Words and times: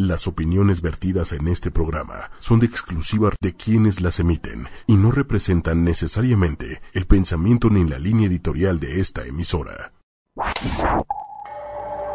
Las 0.00 0.26
opiniones 0.26 0.80
vertidas 0.80 1.32
en 1.32 1.46
este 1.46 1.70
programa 1.70 2.30
son 2.38 2.58
de 2.58 2.64
exclusiva 2.64 3.32
de 3.38 3.52
quienes 3.52 4.00
las 4.00 4.18
emiten 4.18 4.66
y 4.86 4.94
no 4.94 5.10
representan 5.10 5.84
necesariamente 5.84 6.80
el 6.94 7.06
pensamiento 7.06 7.68
ni 7.68 7.84
la 7.84 7.98
línea 7.98 8.26
editorial 8.26 8.80
de 8.80 9.02
esta 9.02 9.26
emisora. 9.26 9.92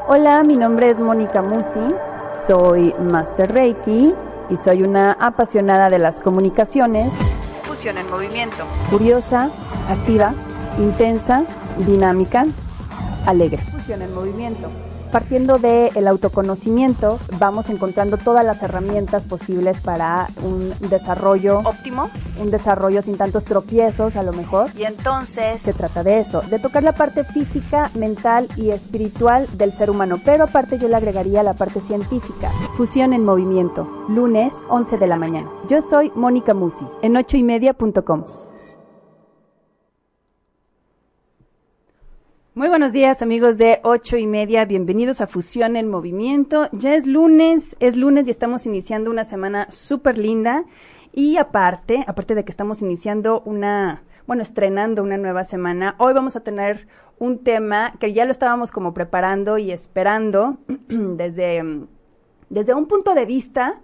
Hola, 0.07 0.41
mi 0.41 0.55
nombre 0.55 0.89
es 0.89 0.97
Mónica 0.97 1.43
Musi, 1.43 1.95
soy 2.47 2.91
Master 3.11 3.51
Reiki 3.51 4.15
y 4.49 4.56
soy 4.56 4.81
una 4.81 5.12
apasionada 5.12 5.88
de 5.92 5.99
las 5.99 6.20
comunicaciones. 6.22 7.13
Fusión 7.67 7.99
en 7.99 8.10
movimiento. 8.10 8.65
Curiosa, 8.90 9.52
activa, 9.88 10.33
intensa, 10.79 11.46
dinámica, 11.86 12.47
alegre. 13.28 13.62
Fusión 13.72 14.02
en 14.02 14.12
movimiento. 14.12 14.72
Partiendo 15.15 15.59
del 15.59 16.09
autoconocimiento, 16.09 17.20
vamos 17.39 17.70
encontrando 17.70 18.17
todas 18.17 18.43
las 18.43 18.61
herramientas 18.61 19.23
posibles 19.23 19.79
para 19.79 20.27
un 20.43 20.73
desarrollo 20.89 21.59
óptimo, 21.59 22.09
un 22.37 22.51
desarrollo 22.51 23.01
sin 23.01 23.15
tantos 23.15 23.45
tropiezos 23.45 24.17
a 24.17 24.23
lo 24.23 24.33
mejor. 24.33 24.71
Y 24.77 24.83
entonces 24.83 25.61
se 25.61 25.71
trata 25.71 26.03
de 26.03 26.20
eso, 26.20 26.41
de 26.41 26.59
tocar 26.59 26.83
la 26.83 26.91
parte 26.91 27.23
física, 27.23 27.91
mental 27.95 28.49
y 28.57 28.71
espiritual 28.71 29.47
del 29.53 29.71
ser 29.71 29.89
humano, 29.89 30.20
pero 30.25 30.43
aparte 30.43 30.77
yo 30.79 30.89
le 30.89 30.97
agregaría 30.97 31.43
la 31.43 31.53
parte 31.53 31.79
científica. 31.79 32.51
Fusión 32.75 33.13
en 33.13 33.23
movimiento, 33.23 33.87
lunes 34.09 34.51
11 34.67 34.97
de 34.97 35.07
la 35.07 35.15
mañana. 35.15 35.49
Yo 35.70 35.81
soy 35.81 36.11
Mónica 36.13 36.53
Musi, 36.53 36.85
en 37.01 37.13
8ymedia.com. 37.13 38.25
Muy 42.55 42.69
buenos 42.69 42.93
días 42.93 43.21
amigos 43.21 43.57
de 43.57 43.81
ocho 43.83 44.15
y 44.15 44.25
media, 44.27 44.63
bienvenidos 44.63 45.19
a 45.19 45.27
Fusión 45.27 45.75
en 45.75 45.89
Movimiento. 45.89 46.69
Ya 46.71 46.95
es 46.95 47.05
lunes, 47.05 47.75
es 47.81 47.97
lunes 47.97 48.29
y 48.29 48.31
estamos 48.31 48.65
iniciando 48.65 49.11
una 49.11 49.25
semana 49.25 49.69
súper 49.71 50.17
linda 50.17 50.63
y 51.11 51.35
aparte, 51.35 52.05
aparte 52.07 52.34
de 52.34 52.45
que 52.45 52.51
estamos 52.51 52.81
iniciando 52.81 53.41
una, 53.41 54.03
bueno, 54.25 54.41
estrenando 54.41 55.03
una 55.03 55.17
nueva 55.17 55.43
semana, 55.43 55.95
hoy 55.97 56.13
vamos 56.13 56.37
a 56.37 56.45
tener 56.45 56.87
un 57.20 57.39
tema 57.39 57.91
que 57.99 58.13
ya 58.13 58.23
lo 58.23 58.31
estábamos 58.31 58.71
como 58.71 58.93
preparando 58.93 59.57
y 59.57 59.71
esperando 59.73 60.57
desde, 60.87 61.62
desde 62.49 62.73
un 62.73 62.85
punto 62.85 63.15
de 63.15 63.25
vista 63.25 63.81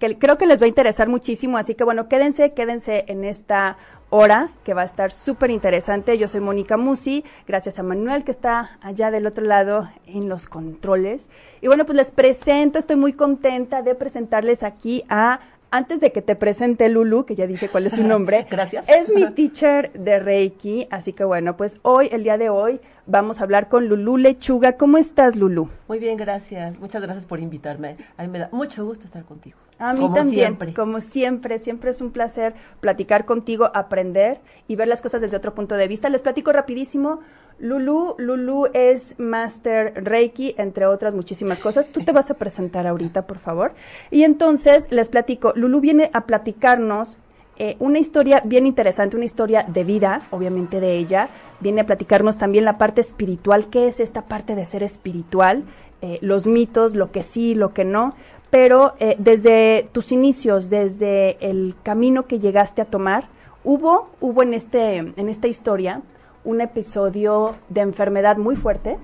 que 0.00 0.18
creo 0.18 0.38
que 0.38 0.46
les 0.46 0.60
va 0.60 0.64
a 0.64 0.68
interesar 0.68 1.08
muchísimo, 1.08 1.58
así 1.58 1.74
que 1.74 1.84
bueno, 1.84 2.08
quédense, 2.08 2.52
quédense 2.54 3.04
en 3.06 3.24
esta 3.24 3.76
hora 4.08 4.50
que 4.64 4.74
va 4.74 4.82
a 4.82 4.86
estar 4.86 5.12
súper 5.12 5.50
interesante. 5.50 6.18
Yo 6.18 6.26
soy 6.26 6.40
Mónica 6.40 6.76
Musi, 6.76 7.22
gracias 7.46 7.78
a 7.78 7.82
Manuel 7.82 8.24
que 8.24 8.32
está 8.32 8.78
allá 8.80 9.10
del 9.10 9.26
otro 9.26 9.44
lado 9.44 9.88
en 10.06 10.28
los 10.28 10.48
controles. 10.48 11.28
Y 11.60 11.68
bueno, 11.68 11.84
pues 11.84 11.96
les 11.96 12.10
presento, 12.10 12.78
estoy 12.78 12.96
muy 12.96 13.12
contenta 13.12 13.82
de 13.82 13.94
presentarles 13.94 14.62
aquí 14.62 15.04
a 15.10 15.40
antes 15.70 16.00
de 16.00 16.12
que 16.12 16.22
te 16.22 16.36
presente 16.36 16.88
Lulu, 16.88 17.24
que 17.24 17.34
ya 17.34 17.46
dije 17.46 17.68
cuál 17.68 17.86
es 17.86 17.94
su 17.94 18.02
nombre. 18.02 18.46
Gracias. 18.50 18.88
Es 18.88 19.12
mi 19.12 19.30
teacher 19.30 19.92
de 19.92 20.18
Reiki, 20.18 20.88
así 20.90 21.12
que 21.12 21.24
bueno, 21.24 21.56
pues 21.56 21.78
hoy, 21.82 22.08
el 22.12 22.24
día 22.24 22.38
de 22.38 22.50
hoy, 22.50 22.80
vamos 23.06 23.40
a 23.40 23.44
hablar 23.44 23.68
con 23.68 23.88
Lulu 23.88 24.16
Lechuga. 24.16 24.76
¿Cómo 24.76 24.98
estás, 24.98 25.36
Lulu? 25.36 25.68
Muy 25.88 25.98
bien, 25.98 26.16
gracias. 26.16 26.78
Muchas 26.78 27.02
gracias 27.02 27.26
por 27.26 27.40
invitarme. 27.40 27.96
A 28.16 28.22
mí 28.22 28.28
me 28.28 28.38
da 28.38 28.48
mucho 28.52 28.84
gusto 28.84 29.06
estar 29.06 29.24
contigo. 29.24 29.58
A 29.78 29.94
mí 29.94 30.12
también, 30.12 30.48
siempre. 30.48 30.74
como 30.74 31.00
siempre, 31.00 31.58
siempre 31.58 31.90
es 31.90 32.02
un 32.02 32.10
placer 32.10 32.54
platicar 32.80 33.24
contigo, 33.24 33.70
aprender 33.72 34.40
y 34.68 34.76
ver 34.76 34.88
las 34.88 35.00
cosas 35.00 35.22
desde 35.22 35.38
otro 35.38 35.54
punto 35.54 35.74
de 35.76 35.88
vista. 35.88 36.10
Les 36.10 36.20
platico 36.20 36.52
rapidísimo. 36.52 37.20
Lulu, 37.60 38.14
Lulu 38.18 38.66
es 38.72 39.14
Master 39.18 40.04
Reiki, 40.04 40.54
entre 40.58 40.86
otras 40.86 41.14
muchísimas 41.14 41.58
cosas. 41.60 41.86
Tú 41.88 42.02
te 42.02 42.12
vas 42.12 42.30
a 42.30 42.34
presentar 42.34 42.86
ahorita, 42.86 43.26
por 43.26 43.38
favor. 43.38 43.72
Y 44.10 44.24
entonces 44.24 44.86
les 44.90 45.08
platico, 45.08 45.52
Lulu 45.54 45.80
viene 45.80 46.10
a 46.12 46.22
platicarnos 46.22 47.18
eh, 47.58 47.76
una 47.78 47.98
historia 47.98 48.42
bien 48.44 48.66
interesante, 48.66 49.16
una 49.16 49.26
historia 49.26 49.64
de 49.68 49.84
vida, 49.84 50.22
obviamente 50.30 50.80
de 50.80 50.96
ella. 50.96 51.28
Viene 51.60 51.82
a 51.82 51.86
platicarnos 51.86 52.38
también 52.38 52.64
la 52.64 52.78
parte 52.78 53.02
espiritual, 53.02 53.68
qué 53.68 53.86
es 53.86 54.00
esta 54.00 54.22
parte 54.22 54.54
de 54.54 54.64
ser 54.64 54.82
espiritual, 54.82 55.64
eh, 56.00 56.18
los 56.22 56.46
mitos, 56.46 56.94
lo 56.94 57.12
que 57.12 57.22
sí, 57.22 57.54
lo 57.54 57.74
que 57.74 57.84
no 57.84 58.14
pero 58.50 58.94
eh, 58.98 59.14
desde 59.18 59.88
tus 59.92 60.10
inicios, 60.12 60.68
desde 60.68 61.38
el 61.48 61.76
camino 61.82 62.26
que 62.26 62.40
llegaste 62.40 62.82
a 62.82 62.84
tomar, 62.84 63.28
hubo, 63.64 64.10
hubo 64.20 64.42
en, 64.42 64.54
este, 64.54 64.96
en 64.96 65.28
esta 65.28 65.46
historia 65.46 66.02
un 66.44 66.60
episodio 66.60 67.56
de 67.68 67.82
enfermedad 67.82 68.36
muy 68.36 68.56
fuerte, 68.56 68.98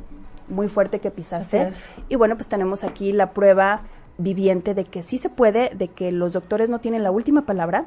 muy 0.48 0.69
fuerte 0.69 1.00
que 1.00 1.10
pisaste. 1.10 1.72
Y 2.08 2.16
bueno, 2.16 2.36
pues 2.36 2.48
tenemos 2.48 2.84
aquí 2.84 3.12
la 3.12 3.30
prueba 3.32 3.82
viviente 4.19 4.74
de 4.74 4.84
que 4.84 5.02
sí 5.02 5.19
se 5.19 5.28
puede, 5.28 5.70
de 5.74 5.88
que 5.88 6.12
los 6.12 6.32
doctores 6.32 6.70
no 6.70 6.78
tienen 6.78 7.02
la 7.02 7.10
última 7.10 7.42
palabra, 7.42 7.84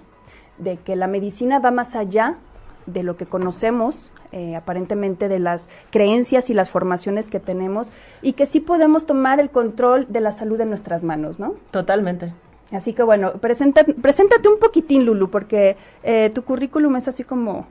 de 0.57 0.77
que 0.77 0.95
la 0.95 1.07
medicina 1.07 1.59
va 1.59 1.71
más 1.71 1.95
allá 1.95 2.37
de 2.85 3.03
lo 3.03 3.17
que 3.17 3.25
conocemos, 3.25 4.11
eh, 4.31 4.55
aparentemente 4.55 5.27
de 5.27 5.39
las 5.39 5.67
creencias 5.91 6.49
y 6.49 6.53
las 6.53 6.69
formaciones 6.69 7.29
que 7.29 7.39
tenemos, 7.39 7.91
y 8.21 8.33
que 8.33 8.45
sí 8.45 8.59
podemos 8.59 9.05
tomar 9.05 9.39
el 9.39 9.49
control 9.49 10.07
de 10.09 10.21
la 10.21 10.31
salud 10.31 10.59
en 10.61 10.69
nuestras 10.69 11.03
manos, 11.03 11.39
¿no? 11.39 11.55
Totalmente. 11.71 12.33
Así 12.71 12.93
que 12.93 13.01
bueno, 13.01 13.33
presenta, 13.33 13.83
preséntate 13.83 14.47
un 14.47 14.59
poquitín, 14.59 15.05
Lulu, 15.05 15.29
porque 15.29 15.77
eh, 16.03 16.31
tu 16.33 16.43
currículum 16.43 16.95
es 16.97 17.07
así 17.07 17.23
como, 17.23 17.65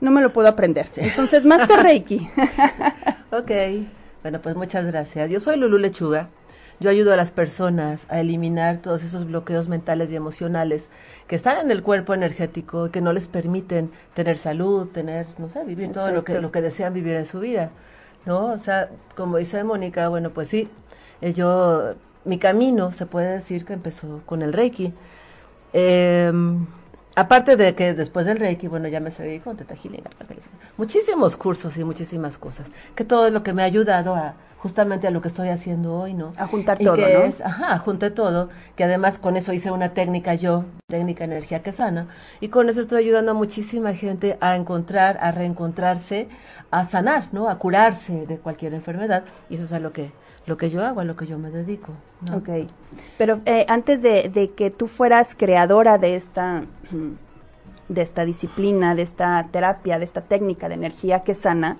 no 0.00 0.10
me 0.10 0.22
lo 0.22 0.32
puedo 0.32 0.48
aprender. 0.48 0.88
Entonces, 0.96 1.44
más 1.44 1.66
que 1.66 1.76
Reiki. 1.76 2.30
ok, 3.30 3.50
bueno, 4.22 4.40
pues 4.40 4.56
muchas 4.56 4.84
gracias. 4.86 5.30
Yo 5.30 5.40
soy 5.40 5.56
Lulu 5.56 5.78
Lechuga. 5.78 6.28
Yo 6.80 6.88
ayudo 6.88 7.12
a 7.12 7.16
las 7.16 7.30
personas 7.30 8.06
a 8.08 8.20
eliminar 8.20 8.78
todos 8.78 9.04
esos 9.04 9.26
bloqueos 9.26 9.68
mentales 9.68 10.10
y 10.10 10.16
emocionales 10.16 10.88
que 11.26 11.36
están 11.36 11.58
en 11.58 11.70
el 11.70 11.82
cuerpo 11.82 12.14
energético 12.14 12.86
y 12.86 12.90
que 12.90 13.02
no 13.02 13.12
les 13.12 13.28
permiten 13.28 13.90
tener 14.14 14.38
salud, 14.38 14.88
tener, 14.88 15.26
no 15.36 15.50
sé, 15.50 15.62
vivir 15.64 15.92
todo 15.92 16.10
lo 16.10 16.24
que, 16.24 16.40
lo 16.40 16.50
que 16.50 16.62
desean 16.62 16.94
vivir 16.94 17.16
en 17.16 17.26
su 17.26 17.40
vida. 17.40 17.70
¿No? 18.24 18.46
O 18.46 18.58
sea, 18.58 18.88
como 19.14 19.36
dice 19.36 19.62
Mónica, 19.62 20.08
bueno, 20.08 20.30
pues 20.30 20.48
sí, 20.48 20.68
eh, 21.20 21.34
yo, 21.34 21.94
mi 22.24 22.38
camino 22.38 22.92
se 22.92 23.04
puede 23.04 23.32
decir 23.32 23.66
que 23.66 23.74
empezó 23.74 24.22
con 24.24 24.40
el 24.40 24.54
Reiki. 24.54 24.94
Eh, 25.74 26.32
aparte 27.14 27.56
de 27.56 27.74
que 27.74 27.94
después 27.94 28.26
del 28.26 28.38
Reiki, 28.38 28.68
bueno, 28.68 28.88
ya 28.88 29.00
me 29.00 29.10
seguí 29.10 29.40
con 29.40 29.56
Teta 29.56 29.74
Healing, 29.74 30.02
muchísimos 30.76 31.36
cursos 31.36 31.76
y 31.76 31.84
muchísimas 31.84 32.38
cosas, 32.38 32.68
que 32.94 33.04
todo 33.04 33.26
es 33.26 33.32
lo 33.32 33.42
que 33.42 33.52
me 33.52 33.62
ha 33.62 33.66
ayudado 33.66 34.14
a 34.14 34.34
justamente 34.60 35.06
a 35.06 35.10
lo 35.10 35.22
que 35.22 35.28
estoy 35.28 35.48
haciendo 35.48 35.94
hoy, 35.94 36.12
¿no? 36.12 36.34
A 36.36 36.46
juntar 36.46 36.78
todo, 36.78 36.96
¿no? 36.96 37.32
ajá, 37.44 37.78
junté 37.78 38.10
todo, 38.10 38.50
que 38.76 38.84
además 38.84 39.18
con 39.18 39.36
eso 39.36 39.54
hice 39.54 39.70
una 39.70 39.94
técnica 39.94 40.34
yo, 40.34 40.66
técnica 40.86 41.24
energía 41.24 41.62
que 41.62 41.72
sana, 41.72 42.08
y 42.40 42.48
con 42.48 42.68
eso 42.68 42.82
estoy 42.82 43.04
ayudando 43.04 43.30
a 43.30 43.34
muchísima 43.34 43.94
gente 43.94 44.36
a 44.40 44.56
encontrar, 44.56 45.18
a 45.22 45.32
reencontrarse, 45.32 46.28
a 46.70 46.84
sanar, 46.84 47.28
¿no? 47.32 47.48
A 47.48 47.58
curarse 47.58 48.26
de 48.26 48.38
cualquier 48.38 48.74
enfermedad, 48.74 49.24
y 49.48 49.54
eso 49.54 49.64
es 49.64 49.72
a 49.72 49.80
lo 49.80 49.92
que 49.92 50.12
lo 50.46 50.56
que 50.56 50.70
yo 50.70 50.84
hago, 50.84 51.00
a 51.00 51.04
lo 51.04 51.16
que 51.16 51.26
yo 51.26 51.38
me 51.38 51.50
dedico. 51.50 51.92
¿no? 52.28 52.38
Ok. 52.38 52.48
Pero 53.18 53.40
eh, 53.44 53.66
antes 53.68 54.02
de, 54.02 54.52
que 54.56 54.70
tú 54.70 54.86
fueras 54.86 55.34
creadora 55.34 55.98
de 55.98 56.16
esta 56.16 56.64
de 57.88 58.02
esta 58.02 58.24
disciplina, 58.24 58.94
de 58.94 59.02
esta 59.02 59.48
terapia, 59.50 59.98
de 59.98 60.04
esta 60.04 60.20
técnica 60.20 60.68
de 60.68 60.74
energía 60.74 61.24
que 61.24 61.34
sana, 61.34 61.76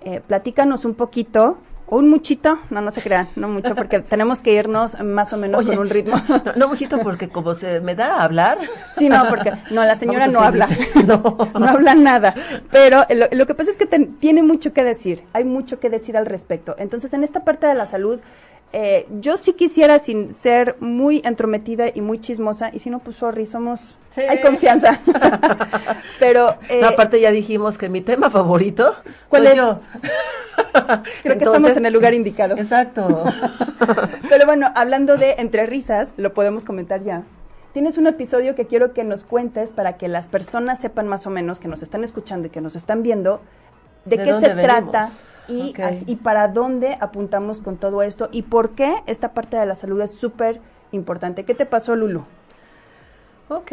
eh, 0.00 0.22
platícanos 0.26 0.86
un 0.86 0.94
poquito 0.94 1.58
un 1.88 2.08
muchito, 2.08 2.58
no, 2.70 2.80
no 2.80 2.90
se 2.90 3.02
crean, 3.02 3.28
no 3.36 3.48
mucho, 3.48 3.74
porque 3.74 3.98
tenemos 4.08 4.40
que 4.40 4.52
irnos 4.52 4.98
más 5.00 5.32
o 5.32 5.36
menos 5.36 5.64
con 5.64 5.78
un 5.78 5.90
ritmo. 5.90 6.20
No, 6.56 6.68
muchito 6.68 6.98
porque 6.98 7.28
como 7.28 7.54
se 7.54 7.80
me 7.80 7.94
da 7.94 8.16
a 8.16 8.24
hablar. 8.24 8.58
Sí, 8.96 9.08
no, 9.08 9.26
porque 9.28 9.52
no, 9.70 9.84
la 9.84 9.94
señora 9.94 10.26
no 10.26 10.40
habla, 10.40 10.68
no. 11.06 11.36
no 11.58 11.66
habla 11.66 11.94
nada, 11.94 12.34
pero 12.70 13.04
lo, 13.30 13.46
que 13.46 13.54
pasa 13.54 13.70
es 13.70 13.76
que 13.76 13.86
tiene 13.86 14.42
mucho 14.42 14.72
que 14.72 14.84
decir, 14.84 15.22
hay 15.32 15.44
mucho 15.44 15.80
que 15.80 15.90
decir 15.90 16.16
al 16.16 16.26
respecto. 16.26 16.74
Entonces, 16.78 17.12
en 17.12 17.24
esta 17.24 17.44
parte 17.44 17.66
de 17.66 17.74
la 17.74 17.86
salud, 17.86 18.20
eh, 18.72 19.06
yo 19.20 19.36
sí 19.36 19.52
quisiera, 19.52 19.98
sin 19.98 20.32
ser 20.32 20.76
muy 20.80 21.20
entrometida 21.24 21.86
y 21.94 22.00
muy 22.00 22.20
chismosa, 22.20 22.70
y 22.72 22.78
si 22.78 22.88
no, 22.88 23.00
pues 23.00 23.16
sorry, 23.18 23.46
somos, 23.46 23.98
hay 24.16 24.40
confianza. 24.40 25.00
Pero... 26.18 26.56
Eh, 26.70 26.82
aparte 26.82 27.20
ya 27.20 27.30
dijimos 27.30 27.76
que 27.76 27.90
mi 27.90 28.00
tema 28.00 28.30
favorito 28.30 28.94
¿cuál 29.28 29.46
es? 29.46 29.56
yo. 29.56 29.80
Creo 31.22 31.38
que 31.38 31.44
estamos 31.44 31.76
en 31.76 31.86
el 31.86 31.92
lugar 31.92 32.14
indicado. 32.14 32.56
Exacto. 32.56 33.24
Pero 34.28 34.46
bueno, 34.46 34.72
hablando 34.74 35.16
de 35.18 35.32
entre 35.38 35.66
risas, 35.66 36.14
lo 36.16 36.32
podemos 36.32 36.64
comentar 36.64 37.02
ya. 37.02 37.24
Tienes 37.74 37.98
un 37.98 38.06
episodio 38.06 38.54
que 38.54 38.66
quiero 38.66 38.92
que 38.92 39.04
nos 39.04 39.24
cuentes 39.24 39.70
para 39.70 39.96
que 39.96 40.08
las 40.08 40.28
personas 40.28 40.80
sepan 40.80 41.08
más 41.08 41.26
o 41.26 41.30
menos 41.30 41.58
que 41.58 41.68
nos 41.68 41.82
están 41.82 42.04
escuchando 42.04 42.46
y 42.46 42.50
que 42.50 42.60
nos 42.60 42.76
están 42.76 43.02
viendo 43.02 43.40
de, 44.04 44.18
qué 44.18 44.40
se 44.40 44.54
trata 44.54 45.10
y, 45.48 45.74
y 46.06 46.16
para 46.16 46.48
dónde 46.48 46.96
apuntamos 47.00 47.60
con 47.60 47.76
todo 47.76 48.02
esto 48.02 48.28
y 48.32 48.42
por 48.42 48.70
qué 48.70 49.02
esta 49.06 49.32
parte 49.32 49.56
de 49.56 49.66
la 49.66 49.74
salud 49.74 50.00
es 50.00 50.12
súper 50.12 50.60
importante. 50.92 51.44
¿Qué 51.44 51.54
te 51.54 51.66
pasó, 51.66 51.96
Lulu? 51.96 52.24
Ok, 53.48 53.72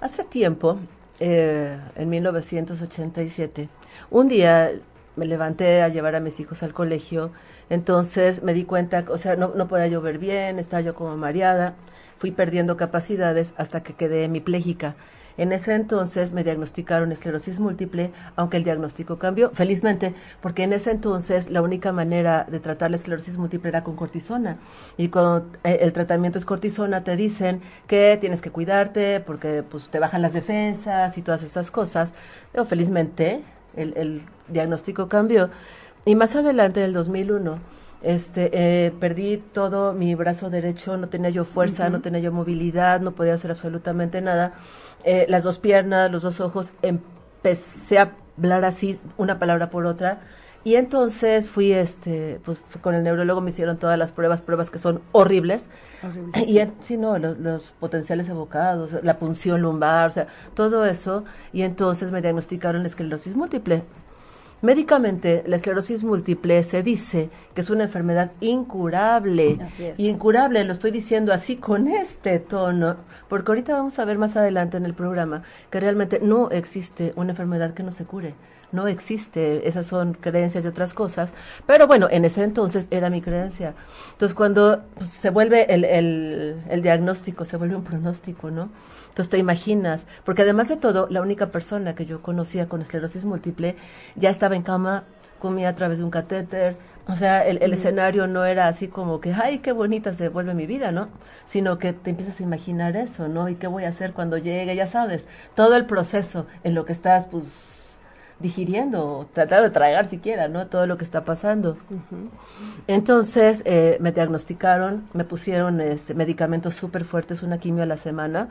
hace 0.00 0.24
tiempo, 0.24 0.78
eh, 1.18 1.78
en 1.96 2.08
1987, 2.08 3.68
un 4.10 4.28
día 4.28 4.70
me 5.16 5.26
levanté 5.26 5.82
a 5.82 5.88
llevar 5.88 6.14
a 6.14 6.20
mis 6.20 6.38
hijos 6.40 6.62
al 6.62 6.72
colegio, 6.72 7.32
entonces 7.70 8.42
me 8.42 8.54
di 8.54 8.64
cuenta, 8.64 9.04
o 9.08 9.18
sea, 9.18 9.34
no, 9.34 9.52
no 9.54 9.66
podía 9.66 9.88
llover 9.88 10.18
bien, 10.18 10.58
estaba 10.58 10.82
yo 10.82 10.94
como 10.94 11.16
mareada, 11.16 11.74
fui 12.18 12.30
perdiendo 12.30 12.76
capacidades 12.76 13.54
hasta 13.56 13.82
que 13.82 13.94
quedé 13.94 14.24
hemipléjica. 14.24 14.94
En 15.38 15.52
ese 15.52 15.74
entonces 15.74 16.32
me 16.32 16.44
diagnosticaron 16.44 17.12
esclerosis 17.12 17.60
múltiple, 17.60 18.12
aunque 18.36 18.56
el 18.56 18.64
diagnóstico 18.64 19.18
cambió, 19.18 19.50
felizmente, 19.50 20.14
porque 20.40 20.62
en 20.62 20.72
ese 20.72 20.90
entonces 20.90 21.50
la 21.50 21.62
única 21.62 21.92
manera 21.92 22.46
de 22.50 22.60
tratar 22.60 22.90
la 22.90 22.96
esclerosis 22.96 23.36
múltiple 23.36 23.68
era 23.68 23.84
con 23.84 23.96
cortisona. 23.96 24.58
Y 24.96 25.08
cuando 25.08 25.46
eh, 25.64 25.78
el 25.82 25.92
tratamiento 25.92 26.38
es 26.38 26.44
cortisona, 26.44 27.04
te 27.04 27.16
dicen 27.16 27.60
que 27.86 28.16
tienes 28.20 28.40
que 28.40 28.50
cuidarte 28.50 29.20
porque 29.20 29.62
pues, 29.62 29.88
te 29.88 29.98
bajan 29.98 30.22
las 30.22 30.32
defensas 30.32 31.16
y 31.18 31.22
todas 31.22 31.42
esas 31.42 31.70
cosas. 31.70 32.12
Pero 32.52 32.64
felizmente 32.64 33.42
el, 33.76 33.96
el 33.96 34.22
diagnóstico 34.48 35.08
cambió. 35.08 35.50
Y 36.04 36.14
más 36.14 36.36
adelante, 36.36 36.80
en 36.80 36.86
el 36.86 36.92
2001, 36.92 37.58
este, 38.06 38.50
eh, 38.52 38.92
perdí 39.00 39.38
todo 39.52 39.92
mi 39.92 40.14
brazo 40.14 40.48
derecho, 40.48 40.96
no 40.96 41.08
tenía 41.08 41.30
yo 41.30 41.44
fuerza, 41.44 41.90
no 41.90 42.00
tenía 42.00 42.20
yo 42.20 42.30
movilidad, 42.30 43.00
no 43.00 43.16
podía 43.16 43.34
hacer 43.34 43.50
absolutamente 43.50 44.20
nada. 44.20 44.54
Eh, 45.02 45.26
las 45.28 45.42
dos 45.42 45.58
piernas, 45.58 46.08
los 46.12 46.22
dos 46.22 46.40
ojos, 46.40 46.70
empecé 46.82 47.98
a 47.98 48.12
hablar 48.38 48.64
así, 48.64 49.00
una 49.16 49.40
palabra 49.40 49.70
por 49.70 49.86
otra. 49.86 50.20
Y 50.62 50.76
entonces 50.76 51.50
fui, 51.50 51.72
este, 51.72 52.40
pues 52.44 52.58
con 52.80 52.94
el 52.94 53.02
neurólogo 53.02 53.40
me 53.40 53.50
hicieron 53.50 53.76
todas 53.76 53.98
las 53.98 54.12
pruebas, 54.12 54.40
pruebas 54.40 54.70
que 54.70 54.78
son 54.78 55.00
horribles. 55.10 55.64
Y 56.46 56.60
sí, 56.82 56.96
no, 56.96 57.18
los, 57.18 57.38
los, 57.38 57.72
potenciales 57.80 58.28
evocados, 58.28 59.02
la 59.02 59.18
punción 59.18 59.62
lumbar, 59.62 60.08
o 60.08 60.12
sea, 60.12 60.28
todo 60.54 60.86
eso. 60.86 61.24
Y 61.52 61.62
entonces 61.62 62.12
me 62.12 62.22
diagnosticaron 62.22 62.82
la 62.82 62.88
esclerosis 62.88 63.34
múltiple. 63.34 63.82
Médicamente, 64.62 65.44
la 65.46 65.56
esclerosis 65.56 66.02
múltiple 66.02 66.62
se 66.62 66.82
dice 66.82 67.28
que 67.54 67.60
es 67.60 67.68
una 67.68 67.84
enfermedad 67.84 68.32
incurable. 68.40 69.58
Así 69.62 69.84
es. 69.84 70.00
Incurable, 70.00 70.64
lo 70.64 70.72
estoy 70.72 70.90
diciendo 70.90 71.32
así 71.32 71.56
con 71.56 71.88
este 71.88 72.38
tono, 72.38 72.96
porque 73.28 73.50
ahorita 73.50 73.74
vamos 73.74 73.98
a 73.98 74.04
ver 74.06 74.16
más 74.16 74.36
adelante 74.36 74.78
en 74.78 74.86
el 74.86 74.94
programa 74.94 75.42
que 75.70 75.78
realmente 75.78 76.20
no 76.20 76.50
existe 76.50 77.12
una 77.16 77.30
enfermedad 77.32 77.74
que 77.74 77.82
no 77.82 77.92
se 77.92 78.06
cure. 78.06 78.34
No 78.72 78.88
existe, 78.88 79.68
esas 79.68 79.86
son 79.86 80.14
creencias 80.14 80.64
y 80.64 80.68
otras 80.68 80.92
cosas, 80.92 81.32
pero 81.66 81.86
bueno, 81.86 82.08
en 82.10 82.24
ese 82.24 82.42
entonces 82.42 82.88
era 82.90 83.10
mi 83.10 83.22
creencia. 83.22 83.74
Entonces, 84.12 84.34
cuando 84.34 84.82
pues, 84.96 85.10
se 85.10 85.30
vuelve 85.30 85.72
el, 85.72 85.84
el, 85.84 86.62
el 86.68 86.82
diagnóstico, 86.82 87.44
se 87.44 87.56
vuelve 87.58 87.76
un 87.76 87.84
pronóstico, 87.84 88.50
¿no? 88.50 88.70
Entonces 89.16 89.30
te 89.30 89.38
imaginas, 89.38 90.06
porque 90.26 90.42
además 90.42 90.68
de 90.68 90.76
todo, 90.76 91.06
la 91.08 91.22
única 91.22 91.46
persona 91.46 91.94
que 91.94 92.04
yo 92.04 92.20
conocía 92.20 92.68
con 92.68 92.82
esclerosis 92.82 93.24
múltiple 93.24 93.74
ya 94.14 94.28
estaba 94.28 94.56
en 94.56 94.62
cama, 94.62 95.04
comía 95.38 95.70
a 95.70 95.74
través 95.74 95.96
de 95.96 96.04
un 96.04 96.10
catéter, 96.10 96.76
o 97.08 97.16
sea, 97.16 97.46
el, 97.46 97.62
el 97.62 97.72
escenario 97.72 98.26
no 98.26 98.44
era 98.44 98.68
así 98.68 98.88
como 98.88 99.18
que, 99.22 99.32
ay, 99.32 99.60
qué 99.60 99.72
bonita 99.72 100.12
se 100.12 100.28
vuelve 100.28 100.52
mi 100.52 100.66
vida, 100.66 100.92
¿no? 100.92 101.08
Sino 101.46 101.78
que 101.78 101.94
te 101.94 102.10
empiezas 102.10 102.40
a 102.40 102.42
imaginar 102.42 102.94
eso, 102.94 103.26
¿no? 103.26 103.48
¿Y 103.48 103.54
qué 103.54 103.68
voy 103.68 103.84
a 103.84 103.88
hacer 103.88 104.12
cuando 104.12 104.36
llegue? 104.36 104.76
Ya 104.76 104.86
sabes, 104.86 105.26
todo 105.54 105.76
el 105.76 105.86
proceso 105.86 106.46
en 106.62 106.74
lo 106.74 106.84
que 106.84 106.92
estás, 106.92 107.24
pues, 107.24 107.44
digiriendo, 108.38 109.30
tratando 109.32 109.64
de 109.64 109.70
tragar 109.70 110.08
siquiera, 110.10 110.48
¿no? 110.48 110.66
Todo 110.66 110.86
lo 110.86 110.98
que 110.98 111.04
está 111.04 111.24
pasando. 111.24 111.78
Uh 111.88 111.94
-huh. 111.94 112.30
Entonces, 112.86 113.62
eh, 113.64 113.96
me 113.98 114.12
diagnosticaron, 114.12 115.04
me 115.14 115.24
pusieron 115.24 115.80
este, 115.80 116.12
medicamentos 116.12 116.74
súper 116.74 117.06
fuertes, 117.06 117.42
una 117.42 117.56
quimio 117.56 117.82
a 117.82 117.86
la 117.86 117.96
semana, 117.96 118.50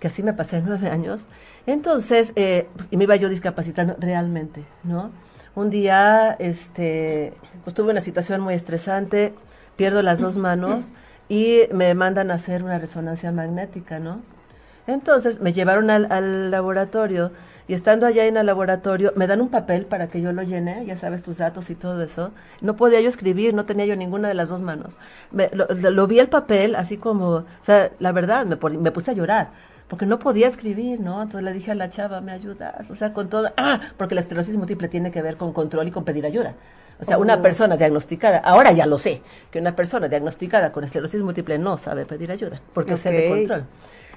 que 0.00 0.08
así 0.08 0.22
me 0.22 0.32
pasé 0.32 0.62
nueve 0.64 0.88
años. 0.88 1.26
Entonces, 1.66 2.32
eh, 2.36 2.68
pues, 2.74 2.88
y 2.90 2.96
me 2.96 3.04
iba 3.04 3.16
yo 3.16 3.28
discapacitando 3.28 3.96
realmente, 3.98 4.64
¿no? 4.82 5.10
Un 5.54 5.70
día, 5.70 6.36
este, 6.38 7.34
pues 7.62 7.74
tuve 7.74 7.92
una 7.92 8.00
situación 8.00 8.40
muy 8.40 8.54
estresante, 8.54 9.34
pierdo 9.76 10.02
las 10.02 10.20
dos 10.20 10.36
manos 10.36 10.86
y 11.28 11.60
me 11.72 11.94
mandan 11.94 12.30
a 12.30 12.34
hacer 12.34 12.64
una 12.64 12.78
resonancia 12.78 13.32
magnética, 13.32 13.98
¿no? 13.98 14.20
Entonces, 14.86 15.40
me 15.40 15.52
llevaron 15.52 15.90
al, 15.90 16.10
al 16.10 16.50
laboratorio 16.50 17.30
y 17.66 17.72
estando 17.72 18.06
allá 18.06 18.26
en 18.26 18.36
el 18.36 18.44
laboratorio 18.44 19.12
me 19.16 19.26
dan 19.26 19.40
un 19.40 19.48
papel 19.48 19.86
para 19.86 20.08
que 20.08 20.20
yo 20.20 20.32
lo 20.32 20.42
llene, 20.42 20.84
ya 20.84 20.96
sabes 20.98 21.22
tus 21.22 21.38
datos 21.38 21.70
y 21.70 21.74
todo 21.74 22.02
eso. 22.02 22.32
No 22.60 22.76
podía 22.76 23.00
yo 23.00 23.08
escribir, 23.08 23.54
no 23.54 23.64
tenía 23.64 23.86
yo 23.86 23.96
ninguna 23.96 24.28
de 24.28 24.34
las 24.34 24.50
dos 24.50 24.60
manos. 24.60 24.96
Me, 25.30 25.48
lo, 25.52 25.66
lo, 25.68 25.90
lo, 25.90 26.06
vi 26.06 26.18
el 26.18 26.28
papel 26.28 26.74
así 26.74 26.98
como, 26.98 27.28
o 27.28 27.44
sea, 27.62 27.90
la 28.00 28.12
verdad, 28.12 28.44
me, 28.44 28.56
me 28.76 28.90
puse 28.90 29.12
a 29.12 29.14
llorar 29.14 29.48
porque 29.88 30.06
no 30.06 30.18
podía 30.18 30.48
escribir, 30.48 31.00
¿no? 31.00 31.22
Entonces 31.22 31.44
le 31.44 31.52
dije 31.52 31.70
a 31.70 31.74
la 31.74 31.90
chava, 31.90 32.20
¿me 32.20 32.32
ayudas? 32.32 32.90
O 32.90 32.96
sea, 32.96 33.12
con 33.12 33.28
todo, 33.28 33.52
ah, 33.56 33.80
porque 33.96 34.14
la 34.14 34.22
esclerosis 34.22 34.56
múltiple 34.56 34.88
tiene 34.88 35.10
que 35.10 35.22
ver 35.22 35.36
con 35.36 35.52
control 35.52 35.88
y 35.88 35.90
con 35.90 36.04
pedir 36.04 36.24
ayuda. 36.26 36.54
O 37.00 37.04
sea, 37.04 37.18
oh. 37.18 37.20
una 37.20 37.42
persona 37.42 37.76
diagnosticada, 37.76 38.38
ahora 38.38 38.72
ya 38.72 38.86
lo 38.86 38.98
sé, 38.98 39.20
que 39.50 39.58
una 39.58 39.74
persona 39.74 40.08
diagnosticada 40.08 40.72
con 40.72 40.84
esclerosis 40.84 41.22
múltiple 41.22 41.58
no 41.58 41.76
sabe 41.76 42.06
pedir 42.06 42.30
ayuda, 42.30 42.60
porque 42.72 42.94
okay. 42.94 43.12
de 43.12 43.28
control. 43.28 43.64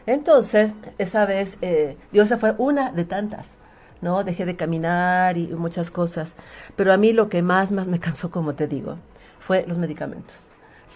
Entonces, 0.05 0.71
esa 0.97 1.25
vez, 1.25 1.57
eh, 1.61 1.97
yo 2.13 2.23
esa 2.23 2.37
fue 2.37 2.55
una 2.57 2.91
de 2.91 3.03
tantas, 3.03 3.55
¿no? 4.01 4.23
Dejé 4.23 4.45
de 4.45 4.55
caminar 4.55 5.37
y 5.37 5.47
muchas 5.47 5.91
cosas. 5.91 6.33
Pero 6.75 6.93
a 6.93 6.97
mí 6.97 7.11
lo 7.11 7.27
que 7.27 7.41
más, 7.41 7.71
más 7.71 7.87
me 7.87 7.99
cansó, 7.99 8.31
como 8.31 8.55
te 8.55 8.67
digo, 8.67 8.97
fue 9.39 9.65
los 9.67 9.77
medicamentos. 9.77 10.35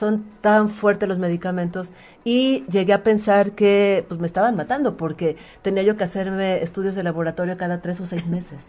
Son 0.01 0.25
tan 0.41 0.69
fuertes 0.69 1.07
los 1.07 1.19
medicamentos 1.19 1.89
y 2.23 2.65
llegué 2.71 2.91
a 2.91 3.03
pensar 3.03 3.51
que 3.51 4.03
pues 4.07 4.19
me 4.19 4.25
estaban 4.25 4.55
matando 4.55 4.97
porque 4.97 5.37
tenía 5.61 5.83
yo 5.83 5.95
que 5.95 6.03
hacerme 6.03 6.63
estudios 6.63 6.95
de 6.95 7.03
laboratorio 7.03 7.55
cada 7.55 7.81
tres 7.81 8.01
o 8.01 8.07
seis 8.07 8.25
meses. 8.25 8.65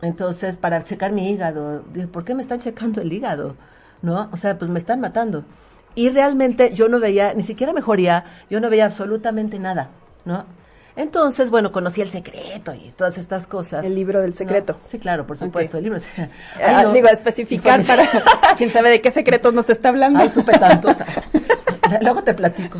Entonces, 0.00 0.56
para 0.56 0.84
checar 0.84 1.10
mi 1.10 1.28
hígado, 1.28 1.82
dije, 1.92 2.06
¿por 2.06 2.24
qué 2.24 2.36
me 2.36 2.42
están 2.42 2.60
checando 2.60 3.00
el 3.00 3.12
hígado? 3.12 3.56
¿No? 4.00 4.28
O 4.30 4.36
sea, 4.36 4.60
pues 4.60 4.70
me 4.70 4.78
están 4.78 5.00
matando 5.00 5.44
y 5.96 6.08
realmente 6.10 6.72
yo 6.72 6.88
no 6.88 7.00
veía, 7.00 7.34
ni 7.34 7.42
siquiera 7.42 7.72
mejoría, 7.72 8.24
yo 8.48 8.60
no 8.60 8.70
veía 8.70 8.86
absolutamente 8.86 9.58
nada, 9.58 9.88
¿no? 10.24 10.44
Entonces, 11.00 11.48
bueno, 11.48 11.72
conocí 11.72 12.02
el 12.02 12.10
secreto 12.10 12.74
y 12.74 12.92
todas 12.94 13.16
estas 13.16 13.46
cosas. 13.46 13.86
El 13.86 13.94
libro 13.94 14.20
del 14.20 14.34
secreto. 14.34 14.74
¿no? 14.74 14.88
Sí, 14.90 14.98
claro, 14.98 15.26
por 15.26 15.38
supuesto, 15.38 15.78
okay. 15.78 15.88
el 15.88 15.94
libro. 15.94 16.00
Ay, 16.62 16.84
no. 16.84 16.92
Digo, 16.92 17.08
especificar 17.08 17.82
para 17.84 18.06
quién 18.58 18.70
sabe 18.70 18.90
de 18.90 19.00
qué 19.00 19.10
secretos 19.10 19.54
nos 19.54 19.70
está 19.70 19.88
hablando. 19.88 20.18
Ay, 20.18 20.28
supe 20.28 20.52
tantos. 20.58 20.98
Luego 22.02 22.22
te 22.22 22.34
platico. 22.34 22.78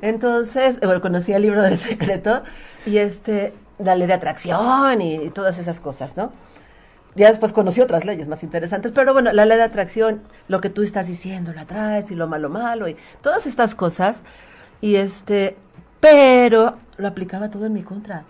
Entonces, 0.00 0.80
bueno, 0.80 1.02
conocí 1.02 1.34
el 1.34 1.42
libro 1.42 1.60
del 1.60 1.78
secreto 1.78 2.42
y 2.86 2.96
este, 2.96 3.52
la 3.78 3.96
ley 3.96 4.06
de 4.06 4.14
atracción 4.14 5.02
y 5.02 5.28
todas 5.28 5.58
esas 5.58 5.78
cosas, 5.78 6.16
¿no? 6.16 6.32
ya 7.16 7.30
después 7.30 7.52
conocí 7.52 7.80
otras 7.80 8.04
leyes 8.04 8.28
más 8.28 8.44
interesantes, 8.44 8.92
pero 8.94 9.12
bueno, 9.12 9.32
la 9.32 9.44
ley 9.44 9.58
de 9.58 9.64
atracción, 9.64 10.22
lo 10.46 10.60
que 10.60 10.70
tú 10.70 10.82
estás 10.82 11.08
diciendo, 11.08 11.52
la 11.52 11.64
traes 11.64 12.12
y 12.12 12.14
lo 12.14 12.28
malo 12.28 12.48
malo 12.48 12.86
y 12.86 12.96
todas 13.22 13.46
estas 13.46 13.74
cosas, 13.74 14.18
y 14.80 14.96
este, 14.96 15.56
pero 16.00 16.76
lo 16.96 17.08
aplicaba 17.08 17.50
todo 17.50 17.66
en 17.66 17.72
mi 17.74 17.82
contra. 17.82 18.24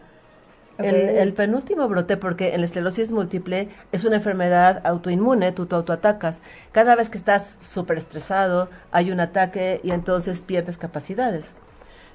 Okay. 0.79 0.91
El, 0.91 0.97
el, 0.97 1.33
penúltimo 1.33 1.89
brote, 1.89 2.17
porque 2.17 2.55
en 2.55 2.61
la 2.61 2.67
esclerosis 2.67 3.11
múltiple 3.11 3.69
es 3.91 4.05
una 4.05 4.17
enfermedad 4.17 4.81
autoinmune, 4.87 5.51
tú 5.51 5.67
te 5.67 5.75
autoatacas. 5.75 6.41
Cada 6.71 6.95
vez 6.95 7.11
que 7.11 7.19
estás 7.19 7.59
súper 7.61 7.99
estresado, 7.99 8.69
hay 8.93 9.11
un 9.11 9.19
ataque 9.19 9.81
y 9.83 9.91
entonces 9.91 10.41
pierdes 10.41 10.79
capacidades. 10.79 11.47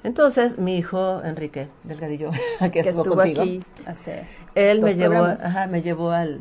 Entonces, 0.02 0.58
mi 0.58 0.78
hijo 0.78 1.22
Enrique 1.24 1.68
Delgadillo, 1.82 2.30
que, 2.60 2.70
que 2.70 2.80
estuvo, 2.80 3.02
estuvo 3.02 3.16
contigo, 3.16 3.42
aquí 3.42 3.64
hace 3.86 4.24
él 4.54 4.80
me 4.80 4.94
llevó, 4.94 5.24
ajá, 5.24 5.66
me 5.66 5.82
llevó 5.82 6.10
al, 6.10 6.40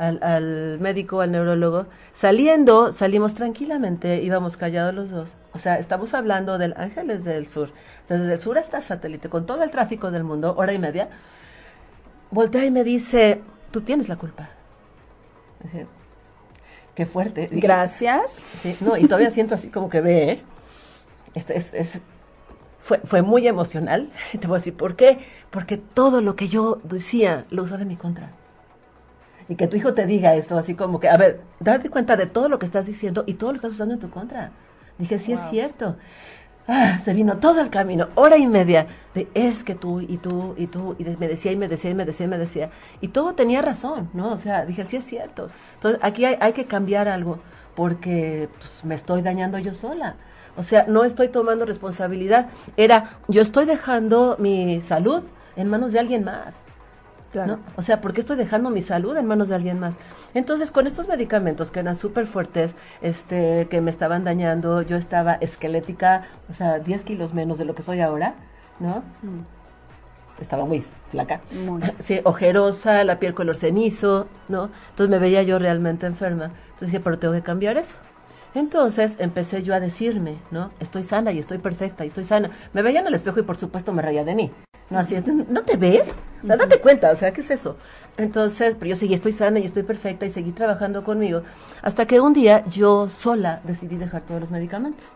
al, 0.00 0.18
al, 0.22 0.78
médico, 0.80 1.20
al 1.20 1.30
neurólogo. 1.30 1.86
Saliendo, 2.14 2.92
salimos 2.92 3.34
tranquilamente, 3.34 4.22
íbamos 4.22 4.56
callados 4.56 4.94
los 4.94 5.10
dos. 5.10 5.34
O 5.52 5.58
sea, 5.58 5.78
estamos 5.78 6.14
hablando 6.14 6.56
del 6.56 6.74
Ángeles 6.78 7.22
del 7.22 7.46
Sur. 7.46 7.68
O 8.04 8.08
sea, 8.08 8.16
desde 8.16 8.34
el 8.34 8.40
sur 8.40 8.56
hasta 8.56 8.78
el 8.78 8.84
satélite, 8.84 9.28
con 9.28 9.44
todo 9.44 9.62
el 9.62 9.70
tráfico 9.70 10.10
del 10.10 10.24
mundo, 10.24 10.54
hora 10.56 10.72
y 10.72 10.78
media. 10.78 11.10
Voltea 12.30 12.64
y 12.64 12.70
me 12.70 12.82
dice, 12.82 13.42
tú 13.70 13.82
tienes 13.82 14.08
la 14.08 14.16
culpa. 14.16 14.48
Dije, 15.62 15.86
Qué 16.94 17.04
fuerte. 17.04 17.42
Dije, 17.42 17.60
Gracias. 17.60 18.42
Sí, 18.62 18.76
no, 18.80 18.96
y 18.96 19.04
todavía 19.04 19.30
siento 19.30 19.54
así 19.54 19.68
como 19.68 19.90
que 19.90 20.00
ve, 20.00 20.30
¿eh? 20.30 20.42
Este 21.34 21.58
es, 21.58 21.74
es, 21.74 21.98
fue, 22.80 22.98
fue 23.04 23.20
muy 23.20 23.46
emocional. 23.46 24.10
Te 24.32 24.46
voy 24.46 24.56
a 24.56 24.58
decir, 24.60 24.74
¿por 24.74 24.96
qué? 24.96 25.18
Porque 25.50 25.76
todo 25.76 26.22
lo 26.22 26.36
que 26.36 26.48
yo 26.48 26.80
decía 26.84 27.44
lo 27.50 27.64
usaba 27.64 27.82
en 27.82 27.88
mi 27.88 27.96
contra 27.96 28.39
y 29.50 29.56
que 29.56 29.66
tu 29.66 29.76
hijo 29.76 29.92
te 29.94 30.06
diga 30.06 30.36
eso, 30.36 30.56
así 30.56 30.74
como 30.74 31.00
que, 31.00 31.08
a 31.08 31.16
ver, 31.16 31.40
date 31.58 31.90
cuenta 31.90 32.16
de 32.16 32.26
todo 32.26 32.48
lo 32.48 32.60
que 32.60 32.66
estás 32.66 32.86
diciendo 32.86 33.24
y 33.26 33.34
todo 33.34 33.50
lo 33.50 33.56
estás 33.56 33.72
usando 33.72 33.94
en 33.94 34.00
tu 34.00 34.08
contra. 34.08 34.52
Dije, 34.96 35.18
sí 35.18 35.34
wow. 35.34 35.42
es 35.42 35.50
cierto. 35.50 35.96
Ah, 36.68 37.00
se 37.04 37.12
vino 37.14 37.38
todo 37.38 37.60
el 37.60 37.68
camino, 37.68 38.10
hora 38.14 38.36
y 38.36 38.46
media, 38.46 38.86
de 39.12 39.26
es 39.34 39.64
que 39.64 39.74
tú 39.74 40.00
y 40.00 40.18
tú 40.18 40.54
y 40.56 40.68
tú, 40.68 40.94
y 41.00 41.04
me 41.04 41.26
decía 41.26 41.50
y 41.50 41.56
me 41.56 41.66
decía 41.66 41.90
y 41.90 41.94
me 41.94 42.04
decía 42.04 42.26
y 42.26 42.28
me 42.28 42.38
decía. 42.38 42.70
Y 43.00 43.08
todo 43.08 43.34
tenía 43.34 43.60
razón, 43.60 44.08
¿no? 44.12 44.30
O 44.30 44.36
sea, 44.36 44.64
dije, 44.64 44.84
sí 44.84 44.96
es 44.96 45.04
cierto. 45.04 45.50
Entonces, 45.74 46.00
aquí 46.00 46.24
hay, 46.24 46.36
hay 46.40 46.52
que 46.52 46.66
cambiar 46.66 47.08
algo, 47.08 47.40
porque 47.74 48.48
pues, 48.60 48.84
me 48.84 48.94
estoy 48.94 49.20
dañando 49.20 49.58
yo 49.58 49.74
sola. 49.74 50.14
O 50.56 50.62
sea, 50.62 50.84
no 50.86 51.04
estoy 51.04 51.28
tomando 51.28 51.66
responsabilidad. 51.66 52.50
Era, 52.76 53.18
yo 53.26 53.42
estoy 53.42 53.64
dejando 53.64 54.36
mi 54.38 54.80
salud 54.80 55.24
en 55.56 55.68
manos 55.68 55.90
de 55.90 55.98
alguien 55.98 56.22
más. 56.22 56.54
Claro. 57.32 57.56
¿no? 57.56 57.62
O 57.76 57.82
sea, 57.82 58.00
¿por 58.00 58.12
qué 58.12 58.20
estoy 58.20 58.36
dejando 58.36 58.70
mi 58.70 58.82
salud 58.82 59.16
en 59.16 59.26
manos 59.26 59.48
de 59.48 59.54
alguien 59.54 59.78
más? 59.78 59.96
Entonces, 60.34 60.70
con 60.70 60.86
estos 60.86 61.06
medicamentos 61.06 61.70
que 61.70 61.80
eran 61.80 61.96
súper 61.96 62.26
fuertes, 62.26 62.74
este, 63.02 63.68
que 63.70 63.80
me 63.80 63.90
estaban 63.90 64.24
dañando, 64.24 64.82
yo 64.82 64.96
estaba 64.96 65.34
esquelética, 65.34 66.24
o 66.50 66.54
sea, 66.54 66.78
10 66.80 67.04
kilos 67.04 67.32
menos 67.32 67.58
de 67.58 67.64
lo 67.64 67.74
que 67.74 67.82
soy 67.82 68.00
ahora, 68.00 68.34
¿no? 68.80 69.04
Estaba 70.40 70.64
muy 70.64 70.84
flaca. 71.10 71.40
Muy. 71.52 71.82
Sí, 71.98 72.20
ojerosa, 72.24 73.04
la 73.04 73.18
piel 73.18 73.34
color 73.34 73.56
cenizo, 73.56 74.26
¿no? 74.48 74.70
Entonces 74.90 75.10
me 75.10 75.18
veía 75.18 75.42
yo 75.42 75.58
realmente 75.58 76.06
enferma. 76.06 76.46
Entonces 76.46 76.88
dije, 76.88 77.00
pero 77.00 77.18
tengo 77.18 77.34
que 77.34 77.42
cambiar 77.42 77.76
eso. 77.76 77.96
Entonces 78.54 79.14
empecé 79.18 79.62
yo 79.62 79.74
a 79.74 79.80
decirme, 79.80 80.38
¿no? 80.50 80.72
Estoy 80.80 81.04
sana 81.04 81.32
y 81.32 81.38
estoy 81.38 81.58
perfecta 81.58 82.04
y 82.04 82.08
estoy 82.08 82.24
sana. 82.24 82.50
Me 82.72 82.82
veía 82.82 83.00
en 83.00 83.06
el 83.06 83.14
espejo 83.14 83.40
y 83.40 83.44
por 83.44 83.56
supuesto 83.56 83.92
me 83.92 84.02
reía 84.02 84.24
de 84.24 84.34
mí. 84.34 84.50
No, 84.90 84.98
así, 84.98 85.16
¿no 85.48 85.62
te 85.62 85.76
ves? 85.76 86.08
Date 86.42 86.80
cuenta, 86.80 87.12
o 87.12 87.14
sea, 87.14 87.32
¿qué 87.32 87.42
es 87.42 87.50
eso? 87.52 87.76
Entonces, 88.16 88.74
pero 88.76 88.90
yo 88.90 88.96
seguí, 88.96 89.14
estoy 89.14 89.30
sana 89.30 89.60
y 89.60 89.64
estoy 89.64 89.84
perfecta 89.84 90.26
y 90.26 90.30
seguí 90.30 90.50
trabajando 90.50 91.04
conmigo. 91.04 91.42
Hasta 91.80 92.06
que 92.06 92.18
un 92.18 92.32
día 92.32 92.64
yo 92.66 93.08
sola 93.08 93.60
decidí 93.62 93.96
dejar 93.96 94.22
todos 94.22 94.40
los 94.40 94.50
medicamentos. 94.50 95.06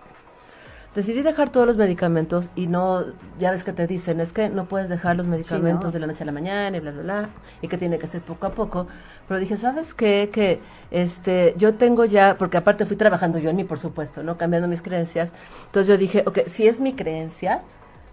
Decidí 0.95 1.23
dejar 1.23 1.51
todos 1.51 1.67
los 1.67 1.77
medicamentos 1.77 2.51
y 2.55 2.69
no, 2.69 3.05
ya 3.41 3.51
ves 3.51 3.65
que 3.65 3.73
te 3.73 3.89
dicen, 3.89 4.21
es 4.21 4.33
que 4.33 4.49
no 4.49 4.67
puedes 4.67 4.89
dejar 4.89 5.17
los 5.17 5.27
medicamentos 5.27 5.87
no. 5.87 5.91
de 5.91 5.99
la 5.99 6.07
noche 6.07 6.23
a 6.23 6.27
la 6.27 6.33
mañana 6.33 6.77
y 6.77 6.81
bla, 6.81 6.93
bla, 6.93 7.03
bla, 7.03 7.29
y 7.61 7.67
que 7.67 7.77
tiene 7.77 7.99
que 7.99 8.07
ser 8.07 8.23
poco 8.23 8.47
a 8.47 8.51
poco. 8.51 8.87
Pero 9.27 9.41
dije, 9.41 9.57
¿sabes 9.57 9.95
qué? 9.95 10.31
Que 10.33 10.61
este, 10.91 11.55
yo 11.57 11.75
tengo 11.75 12.05
ya, 12.05 12.37
porque 12.39 12.59
aparte 12.59 12.87
fui 12.87 12.97
trabajando 12.97 13.39
yo 13.39 13.51
en 13.51 13.57
mí, 13.57 13.65
por 13.65 13.79
supuesto, 13.79 14.23
¿no? 14.23 14.37
Cambiando 14.37 14.69
mis 14.69 14.83
creencias. 14.83 15.33
Entonces 15.67 15.89
yo 15.89 15.97
dije, 15.97 16.25
ok, 16.27 16.41
si 16.47 16.69
es 16.69 16.81
mi 16.81 16.95
creencia, 16.95 17.63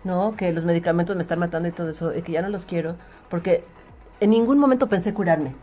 ¿no? 0.04 0.36
Que 0.36 0.54
los 0.54 0.64
medicamentos 0.64 1.16
me 1.16 1.22
están 1.22 1.40
matando 1.40 1.68
y 1.68 1.72
todo 1.72 1.90
eso, 1.90 2.16
y 2.16 2.22
que 2.22 2.32
ya 2.32 2.42
no 2.42 2.50
los 2.50 2.66
quiero, 2.66 2.96
porque 3.30 3.64
en 4.20 4.30
ningún 4.30 4.58
momento 4.60 4.88
pensé 4.88 5.14
curarme. 5.14 5.54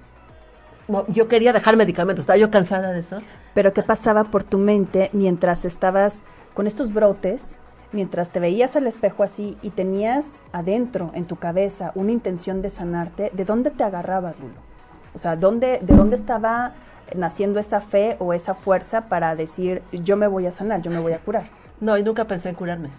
No, 0.87 1.07
yo 1.09 1.29
quería 1.29 1.53
dejar 1.53 1.77
medicamentos, 1.77 2.23
estaba 2.23 2.39
yo 2.39 2.51
cansada 2.51 2.93
de 2.93 3.01
eso. 3.01 3.21
Pero 3.55 3.73
¿qué 3.73 3.83
pasaba 3.83 4.25
por 4.25 4.45
tu 4.45 4.59
mente 4.59 5.11
mientras 5.13 5.65
estabas 5.65 6.23
con 6.55 6.67
estos 6.67 6.93
brotes, 6.93 7.57
mientras 7.93 8.31
te 8.31 8.41
veías 8.41 8.77
al 8.77 8.87
espejo 8.87 9.23
así 9.23 9.57
y 9.63 9.71
tenías 9.71 10.27
adentro 10.53 11.11
en 11.15 11.27
tu 11.27 11.37
cabeza 11.37 11.93
una 11.95 12.13
intención 12.13 12.63
de 12.63 12.71
sanarte? 12.71 13.31
¿De 13.35 13.45
dónde 13.45 13.71
te 13.71 13.85
agarrabas, 13.85 14.39
Lulo? 14.39 14.68
O 15.15 15.19
sea, 15.19 15.37
¿dónde, 15.37 15.79
¿de 15.83 15.95
dónde 15.97 16.17
estaba 16.17 16.73
naciendo 17.15 17.59
esa 17.59 17.81
fe 17.81 18.17
o 18.19 18.33
esa 18.35 18.55
fuerza 18.55 19.03
para 19.09 19.35
decir, 19.35 19.83
yo 19.93 20.17
me 20.17 20.27
voy 20.27 20.47
a 20.47 20.53
sanar, 20.53 20.83
yo 20.83 20.91
me 20.91 21.01
voy 21.01 21.13
a 21.13 21.19
curar? 21.19 21.49
No, 21.81 21.97
y 21.97 22.03
nunca 22.03 22.25
pensé 22.27 22.49
en 22.51 22.55
curarme. 22.55 22.91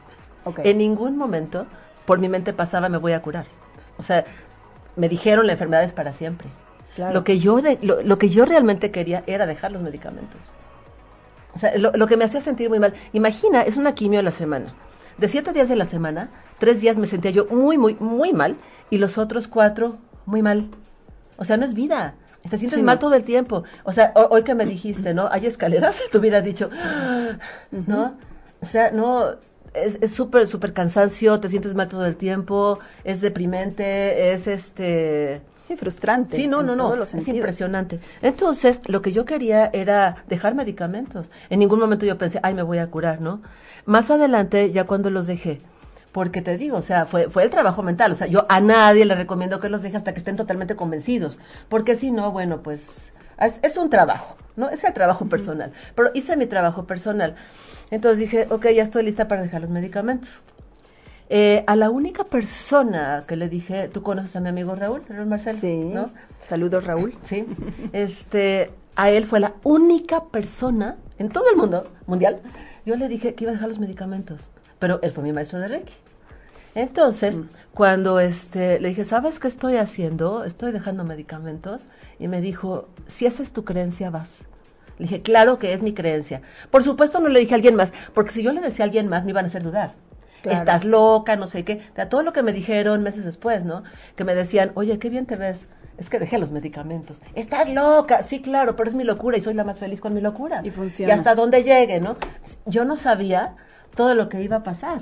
Ok. 0.46 0.60
En 0.64 0.78
ningún 0.78 1.18
momento 1.18 1.66
por 2.06 2.20
mi 2.20 2.28
mente 2.30 2.54
pasaba 2.54 2.90
me 2.90 2.98
voy 2.98 3.12
a 3.14 3.22
curar. 3.22 3.46
O 3.98 4.04
sea, 4.04 4.26
me 4.96 5.10
dijeron 5.10 5.46
la 5.46 5.54
enfermedad 5.54 5.84
es 5.84 5.94
para 5.94 6.14
siempre. 6.14 6.48
Claro. 6.96 7.14
Lo 7.14 7.24
que 7.24 7.40
yo 7.40 7.62
de- 7.62 7.78
lo, 7.82 8.02
lo 8.02 8.18
que 8.18 8.30
yo 8.30 8.46
realmente 8.46 8.90
quería 8.92 9.24
era 9.28 9.46
dejar 9.46 9.72
los 9.72 9.82
medicamentos. 9.82 10.42
O 11.56 11.60
sea, 11.60 11.78
lo, 11.78 11.92
lo 11.92 12.08
que 12.08 12.18
me 12.18 12.26
hacía 12.26 12.42
sentir 12.42 12.70
muy 12.70 12.80
mal. 12.80 12.94
Imagina, 13.14 13.62
es 13.62 13.78
una 13.78 13.94
quimio 13.94 14.20
a 14.20 14.24
la 14.24 14.32
semana. 14.32 14.74
De 15.18 15.28
siete 15.28 15.52
días 15.54 15.68
de 15.70 15.76
la 15.76 15.86
semana, 15.86 16.30
tres 16.58 16.82
días 16.82 16.98
me 16.98 17.06
sentía 17.08 17.32
yo 17.32 17.46
muy, 17.46 17.78
muy, 17.78 17.96
muy 18.00 18.32
mal 18.34 18.56
y 18.90 18.98
los 18.98 19.18
otros 19.18 19.48
cuatro 19.48 19.98
muy 20.26 20.42
mal. 20.42 20.70
O 21.40 21.46
sea, 21.46 21.58
no 21.58 21.66
es 21.66 21.74
vida. 21.74 22.14
Te 22.44 22.58
sientes 22.58 22.80
Sí, 22.80 22.84
mal 22.84 22.96
no. 22.98 23.00
todo 23.00 23.16
el 23.16 23.24
tiempo. 23.24 23.64
O 23.84 23.92
sea, 23.92 24.14
ho- 24.16 24.28
hoy 24.30 24.44
que 24.44 24.56
me 24.56 24.66
dijiste, 24.66 25.14
¿no? 25.14 25.28
Hay 25.32 25.46
escaleras, 25.46 25.98
te 26.12 26.18
hubiera 26.18 26.42
dicho, 26.42 26.70
¿no? 27.72 28.16
O 28.62 28.66
sea, 28.66 28.92
no, 28.92 29.32
es 29.74 29.98
es 30.02 30.14
súper, 30.14 30.48
súper 30.48 30.74
cansancio, 30.74 31.40
te 31.40 31.48
sientes 31.50 31.76
mal 31.76 31.88
todo 31.88 32.06
el 32.06 32.16
tiempo, 32.16 32.80
es 33.04 33.22
deprimente, 33.22 34.34
es 34.34 34.48
este... 34.48 35.42
Sí, 35.68 35.76
frustrante. 35.76 36.36
Sí, 36.36 36.48
no, 36.48 36.64
no, 36.64 36.76
no, 36.76 37.04
es 37.04 37.10
sentidos. 37.10 37.36
impresionante. 37.38 38.00
Entonces, 38.24 38.82
lo 38.88 39.02
que 39.04 39.12
yo 39.12 39.24
quería 39.26 39.70
era 39.72 40.24
dejar 40.28 40.56
medicamentos. 40.56 41.28
En 41.52 41.60
ningún 41.60 41.80
momento 41.80 42.08
yo 42.08 42.18
pensé, 42.18 42.40
ay, 42.42 42.56
me 42.56 42.64
voy 42.64 42.80
a 42.80 42.88
curar, 42.90 43.22
¿no? 43.22 43.42
Más 43.86 44.10
adelante, 44.10 44.72
ya 44.72 44.86
cuando 44.86 45.12
los 45.12 45.28
dejé, 45.28 45.62
porque 46.12 46.42
te 46.42 46.58
digo, 46.58 46.78
o 46.78 46.82
sea, 46.82 47.06
fue, 47.06 47.30
fue 47.30 47.44
el 47.44 47.50
trabajo 47.50 47.84
mental, 47.84 48.12
o 48.12 48.16
sea, 48.16 48.28
yo 48.28 48.46
a 48.50 48.60
nadie 48.62 49.06
le 49.06 49.16
recomiendo 49.16 49.60
que 49.60 49.70
los 49.70 49.82
deje 49.82 49.98
hasta 49.98 50.14
que 50.14 50.20
estén 50.20 50.36
totalmente 50.36 50.76
convencidos, 50.76 51.38
porque 51.70 51.96
si 51.96 52.12
no, 52.12 52.32
bueno, 52.32 52.62
pues 52.62 53.12
es, 53.40 53.60
es 53.62 53.78
un 53.78 53.90
trabajo, 53.90 54.36
¿no? 54.56 54.70
Es 54.70 54.84
el 54.84 54.94
trabajo 54.94 55.26
personal, 55.28 55.72
pero 55.96 56.12
hice 56.14 56.36
mi 56.36 56.46
trabajo 56.48 56.86
personal. 56.86 57.36
Entonces 57.92 58.20
dije, 58.20 58.48
ok, 58.50 58.68
ya 58.70 58.84
estoy 58.84 59.04
lista 59.04 59.28
para 59.28 59.42
dejar 59.42 59.62
los 59.62 59.70
medicamentos. 59.70 60.30
Eh, 61.32 61.64
a 61.68 61.76
la 61.76 61.92
única 61.92 62.24
persona 62.24 63.24
que 63.28 63.36
le 63.36 63.50
dije, 63.50 63.88
tú 63.88 64.02
conoces 64.02 64.36
a 64.36 64.40
mi 64.40 64.50
amigo 64.50 64.74
Raúl, 64.76 65.04
Raúl 65.08 65.28
Marcelo, 65.28 65.60
Sí. 65.60 65.76
¿no? 65.76 66.10
Saludos, 66.46 66.86
Raúl. 66.86 67.14
Sí. 67.24 67.46
Este, 67.94 68.72
a 68.96 69.12
él 69.12 69.26
fue 69.26 69.40
la 69.40 69.54
única 69.64 70.24
persona 70.26 70.96
en 71.20 71.30
todo 71.30 71.46
el 71.52 71.58
mundo 71.58 71.88
mundial. 72.08 72.40
Yo 72.86 72.96
le 72.96 73.08
dije 73.08 73.36
que 73.36 73.44
iba 73.44 73.52
a 73.52 73.54
dejar 73.54 73.70
los 73.70 73.78
medicamentos, 73.80 74.42
pero 74.80 75.00
él 75.02 75.12
fue 75.12 75.24
mi 75.24 75.34
maestro 75.34 75.60
de 75.60 75.68
Reiki. 75.68 75.94
Entonces, 76.76 77.36
cuando 77.74 78.20
este, 78.20 78.80
le 78.80 78.90
dije, 78.90 79.06
¿sabes 79.06 79.40
qué 79.40 79.48
estoy 79.48 79.76
haciendo? 79.76 80.44
Estoy 80.46 80.72
dejando 80.72 81.04
medicamentos. 81.04 81.84
Y 82.20 82.28
me 82.28 82.42
dijo, 82.42 82.88
si 83.08 83.26
esa 83.26 83.44
es 83.44 83.52
tu 83.52 83.66
creencia, 83.66 84.10
vas. 84.10 84.38
Le 84.98 85.06
dije, 85.06 85.22
claro 85.22 85.60
que 85.60 85.74
es 85.74 85.82
mi 85.82 85.94
creencia. 85.94 86.42
Por 86.72 86.84
supuesto 86.84 87.20
no 87.20 87.30
le 87.30 87.40
dije 87.40 87.54
a 87.54 87.56
alguien 87.56 87.76
más, 87.76 87.94
porque 88.14 88.32
si 88.32 88.44
yo 88.44 88.52
le 88.52 88.62
decía 88.62 88.84
a 88.84 88.88
alguien 88.88 89.08
más 89.08 89.24
me 89.24 89.32
iban 89.32 89.46
a 89.46 89.48
hacer 89.48 89.64
dudar. 89.64 89.94
Claro. 90.42 90.58
Estás 90.58 90.86
loca, 90.86 91.36
no 91.36 91.48
sé 91.48 91.66
qué. 91.66 91.82
O 91.92 91.96
sea, 91.96 92.10
todo 92.10 92.24
lo 92.24 92.34
que 92.34 92.44
me 92.44 92.54
dijeron 92.54 93.04
meses 93.04 93.26
después, 93.26 93.66
¿no? 93.66 93.84
Que 94.16 94.24
me 94.24 94.36
decían, 94.36 94.72
oye, 94.76 95.00
qué 95.00 95.10
bien 95.10 95.26
te 95.26 95.36
ves. 95.36 95.66
Es 95.98 96.10
que 96.10 96.18
dejé 96.18 96.38
los 96.38 96.52
medicamentos. 96.52 97.22
Estás 97.36 97.68
loca. 97.68 98.24
Sí, 98.24 98.42
claro, 98.42 98.78
pero 98.78 98.90
es 98.90 98.96
mi 98.96 99.04
locura 99.04 99.38
y 99.38 99.42
soy 99.42 99.54
la 99.54 99.66
más 99.66 99.80
feliz 99.80 100.00
con 100.00 100.14
mi 100.14 100.22
locura. 100.22 100.62
Y 100.64 100.70
funciona. 100.70 101.14
Y 101.14 101.18
hasta 101.18 101.36
donde 101.36 101.64
llegue, 101.64 102.00
¿no? 102.00 102.16
Yo 102.66 102.86
no 102.86 102.96
sabía 102.96 103.56
todo 104.00 104.16
lo 104.16 104.30
que 104.30 104.42
iba 104.42 104.56
a 104.56 104.64
pasar, 104.64 105.02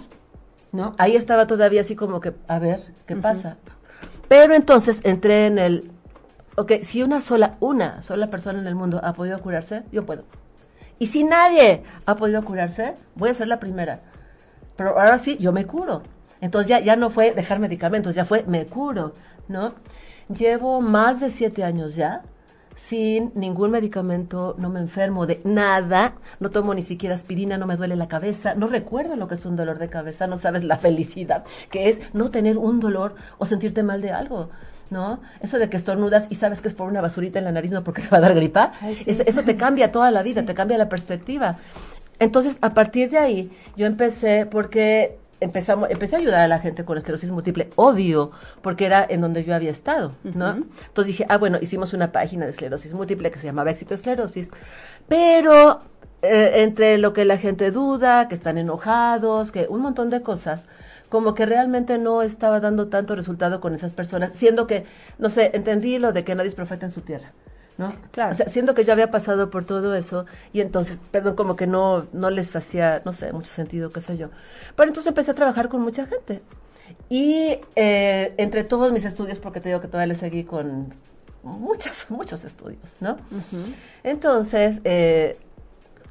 ¿no? 0.72 0.94
Ahí 0.98 1.16
estaba 1.16 1.46
todavía 1.46 1.82
así 1.82 1.96
como 1.96 2.20
que, 2.20 2.34
a 2.48 2.58
ver, 2.58 2.84
¿qué 3.06 3.16
pasa? 3.16 3.58
Pero 4.27 4.56
entonces 4.56 5.01
entré 5.04 5.46
en 5.46 5.60
el, 5.60 5.92
ok, 6.56 6.82
si 6.82 7.04
una 7.04 7.22
sola, 7.22 7.58
una 7.60 8.01
sola 8.01 8.32
persona 8.32 8.58
en 8.58 8.66
el 8.66 8.74
mundo 8.74 9.00
ha 9.04 9.13
podido 9.13 9.39
curarse, 9.39 9.84
yo 9.92 10.04
puedo. 10.04 10.24
Y 10.98 11.06
si 11.06 11.24
nadie 11.24 11.84
ha 12.08 12.16
podido 12.16 12.44
curarse, 12.44 12.96
voy 13.13 13.30
a 13.30 13.36
ser 13.36 13.48
la 13.48 13.60
primera. 13.60 14.00
Pero 14.75 15.00
ahora 15.00 15.20
sí, 15.20 15.38
yo 15.39 15.54
me 15.54 15.68
curo. 15.68 16.01
Entonces 16.42 16.68
ya, 16.68 16.80
ya 16.80 16.96
no 16.96 17.12
fue 17.12 17.36
dejar 17.36 17.60
medicamentos, 17.60 18.16
ya 18.16 18.25
fue 18.25 18.46
me 18.48 18.66
curo, 18.66 19.13
¿no? 19.48 19.74
Llevo 20.27 20.82
más 20.82 21.20
de 21.20 21.30
siete 21.30 21.63
años 21.63 21.94
ya 21.96 22.24
sin 22.78 23.32
ningún 23.36 23.72
medicamento, 23.72 24.56
no 24.58 24.70
me 24.70 24.80
enfermo 24.80 25.26
de 25.26 25.42
nada, 25.44 26.14
no 26.40 26.50
tomo 26.52 26.74
ni 26.74 26.84
siquiera 26.84 27.16
aspirina, 27.16 27.58
no 27.58 27.66
me 27.68 27.76
duele 27.76 27.96
la 27.96 28.08
cabeza, 28.08 28.54
no 28.56 28.68
recuerdo 28.68 29.16
lo 29.16 29.28
que 29.28 29.36
es 29.36 29.46
un 29.46 29.56
dolor 29.56 29.80
de 29.80 29.90
cabeza, 29.90 30.28
no 30.28 30.38
sabes 30.38 30.64
la 30.64 30.78
felicidad 30.88 31.44
que 31.72 31.90
es 31.90 32.00
no 32.14 32.30
tener 32.32 32.58
un 32.58 32.80
dolor 32.80 33.16
o 33.38 33.46
sentirte 33.46 33.84
mal 33.84 34.02
de 34.02 34.12
algo. 34.12 34.50
¿No? 34.90 35.20
Eso 35.42 35.60
de 35.60 35.70
que 35.70 35.76
estornudas 35.76 36.28
y 36.30 36.36
sabes 36.36 36.62
que 36.62 36.70
es 36.70 36.74
por 36.74 36.88
una 36.88 37.02
basurita 37.02 37.40
en 37.40 37.44
la 37.44 37.52
nariz, 37.52 37.74
no 37.74 37.84
porque 37.84 38.02
te 38.04 38.08
va 38.08 38.20
a 38.20 38.22
dar 38.22 38.34
gripa, 38.36 38.72
Ay, 38.80 38.96
sí. 38.96 39.12
es- 39.12 39.20
eso 39.20 39.44
te 39.44 39.58
cambia 39.58 39.92
toda 39.92 40.12
la 40.12 40.24
vida, 40.24 40.46
te 40.46 40.54
cambia 40.54 40.78
la 40.78 40.88
perspectiva. 40.88 41.58
Entonces, 42.20 42.58
a 42.62 42.74
partir 42.74 43.10
de 43.10 43.18
ahí, 43.18 43.52
yo 43.76 43.86
empecé, 43.86 44.46
porque 44.46 45.18
empezamos, 45.39 45.89
empecé 45.89 46.15
a 46.15 46.20
ayudar 46.20 46.41
a 46.41 46.48
la 46.48 46.60
gente 46.60 46.84
con 46.86 46.98
esclerosis 46.98 47.29
múltiple, 47.32 47.70
obvio, 47.75 48.32
porque 48.62 48.86
era 48.86 49.06
en 49.08 49.22
donde 49.22 49.44
yo 49.44 49.53
había 49.53 49.72
estado, 49.72 50.13
¿no? 50.24 50.50
Entonces 50.50 51.06
dije, 51.06 51.25
ah, 51.29 51.38
bueno, 51.38 51.60
hicimos 51.62 51.94
una 51.94 52.12
página 52.12 52.46
de 52.46 52.51
esclerosis 52.51 52.94
múltiple 52.94 53.32
que 53.32 53.39
se 53.39 53.46
llamaba 53.46 53.72
Éxito 53.72 53.94
Esclerosis, 53.94 54.51
pero 55.08 55.82
eh, 56.22 56.63
entre 56.63 56.98
lo 56.98 57.13
que 57.13 57.25
la 57.25 57.38
gente 57.38 57.72
duda, 57.72 58.27
que 58.27 58.36
están 58.36 58.58
enojados, 58.58 59.51
que 59.51 59.67
un 59.70 59.82
montón 59.82 60.10
de 60.10 60.22
cosas, 60.22 60.65
como 61.10 61.34
que 61.34 61.46
realmente 61.46 61.98
no 61.98 62.22
estaba 62.22 62.60
dando 62.60 62.88
tanto 62.88 63.15
resultado 63.15 63.62
con 63.62 63.74
esas 63.74 63.94
personas, 63.94 64.34
siendo 64.34 64.67
que, 64.67 64.86
no 65.20 65.29
sé, 65.29 65.51
entendí 65.53 66.00
lo 66.00 66.12
de 66.12 66.24
que 66.24 66.36
nadie 66.36 66.50
es 66.50 66.56
profeta 66.56 66.86
en 66.86 66.91
su 66.91 67.01
tierra. 67.01 67.32
¿No? 67.78 67.94
Claro. 68.12 68.34
O 68.34 68.36
sea, 68.36 68.48
siendo 68.50 68.74
que 68.74 68.84
yo 68.84 68.94
había 68.94 69.12
pasado 69.12 69.52
por 69.52 69.64
todo 69.64 69.96
eso 69.96 70.26
y 70.52 70.62
entonces, 70.62 71.00
perdón, 71.12 71.36
como 71.36 71.56
que 71.56 71.68
no, 71.68 72.08
no 72.12 72.30
les 72.32 72.56
hacía, 72.56 73.02
no 73.06 73.14
sé, 73.14 73.32
mucho 73.34 73.52
sentido, 73.52 73.92
qué 73.92 74.02
sé 74.02 74.18
yo. 74.18 74.30
Pero 74.76 74.90
entonces 74.90 75.10
empecé 75.10 75.32
a 75.32 75.36
trabajar 75.36 75.70
con 75.70 75.82
mucha 75.82 76.08
gente. 76.08 76.42
Y 77.10 77.60
eh, 77.76 78.34
entre 78.38 78.64
todos 78.64 78.92
mis 78.92 79.06
estudios, 79.06 79.40
porque 79.40 79.62
te 79.62 79.70
digo 79.70 79.82
que 79.82 79.88
todavía 79.88 80.14
le 80.14 80.20
seguí 80.20 80.44
con 80.44 80.94
muchos, 81.44 82.06
muchos 82.10 82.44
estudios, 82.44 82.96
¿no? 83.00 83.18
Entonces, 84.04 84.82
eh, 84.84 85.38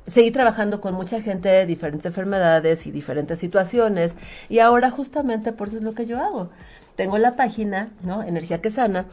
seguí 0.07 0.31
trabajando 0.31 0.81
con 0.81 0.95
mucha 0.95 1.21
gente 1.21 1.49
de 1.49 1.67
diferentes 1.67 2.07
enfermedades 2.07 2.87
y 2.87 2.91
diferentes 2.91 3.39
situaciones 3.39 4.17
y 4.49 4.61
ahora 4.61 4.91
justamente 4.91 5.53
por 5.53 5.69
eso 5.69 5.79
es 5.79 5.83
lo 5.83 5.95
que 5.95 6.07
yo 6.07 6.19
hago. 6.19 6.51
Tengo 6.97 7.19
la 7.19 7.37
página, 7.37 7.91
¿no? 8.03 8.23
Energía 8.23 8.61
que 8.63 8.71
sana, 8.71 9.05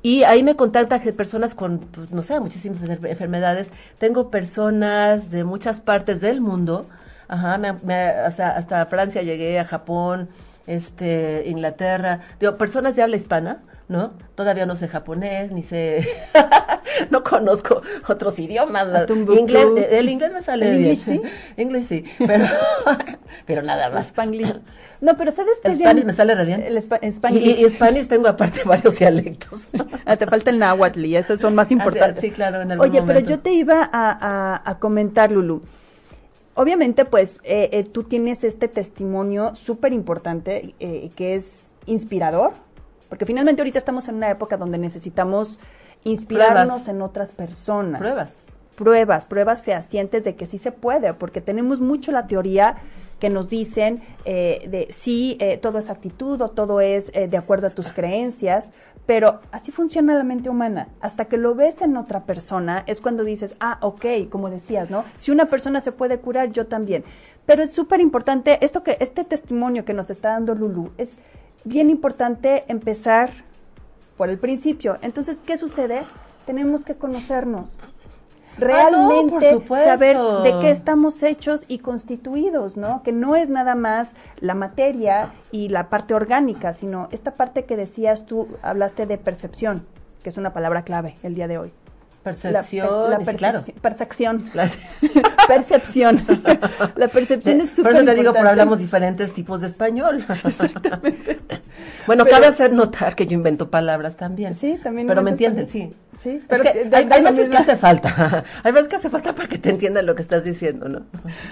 y 0.00 0.22
ahí 0.22 0.42
me 0.42 0.54
contactan 0.56 1.00
personas 1.14 1.54
con, 1.54 1.78
pues, 1.80 2.10
no 2.12 2.22
sé, 2.22 2.38
muchísimas 2.40 2.80
enfer- 2.82 3.10
enfermedades. 3.10 3.68
Tengo 3.98 4.30
personas 4.30 5.30
de 5.30 5.44
muchas 5.44 5.80
partes 5.80 6.20
del 6.20 6.40
mundo, 6.40 6.86
ajá, 7.28 7.58
me- 7.58 7.72
me- 7.72 7.94
hasta, 8.10 8.56
hasta 8.56 8.86
Francia 8.86 9.22
llegué, 9.22 9.58
a 9.58 9.64
Japón, 9.64 10.28
este, 10.66 11.42
Inglaterra, 11.48 12.20
digo, 12.38 12.56
personas 12.56 12.94
de 12.96 13.02
habla 13.02 13.16
hispana, 13.16 13.58
¿no? 13.88 14.12
Todavía 14.34 14.64
no 14.66 14.76
sé 14.76 14.88
japonés, 14.88 15.52
ni 15.52 15.62
sé, 15.62 16.08
no 17.10 17.22
conozco 17.22 17.82
otros 18.08 18.38
idiomas. 18.38 18.88
Inglés, 19.10 19.66
eh, 19.76 19.98
el 19.98 20.08
inglés 20.08 20.32
me 20.32 20.42
sale 20.42 20.70
¿El 20.70 20.78
bien. 20.78 20.90
English 20.90 21.04
sí? 21.04 21.22
English 21.56 21.84
sí, 21.86 22.04
pero, 22.26 22.44
pero 23.46 23.62
nada 23.62 23.90
más. 23.90 24.06
Spanglish. 24.08 24.54
No, 25.00 25.16
pero 25.16 25.32
¿sabes 25.32 25.54
qué? 25.62 25.72
El 25.72 25.76
Spanish 25.78 26.04
me 26.04 26.12
sale 26.12 26.34
re 26.36 26.44
bien. 26.44 26.62
El 26.62 26.76
spa- 26.78 27.00
Y, 27.02 27.08
Spanglish. 27.08 27.58
y 27.60 27.68
Spanish 27.70 28.06
tengo 28.06 28.28
aparte 28.28 28.62
varios 28.64 28.98
dialectos. 28.98 29.66
Ah, 30.04 30.16
te 30.16 30.26
falta 30.26 30.50
el 30.50 30.58
náhuatl 30.60 31.04
y 31.04 31.16
esos 31.16 31.40
son 31.40 31.54
más 31.54 31.72
importantes. 31.72 32.20
Sí, 32.20 32.30
claro, 32.30 32.62
en 32.62 32.70
algún 32.72 32.88
Oye, 32.88 33.02
pero 33.02 33.18
yo 33.20 33.40
te 33.40 33.52
iba 33.52 33.80
a, 33.92 34.10
a- 34.62 34.62
a 34.64 34.78
comentar, 34.78 35.30
Lulu. 35.32 35.62
Obviamente, 36.54 37.04
pues, 37.06 37.40
eh, 37.44 37.70
eh, 37.72 37.84
tú 37.84 38.04
tienes 38.04 38.44
este 38.44 38.68
testimonio 38.68 39.54
súper 39.54 39.92
importante 39.94 40.74
eh, 40.80 41.10
que 41.16 41.34
es 41.34 41.62
inspirador, 41.86 42.52
porque 43.12 43.26
finalmente 43.26 43.60
ahorita 43.60 43.78
estamos 43.78 44.08
en 44.08 44.14
una 44.14 44.30
época 44.30 44.56
donde 44.56 44.78
necesitamos 44.78 45.60
inspirarnos 46.02 46.64
Pruebas. 46.64 46.88
en 46.88 47.02
otras 47.02 47.30
personas. 47.30 48.00
Pruebas. 48.00 48.32
Pruebas, 48.74 49.26
pruebas 49.26 49.60
fehacientes 49.60 50.24
de 50.24 50.34
que 50.34 50.46
sí 50.46 50.56
se 50.56 50.72
puede, 50.72 51.12
porque 51.12 51.42
tenemos 51.42 51.82
mucho 51.82 52.10
la 52.10 52.26
teoría 52.26 52.76
que 53.20 53.28
nos 53.28 53.50
dicen 53.50 54.02
eh, 54.24 54.66
de 54.70 54.88
sí, 54.94 55.36
eh, 55.40 55.58
todo 55.58 55.78
es 55.78 55.90
actitud 55.90 56.40
o 56.40 56.48
todo 56.48 56.80
es 56.80 57.10
eh, 57.12 57.28
de 57.28 57.36
acuerdo 57.36 57.66
a 57.66 57.70
tus 57.70 57.92
creencias, 57.92 58.70
pero 59.04 59.40
así 59.50 59.72
funciona 59.72 60.14
la 60.14 60.24
mente 60.24 60.48
humana. 60.48 60.88
Hasta 61.02 61.26
que 61.26 61.36
lo 61.36 61.54
ves 61.54 61.82
en 61.82 61.98
otra 61.98 62.24
persona 62.24 62.82
es 62.86 63.02
cuando 63.02 63.24
dices, 63.24 63.56
ah, 63.60 63.76
ok, 63.82 64.06
como 64.30 64.48
decías, 64.48 64.88
¿no? 64.88 65.04
Si 65.18 65.30
una 65.30 65.50
persona 65.50 65.82
se 65.82 65.92
puede 65.92 66.16
curar, 66.16 66.50
yo 66.52 66.66
también. 66.66 67.04
Pero 67.44 67.62
es 67.62 67.74
súper 67.74 68.00
importante, 68.00 68.64
esto 68.64 68.82
que, 68.82 68.96
este 69.00 69.22
testimonio 69.24 69.84
que 69.84 69.92
nos 69.92 70.08
está 70.08 70.30
dando 70.30 70.54
Lulu, 70.54 70.92
es 70.96 71.10
bien 71.64 71.90
importante 71.90 72.64
empezar 72.68 73.30
por 74.16 74.28
el 74.28 74.38
principio. 74.38 74.98
Entonces, 75.02 75.38
¿qué 75.44 75.56
sucede? 75.56 76.02
Tenemos 76.46 76.84
que 76.84 76.94
conocernos. 76.94 77.70
Ah, 78.56 78.88
no, 78.90 79.08
Realmente 79.08 79.62
saber 79.68 80.18
de 80.18 80.54
qué 80.60 80.70
estamos 80.70 81.22
hechos 81.22 81.64
y 81.68 81.78
constituidos, 81.78 82.76
¿no? 82.76 83.02
Que 83.02 83.12
no 83.12 83.34
es 83.34 83.48
nada 83.48 83.74
más 83.74 84.14
la 84.40 84.54
materia 84.54 85.32
y 85.50 85.70
la 85.70 85.88
parte 85.88 86.12
orgánica, 86.14 86.74
sino 86.74 87.08
esta 87.12 87.32
parte 87.32 87.64
que 87.64 87.76
decías 87.76 88.26
tú, 88.26 88.48
hablaste 88.62 89.06
de 89.06 89.16
percepción, 89.16 89.86
que 90.22 90.28
es 90.28 90.36
una 90.36 90.52
palabra 90.52 90.82
clave 90.82 91.16
el 91.22 91.34
día 91.34 91.48
de 91.48 91.58
hoy. 91.58 91.72
Percepción, 92.22 93.10
la, 93.10 93.18
claro. 93.34 93.62
percepción. 93.80 94.50
La- 94.54 94.70
percepción. 95.48 96.24
la 96.94 97.08
percepción 97.08 97.60
es 97.60 97.70
súper 97.70 97.92
Por 97.92 97.94
eso 97.96 98.04
te 98.04 98.10
digo, 98.14 98.32
por 98.32 98.38
importante. 98.38 98.48
hablamos 98.48 98.78
diferentes 98.78 99.32
tipos 99.34 99.60
de 99.60 99.66
español. 99.66 100.24
bueno, 102.06 102.24
cabe 102.26 102.46
hacer 102.46 102.72
notar 102.72 103.16
que 103.16 103.26
yo 103.26 103.32
invento 103.34 103.70
palabras 103.70 104.16
también. 104.16 104.54
Sí, 104.54 104.78
también 104.82 105.08
Pero 105.08 105.22
me 105.22 105.30
entienden, 105.32 105.66
sí. 105.66 105.92
Sí, 106.22 106.30
Es 106.30 106.42
pero 106.46 106.62
que 106.62 106.84
de- 106.84 106.96
hay, 106.96 107.08
hay 107.10 107.22
veces 107.22 107.48
que 107.48 107.56
hace 107.56 107.76
falta. 107.76 108.44
hay 108.62 108.72
veces 108.72 108.88
que 108.88 108.96
hace 108.96 109.10
falta 109.10 109.34
para 109.34 109.48
que 109.48 109.58
te 109.58 109.70
entiendan 109.70 110.06
lo 110.06 110.14
que 110.14 110.22
estás 110.22 110.44
diciendo, 110.44 110.88
¿no? 110.88 111.02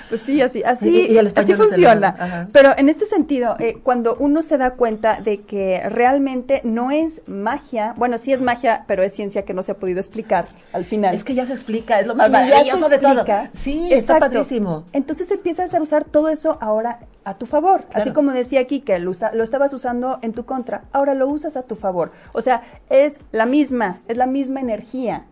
Pues 0.09 0.21
sí, 0.23 0.41
así, 0.43 0.63
así, 0.63 0.89
Y- 0.89 1.13
y 1.13 1.19
el 1.19 1.33
así 1.35 1.55
funciona. 1.55 2.49
Pero 2.53 2.71
en 2.77 2.89
este 2.89 3.07
sentido, 3.07 3.57
eh, 3.59 3.79
cuando 3.83 4.15
uno 4.21 4.43
se 4.43 4.59
da 4.59 4.73
cuenta 4.73 5.21
de 5.21 5.39
que 5.43 5.83
realmente 5.89 6.61
no 6.65 6.91
es 6.93 7.21
magia, 7.27 7.95
bueno, 7.97 8.19
sí 8.19 8.33
es 8.33 8.41
magia, 8.41 8.85
pero 8.87 9.03
es 9.03 9.13
ciencia 9.13 9.45
que 9.45 9.55
no 9.55 9.63
se 9.63 9.73
ha 9.73 9.75
podido 9.77 9.99
explicar 9.99 10.47
al 10.73 10.85
final. 10.85 11.15
Es 11.15 11.25
que 11.25 11.35
ya 11.35 11.47
se 11.47 11.53
explica, 11.55 11.99
es 11.99 12.07
lo 12.07 12.15
más 12.15 12.29
Y 12.29 12.33
ya 12.33 12.39
maravilloso 12.41 12.89
de 12.89 12.99
todo. 12.99 13.25
Sí, 13.55 13.89
está 13.93 14.19
padrísimo. 14.21 14.85
Entonces 14.93 15.31
empiezas 15.31 15.75
a 15.75 15.83
usar 15.83 16.05
todo 16.05 16.29
eso 16.29 16.59
ahora 16.61 17.01
a 17.25 17.35
tu 17.35 17.47
favor. 17.47 17.85
Así 17.93 18.13
como 18.13 18.33
decía 18.33 18.61
aquí 18.61 18.81
que 18.81 18.99
lo, 18.99 19.13
lo 19.33 19.45
estabas 19.45 19.73
usando 19.73 20.19
en 20.23 20.33
tu 20.33 20.45
contra, 20.45 20.85
ahora 20.93 21.15
lo 21.15 21.29
usas 21.29 21.57
a 21.57 21.63
tu 21.63 21.77
favor. 21.77 22.13
O 22.33 22.41
sea, 22.41 22.63
es 22.89 23.19
la 23.33 23.47
misma, 23.47 24.01
es 24.09 24.17
la 24.17 24.27
misma 24.27 24.61
energía 24.61 25.25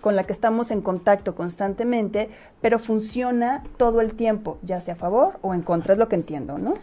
con 0.00 0.16
la 0.16 0.24
que 0.24 0.32
estamos 0.32 0.70
en 0.70 0.82
contacto 0.82 1.34
constantemente, 1.34 2.28
pero 2.60 2.78
funciona 2.78 3.62
todo 3.76 4.00
el 4.00 4.14
tiempo, 4.14 4.58
ya 4.62 4.80
sea 4.80 4.94
a 4.94 4.96
favor 4.96 5.38
o 5.42 5.54
en 5.54 5.62
contra, 5.62 5.94
es 5.94 5.98
lo 5.98 6.08
que 6.08 6.16
entiendo, 6.16 6.58
¿no? 6.58 6.74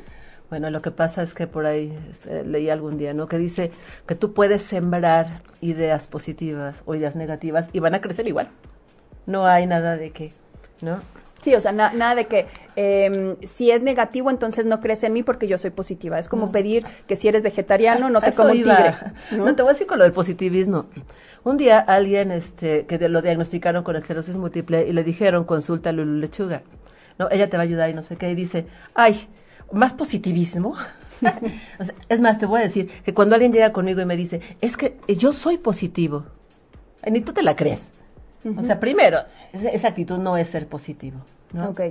Bueno, 0.49 0.69
lo 0.69 0.81
que 0.81 0.91
pasa 0.91 1.23
es 1.23 1.33
que 1.33 1.47
por 1.47 1.65
ahí 1.65 1.97
eh, 2.27 2.43
leí 2.45 2.69
algún 2.69 2.97
día, 2.97 3.13
¿no? 3.13 3.27
Que 3.27 3.37
dice 3.37 3.71
que 4.07 4.15
tú 4.15 4.33
puedes 4.33 4.61
sembrar 4.61 5.41
ideas 5.59 6.07
positivas 6.07 6.83
o 6.85 6.95
ideas 6.95 7.15
negativas 7.15 7.69
y 7.73 7.79
van 7.79 7.95
a 7.95 8.01
crecer 8.01 8.27
igual. 8.27 8.49
No 9.25 9.45
hay 9.47 9.65
nada 9.65 9.97
de 9.97 10.11
que, 10.11 10.33
¿no? 10.81 10.99
Sí, 11.45 11.53
o 11.53 11.61
sea, 11.61 11.71
na- 11.71 11.93
nada 11.93 12.15
de 12.15 12.25
que 12.25 12.47
em, 12.75 13.35
si 13.45 13.69
es 13.69 13.83
negativo, 13.83 14.31
entonces 14.31 14.65
no 14.65 14.81
crece 14.81 15.05
en 15.05 15.13
mí 15.13 15.21
porque 15.21 15.47
yo 15.47 15.59
soy 15.59 15.69
positiva. 15.69 16.17
Es 16.17 16.27
como 16.27 16.51
pedir 16.51 16.87
que 17.07 17.15
si 17.15 17.27
eres 17.27 17.43
vegetariano 17.43 18.09
no 18.09 18.19
te 18.19 18.31
como 18.33 18.49
un 18.49 18.55
tigre. 18.55 18.95
¿no? 19.29 19.45
¿no? 19.45 19.55
te 19.55 19.61
voy 19.61 19.69
a 19.69 19.73
decir 19.73 19.85
con 19.85 19.99
lo 19.99 20.05
del 20.05 20.11
positivismo. 20.11 20.87
Un 21.43 21.57
día 21.57 21.77
alguien 21.77 22.31
este, 22.31 22.87
que 22.87 22.97
lo 23.09 23.21
diagnosticaron 23.21 23.83
con 23.83 23.95
esclerosis 23.95 24.35
múltiple 24.35 24.87
y 24.87 24.91
le 24.93 25.03
dijeron, 25.03 25.43
consulta 25.43 25.89
a 25.89 25.93
Lulu 25.93 26.15
Lechuga. 26.19 26.63
No, 27.19 27.29
ella 27.29 27.47
te 27.47 27.57
va 27.57 27.61
a 27.61 27.65
ayudar 27.67 27.91
y 27.91 27.93
no 27.93 28.01
sé 28.01 28.15
qué. 28.15 28.31
Y 28.31 28.33
dice, 28.33 28.65
ay, 28.95 29.15
¿más 29.71 29.93
positivismo? 29.93 30.75
O 31.79 31.83
sea, 31.85 31.93
es 32.09 32.21
más, 32.21 32.39
te 32.39 32.47
voy 32.47 32.61
a 32.61 32.63
decir 32.63 32.89
que 33.05 33.13
cuando 33.13 33.35
alguien 33.35 33.53
llega 33.53 33.71
conmigo 33.71 34.01
y 34.01 34.05
me 34.05 34.17
dice, 34.17 34.41
es 34.61 34.75
que 34.77 34.97
yo 35.07 35.31
soy 35.31 35.57
positivo, 35.57 36.25
ni 37.09 37.21
tú 37.21 37.33
te 37.33 37.43
la 37.43 37.55
crees. 37.55 37.83
O 38.57 38.63
sea, 38.63 38.79
primero, 38.79 39.19
esa, 39.53 39.87
actitud 39.87 40.17
no 40.17 40.37
es 40.37 40.47
ser 40.47 40.67
positivo. 40.67 41.17
¿no? 41.51 41.69
Ok. 41.69 41.81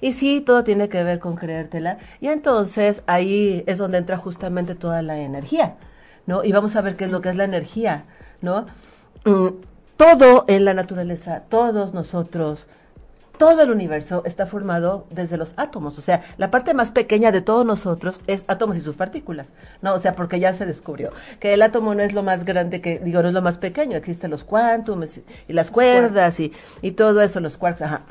Y 0.00 0.12
sí, 0.12 0.40
todo 0.40 0.64
tiene 0.64 0.88
que 0.88 1.02
ver 1.04 1.18
con 1.18 1.36
creértela. 1.36 1.98
Y 2.20 2.28
entonces 2.28 3.02
ahí 3.06 3.62
es 3.66 3.78
donde 3.78 3.98
entra 3.98 4.16
justamente 4.16 4.74
toda 4.74 5.02
la 5.02 5.18
energía, 5.18 5.76
¿no? 6.26 6.42
Y 6.42 6.52
vamos 6.52 6.74
a 6.74 6.80
ver 6.80 6.96
qué 6.96 7.04
es 7.04 7.12
lo 7.12 7.20
que 7.20 7.28
es 7.28 7.36
la 7.36 7.44
energía, 7.44 8.04
¿no? 8.40 8.66
Mm, 9.24 9.48
todo 9.96 10.44
en 10.48 10.64
la 10.64 10.74
naturaleza, 10.74 11.42
todos 11.48 11.92
nosotros, 11.92 12.66
todo 13.40 13.62
el 13.62 13.70
universo 13.70 14.22
está 14.26 14.44
formado 14.44 15.06
desde 15.08 15.38
los 15.38 15.54
átomos. 15.56 15.98
O 15.98 16.02
sea, 16.02 16.22
la 16.36 16.50
parte 16.50 16.74
más 16.74 16.90
pequeña 16.90 17.32
de 17.32 17.40
todos 17.40 17.64
nosotros 17.64 18.20
es 18.26 18.44
átomos 18.48 18.76
y 18.76 18.82
sus 18.82 18.96
partículas. 18.96 19.48
No, 19.80 19.94
o 19.94 19.98
sea, 19.98 20.14
porque 20.14 20.38
ya 20.38 20.52
se 20.52 20.66
descubrió 20.66 21.10
que 21.38 21.54
el 21.54 21.62
átomo 21.62 21.94
no 21.94 22.02
es 22.02 22.12
lo 22.12 22.22
más 22.22 22.44
grande 22.44 22.82
que, 22.82 22.98
digo, 22.98 23.22
no 23.22 23.28
es 23.28 23.34
lo 23.34 23.40
más 23.40 23.56
pequeño. 23.56 23.96
Existen 23.96 24.30
los 24.30 24.44
cuántums 24.44 25.20
y 25.48 25.52
las 25.54 25.70
cuerdas 25.70 26.38
y, 26.38 26.52
y 26.82 26.90
todo 26.90 27.22
eso, 27.22 27.40
los 27.40 27.56
quarks, 27.56 27.80
ajá. 27.80 28.02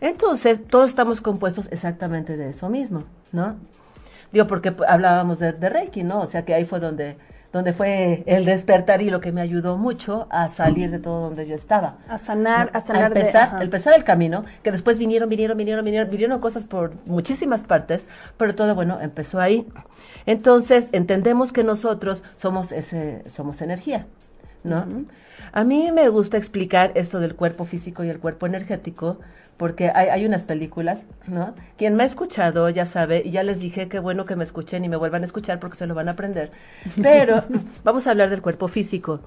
Entonces, 0.00 0.66
todos 0.66 0.88
estamos 0.88 1.20
compuestos 1.20 1.68
exactamente 1.70 2.38
de 2.38 2.48
eso 2.48 2.70
mismo, 2.70 3.04
¿no? 3.30 3.56
Digo, 4.32 4.46
porque 4.46 4.74
hablábamos 4.88 5.38
de, 5.38 5.52
de 5.52 5.68
Reiki, 5.68 6.02
¿no? 6.02 6.22
O 6.22 6.26
sea, 6.26 6.46
que 6.46 6.54
ahí 6.54 6.64
fue 6.64 6.80
donde, 6.80 7.18
donde 7.52 7.72
fue 7.72 8.22
el 8.26 8.44
despertar 8.44 9.00
y 9.02 9.10
lo 9.10 9.20
que 9.20 9.32
me 9.32 9.40
ayudó 9.40 9.76
mucho 9.78 10.26
a 10.30 10.48
salir 10.50 10.90
de 10.90 10.98
todo 10.98 11.22
donde 11.28 11.46
yo 11.46 11.54
estaba. 11.54 11.96
A 12.08 12.18
sanar, 12.18 12.70
a 12.74 12.80
sanar 12.80 13.14
de- 13.14 13.20
empezar, 13.20 13.56
a 13.56 13.62
empezar 13.62 13.94
el 13.94 14.04
camino, 14.04 14.44
que 14.62 14.70
después 14.70 14.98
vinieron, 14.98 15.28
vinieron, 15.28 15.56
vinieron, 15.56 15.84
vinieron, 15.84 16.10
vinieron 16.10 16.40
cosas 16.40 16.64
por 16.64 16.92
muchísimas 17.06 17.64
partes, 17.64 18.06
pero 18.36 18.54
todo, 18.54 18.74
bueno, 18.74 18.98
empezó 19.00 19.40
ahí. 19.40 19.66
Entonces, 20.26 20.88
entendemos 20.92 21.52
que 21.52 21.64
nosotros 21.64 22.22
somos 22.36 22.72
ese, 22.72 23.24
somos 23.30 23.62
energía, 23.62 24.06
¿no? 24.64 24.84
A 25.52 25.64
mí 25.64 25.90
me 25.92 26.08
gusta 26.08 26.36
explicar 26.36 26.92
esto 26.94 27.20
del 27.20 27.34
cuerpo 27.34 27.64
físico 27.64 28.04
y 28.04 28.10
el 28.10 28.18
cuerpo 28.18 28.46
energético, 28.46 29.18
porque 29.58 29.90
hay, 29.94 30.08
hay 30.08 30.24
unas 30.24 30.44
películas, 30.44 31.00
¿no? 31.26 31.54
Quien 31.76 31.94
me 31.96 32.04
ha 32.04 32.06
escuchado 32.06 32.70
ya 32.70 32.86
sabe, 32.86 33.22
y 33.24 33.30
ya 33.32 33.42
les 33.42 33.60
dije 33.60 33.88
que 33.88 33.98
bueno 33.98 34.24
que 34.24 34.36
me 34.36 34.44
escuchen 34.44 34.84
y 34.84 34.88
me 34.88 34.96
vuelvan 34.96 35.22
a 35.22 35.26
escuchar 35.26 35.58
porque 35.60 35.76
se 35.76 35.86
lo 35.86 35.94
van 35.94 36.08
a 36.08 36.12
aprender. 36.12 36.50
Pero 37.02 37.44
vamos 37.84 38.06
a 38.06 38.12
hablar 38.12 38.30
del 38.30 38.40
cuerpo 38.40 38.68
físico. 38.68 39.20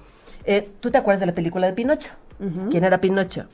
Eh, 0.44 0.68
¿Tú 0.80 0.90
te 0.90 0.98
acuerdas 0.98 1.20
de 1.20 1.26
la 1.26 1.34
película 1.34 1.66
de 1.68 1.72
Pinocho? 1.74 2.10
¿Quién 2.70 2.82
era 2.82 2.98
Pinocho? 3.00 3.44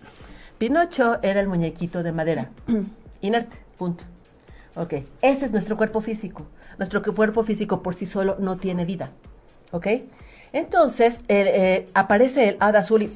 Pinocho 0.57 1.19
era 1.23 1.41
el 1.41 1.49
muñequito 1.49 2.03
de 2.03 2.13
madera, 2.13 2.49
inerte, 3.21 3.57
punto. 3.77 4.05
Ok, 4.75 4.95
ese 5.21 5.45
es 5.45 5.53
nuestro 5.53 5.77
cuerpo 5.77 6.01
físico. 6.01 6.47
Nuestro 6.79 7.03
cu- 7.03 7.15
cuerpo 7.15 7.43
físico 7.43 7.83
por 7.83 7.95
sí 7.97 8.07
solo 8.07 8.37
no 8.39 8.57
tiene 8.57 8.85
vida. 8.85 9.11
¿Ok? 9.73 9.87
Entonces, 10.53 11.19
el, 11.29 11.47
eh, 11.49 11.89
aparece 11.95 12.49
el 12.51 12.57
hada 12.61 12.79
azul 12.79 13.03
y 13.03 13.11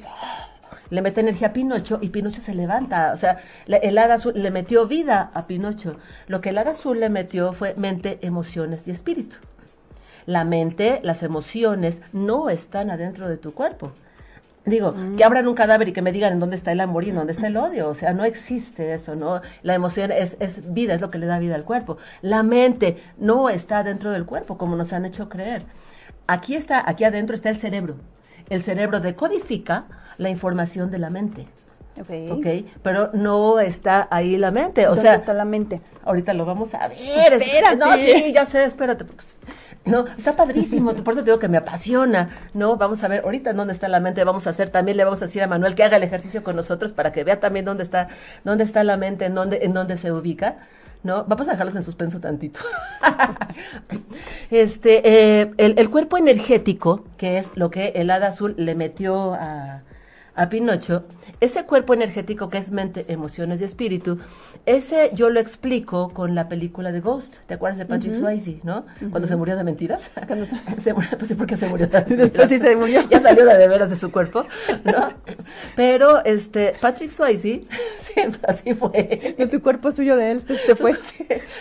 le 0.93 1.01
mete 1.01 1.21
energía 1.21 1.47
a 1.47 1.53
Pinocho 1.53 1.97
y 2.01 2.09
Pinocho 2.09 2.39
se 2.41 2.53
levanta. 2.53 3.13
O 3.13 3.17
sea, 3.17 3.39
el 3.65 3.97
hada 3.97 4.13
azul 4.15 4.33
le 4.35 4.51
metió 4.51 4.87
vida 4.87 5.31
a 5.33 5.47
Pinocho. 5.47 5.97
Lo 6.27 6.39
que 6.39 6.49
el 6.49 6.57
hada 6.59 6.71
azul 6.71 6.99
le 6.99 7.09
metió 7.09 7.53
fue 7.53 7.73
mente, 7.73 8.19
emociones 8.21 8.87
y 8.87 8.91
espíritu. 8.91 9.37
La 10.27 10.45
mente, 10.45 10.99
las 11.01 11.23
emociones 11.23 11.97
no 12.13 12.51
están 12.51 12.91
adentro 12.91 13.27
de 13.27 13.37
tu 13.37 13.55
cuerpo. 13.55 13.91
Digo, 14.65 14.93
que 15.17 15.23
abran 15.23 15.47
un 15.47 15.55
cadáver 15.55 15.89
y 15.89 15.93
que 15.93 16.03
me 16.03 16.11
digan 16.11 16.33
en 16.33 16.39
dónde 16.39 16.55
está 16.55 16.71
el 16.71 16.79
amor 16.79 17.03
y 17.03 17.09
en 17.09 17.15
dónde 17.15 17.33
está 17.33 17.47
el 17.47 17.57
odio. 17.57 17.89
O 17.89 17.95
sea, 17.95 18.13
no 18.13 18.23
existe 18.23 18.93
eso, 18.93 19.15
¿no? 19.15 19.41
La 19.63 19.73
emoción 19.73 20.11
es, 20.11 20.37
es 20.39 20.73
vida, 20.73 20.93
es 20.93 21.01
lo 21.01 21.09
que 21.09 21.17
le 21.17 21.25
da 21.25 21.39
vida 21.39 21.55
al 21.55 21.63
cuerpo. 21.63 21.97
La 22.21 22.43
mente 22.43 23.01
no 23.17 23.49
está 23.49 23.83
dentro 23.83 24.11
del 24.11 24.25
cuerpo, 24.27 24.59
como 24.59 24.75
nos 24.75 24.93
han 24.93 25.05
hecho 25.05 25.27
creer. 25.27 25.63
Aquí 26.27 26.55
está, 26.55 26.87
aquí 26.87 27.03
adentro 27.03 27.35
está 27.35 27.49
el 27.49 27.57
cerebro. 27.57 27.95
El 28.49 28.61
cerebro 28.61 28.99
decodifica 28.99 29.85
la 30.17 30.29
información 30.29 30.91
de 30.91 30.99
la 30.99 31.09
mente. 31.09 31.47
Ok. 31.99 32.09
¿Ok? 32.31 32.47
Pero 32.81 33.11
no 33.13 33.59
está 33.59 34.07
ahí 34.09 34.37
la 34.37 34.51
mente. 34.51 34.85
O 34.87 34.89
¿Dónde 34.89 35.03
sea, 35.03 35.15
está 35.15 35.33
la 35.33 35.45
mente? 35.45 35.81
Ahorita 36.03 36.33
lo 36.33 36.45
vamos 36.45 36.73
a 36.73 36.87
ver. 36.87 36.97
Espérate. 36.99 37.75
No, 37.75 37.93
sí, 37.93 38.33
ya 38.33 38.45
sé, 38.45 38.65
espérate. 38.65 39.05
No, 39.85 40.05
está 40.17 40.35
padrísimo, 40.35 40.93
por 41.03 41.13
eso 41.13 41.23
te 41.23 41.31
digo 41.31 41.39
que 41.39 41.49
me 41.49 41.57
apasiona, 41.57 42.29
¿no? 42.53 42.77
Vamos 42.77 43.03
a 43.03 43.09
ver 43.09 43.23
ahorita 43.25 43.53
dónde 43.53 43.73
está 43.73 43.89
la 43.89 43.99
mente, 43.99 44.23
vamos 44.23 44.47
a 44.47 44.51
hacer 44.51 44.69
también, 44.69 44.95
le 44.95 45.03
vamos 45.03 45.21
a 45.21 45.25
decir 45.25 45.43
a 45.43 45.47
Manuel 45.47 45.75
que 45.75 45.83
haga 45.83 45.97
el 45.97 46.03
ejercicio 46.03 46.41
con 46.41 46.55
nosotros 46.55 46.93
para 46.93 47.11
que 47.11 47.23
vea 47.23 47.41
también 47.41 47.65
dónde 47.65 47.83
está, 47.83 48.07
dónde 48.45 48.63
está 48.63 48.83
la 48.83 48.95
mente, 48.95 49.25
en 49.25 49.35
dónde, 49.35 49.59
en 49.61 49.73
dónde 49.73 49.97
se 49.97 50.11
ubica. 50.11 50.57
¿no? 51.03 51.25
Vamos 51.25 51.49
a 51.49 51.51
dejarlos 51.51 51.75
en 51.75 51.83
suspenso 51.83 52.21
tantito. 52.21 52.61
este, 54.51 55.01
eh, 55.41 55.51
el, 55.57 55.77
el, 55.77 55.89
cuerpo 55.89 56.17
energético, 56.17 57.03
que 57.17 57.39
es 57.39 57.51
lo 57.55 57.69
que 57.69 57.91
el 57.95 58.09
hada 58.09 58.27
azul 58.27 58.55
le 58.57 58.73
metió 58.73 59.33
a, 59.33 59.81
a 60.35 60.49
Pinocho, 60.49 61.03
ese 61.39 61.65
cuerpo 61.65 61.93
energético 61.93 62.49
que 62.49 62.57
es 62.57 62.71
mente, 62.71 63.05
emociones 63.07 63.61
y 63.61 63.65
espíritu, 63.65 64.19
ese 64.65 65.11
yo 65.13 65.29
lo 65.29 65.39
explico 65.39 66.09
con 66.09 66.35
la 66.35 66.47
película 66.47 66.91
de 66.91 67.01
Ghost. 67.01 67.35
¿Te 67.47 67.55
acuerdas 67.55 67.77
de 67.77 67.85
Patrick 67.85 68.15
Swayze, 68.15 68.59
no? 68.63 68.85
Cuando 69.11 69.27
se 69.27 69.35
murió 69.35 69.55
de 69.57 69.63
mentiras. 69.63 70.09
Cuando 70.25 70.45
se, 70.45 70.55
se 70.81 70.93
murió, 70.93 71.09
pues 71.17 71.27
sí, 71.27 71.35
porque 71.35 71.57
se 71.57 71.67
murió 71.67 71.87
de 71.87 72.01
Después 72.15 72.49
sí 72.49 72.59
se 72.59 72.75
murió. 72.75 73.07
Ya 73.09 73.19
salió 73.19 73.45
de, 73.45 73.57
de 73.57 73.67
veras 73.67 73.89
de 73.89 73.95
su 73.95 74.11
cuerpo, 74.11 74.45
¿no? 74.85 75.09
Pero, 75.75 76.23
este, 76.23 76.73
Patrick 76.79 77.11
Swayze, 77.11 77.61
siempre 78.13 78.41
así 78.47 78.73
fue. 78.73 79.35
En 79.37 79.51
su 79.51 79.61
cuerpo 79.61 79.91
suyo 79.91 80.15
de 80.15 80.31
él 80.31 80.41
se, 80.47 80.57
se 80.57 80.75
fue. 80.75 80.97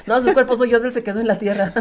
No, 0.07 0.23
su 0.23 0.33
cuerpo 0.33 0.57
suyo 0.57 0.81
de 0.81 0.89
él 0.89 0.95
se 0.95 1.03
quedó 1.03 1.21
en 1.21 1.27
la 1.27 1.39
tierra. 1.39 1.73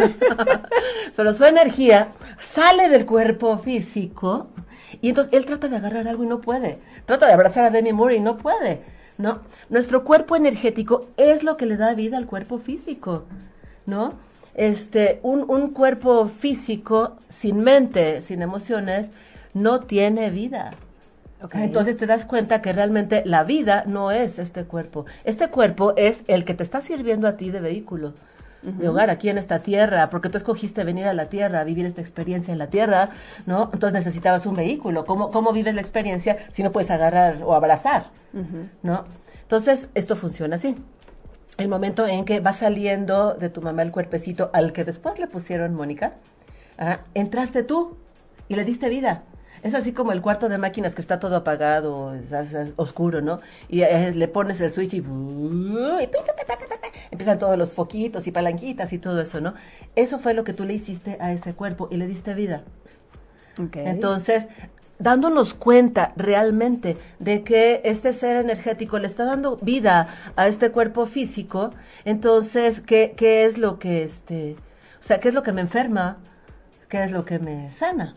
Pero 1.16 1.34
su 1.34 1.46
energía 1.46 2.10
sale 2.42 2.90
del 2.90 3.06
cuerpo 3.06 3.60
físico 3.60 4.50
y 5.02 5.10
entonces 5.10 5.34
él 5.34 5.46
trata 5.46 5.68
de 5.68 5.78
agarrar 5.78 6.08
algo 6.08 6.24
y 6.24 6.28
no 6.28 6.42
puede. 6.42 6.80
Trata 7.06 7.28
de 7.28 7.34
abrazar 7.34 7.66
a 7.66 7.70
Demi 7.70 7.94
Moore 7.94 8.16
y 8.16 8.20
no 8.20 8.38
puede. 8.38 8.82
¿no? 9.22 9.42
Nuestro 9.70 10.04
cuerpo 10.04 10.36
energético 10.36 11.08
es 11.16 11.44
lo 11.44 11.56
que 11.56 11.66
le 11.66 11.78
da 11.78 11.94
vida 11.94 12.18
al 12.18 12.26
cuerpo 12.26 12.58
físico, 12.58 13.26
¿no? 13.86 14.16
Este, 14.54 15.20
un, 15.24 15.50
un 15.50 15.72
cuerpo 15.72 16.28
físico 16.28 17.18
sin 17.30 17.62
mente, 17.62 18.22
sin 18.22 18.42
emociones, 18.42 19.10
no 19.54 19.82
tiene 19.82 20.30
vida. 20.30 20.74
Okay. 21.42 21.64
Entonces 21.64 21.98
te 21.98 22.06
das 22.06 22.26
cuenta 22.26 22.62
que 22.62 22.74
realmente 22.74 23.24
la 23.26 23.44
vida 23.44 23.84
no 23.88 24.12
es 24.12 24.38
este 24.38 24.66
cuerpo. 24.66 25.06
Este 25.24 25.48
cuerpo 25.48 25.94
es 25.96 26.22
el 26.28 26.46
que 26.46 26.54
te 26.54 26.64
está 26.64 26.82
sirviendo 26.82 27.28
a 27.28 27.38
ti 27.38 27.50
de 27.50 27.62
vehículo, 27.62 28.14
uh 28.63 28.67
-huh. 28.67 28.78
de 28.78 28.89
hogar 28.89 29.10
aquí 29.10 29.30
en 29.30 29.38
esta 29.38 29.60
tierra, 29.60 30.10
porque 30.10 30.30
tú 30.30 30.38
escogiste 30.38 30.84
venir 30.84 31.06
a 31.06 31.13
la 31.13 31.26
tierra, 31.26 31.62
a 31.62 31.63
vivir 31.63 31.86
esta 31.86 32.02
experiencia 32.02 32.52
en 32.52 32.60
la 32.60 32.67
tierra, 32.67 33.10
¿no? 33.45 33.69
Entonces 33.74 33.93
necesitabas 33.93 34.45
un 34.45 34.56
vehículo. 34.56 35.06
¿Cómo, 35.06 35.32
cómo 35.32 35.52
vives 35.54 35.76
la 35.76 35.82
experiencia 35.82 36.38
si 36.52 36.63
no 36.63 36.71
puedes 36.71 36.91
agarrar 36.91 37.43
o 37.43 37.54
abrazar, 37.54 38.06
uh 38.34 38.39
-huh. 38.39 38.69
¿no? 38.84 39.06
Entonces, 39.52 39.89
esto 39.95 40.15
funciona 40.15 40.56
así. 40.56 40.76
El 41.58 41.67
momento 41.67 42.08
en 42.08 42.24
que 42.24 42.39
va 42.39 42.54
saliendo 42.54 43.34
de 43.34 43.50
tu 43.50 43.62
mamá 43.62 43.82
el 43.82 43.91
cuerpecito 43.91 44.50
al 44.54 44.71
que 44.71 44.86
después 44.86 45.19
le 45.19 45.28
pusieron 45.28 45.76
Mónica, 45.76 46.13
¿ah? 46.78 47.00
entraste 47.13 47.63
tú 47.63 47.97
y 48.47 48.56
le 48.56 48.63
diste 48.63 48.88
vida. 48.88 49.24
Es 49.62 49.76
así 49.76 49.91
como 49.91 50.12
el 50.12 50.21
cuarto 50.21 50.50
de 50.50 50.58
máquinas 50.58 50.95
que 50.95 51.02
está 51.02 51.19
todo 51.19 51.36
apagado, 51.36 52.15
es, 52.15 52.32
es, 52.32 52.54
es 52.54 52.74
oscuro, 52.78 53.21
¿no? 53.21 53.41
Y 53.69 53.82
eh, 53.82 54.12
le 54.15 54.28
pones 54.28 54.60
el 54.62 54.71
switch 54.71 54.93
y, 54.93 54.97
y 54.97 55.02
empiezan 57.12 57.38
todos 57.38 57.58
los 57.58 57.71
foquitos 57.71 58.26
y 58.28 58.32
palanquitas 58.32 58.91
y 58.93 58.97
todo 58.97 59.21
eso, 59.21 59.41
¿no? 59.41 59.54
Eso 59.95 60.19
fue 60.19 60.34
lo 60.34 60.43
que 60.43 60.54
tú 60.54 60.63
le 60.65 60.74
hiciste 60.74 61.17
a 61.19 61.32
ese 61.34 61.54
cuerpo 61.54 61.88
y 61.91 61.97
le 61.97 62.08
diste 62.08 62.34
vida. 62.34 62.63
Okay. 63.60 63.86
Entonces, 63.86 64.47
dándonos 64.97 65.54
cuenta 65.54 66.13
realmente 66.15 66.97
de 67.19 67.43
que 67.43 67.82
este 67.84 68.13
ser 68.13 68.38
energético 68.38 68.97
le 69.00 69.08
está 69.08 69.26
dando 69.26 69.58
vida 69.58 70.08
a 70.36 70.47
este 70.47 70.71
cuerpo 70.71 71.06
físico, 71.06 71.71
entonces, 72.06 72.82
¿qué, 72.82 73.13
qué 73.17 73.45
es 73.45 73.58
lo 73.58 73.78
que, 73.78 74.04
este, 74.04 74.56
o 75.02 75.04
sea, 75.04 75.19
qué 75.19 75.30
es 75.30 75.34
lo 75.34 75.43
que 75.43 75.52
me 75.52 75.62
enferma? 75.62 76.17
¿Qué 76.88 77.04
es 77.04 77.12
lo 77.12 77.26
que 77.26 77.39
me 77.39 77.71
sana? 77.71 78.15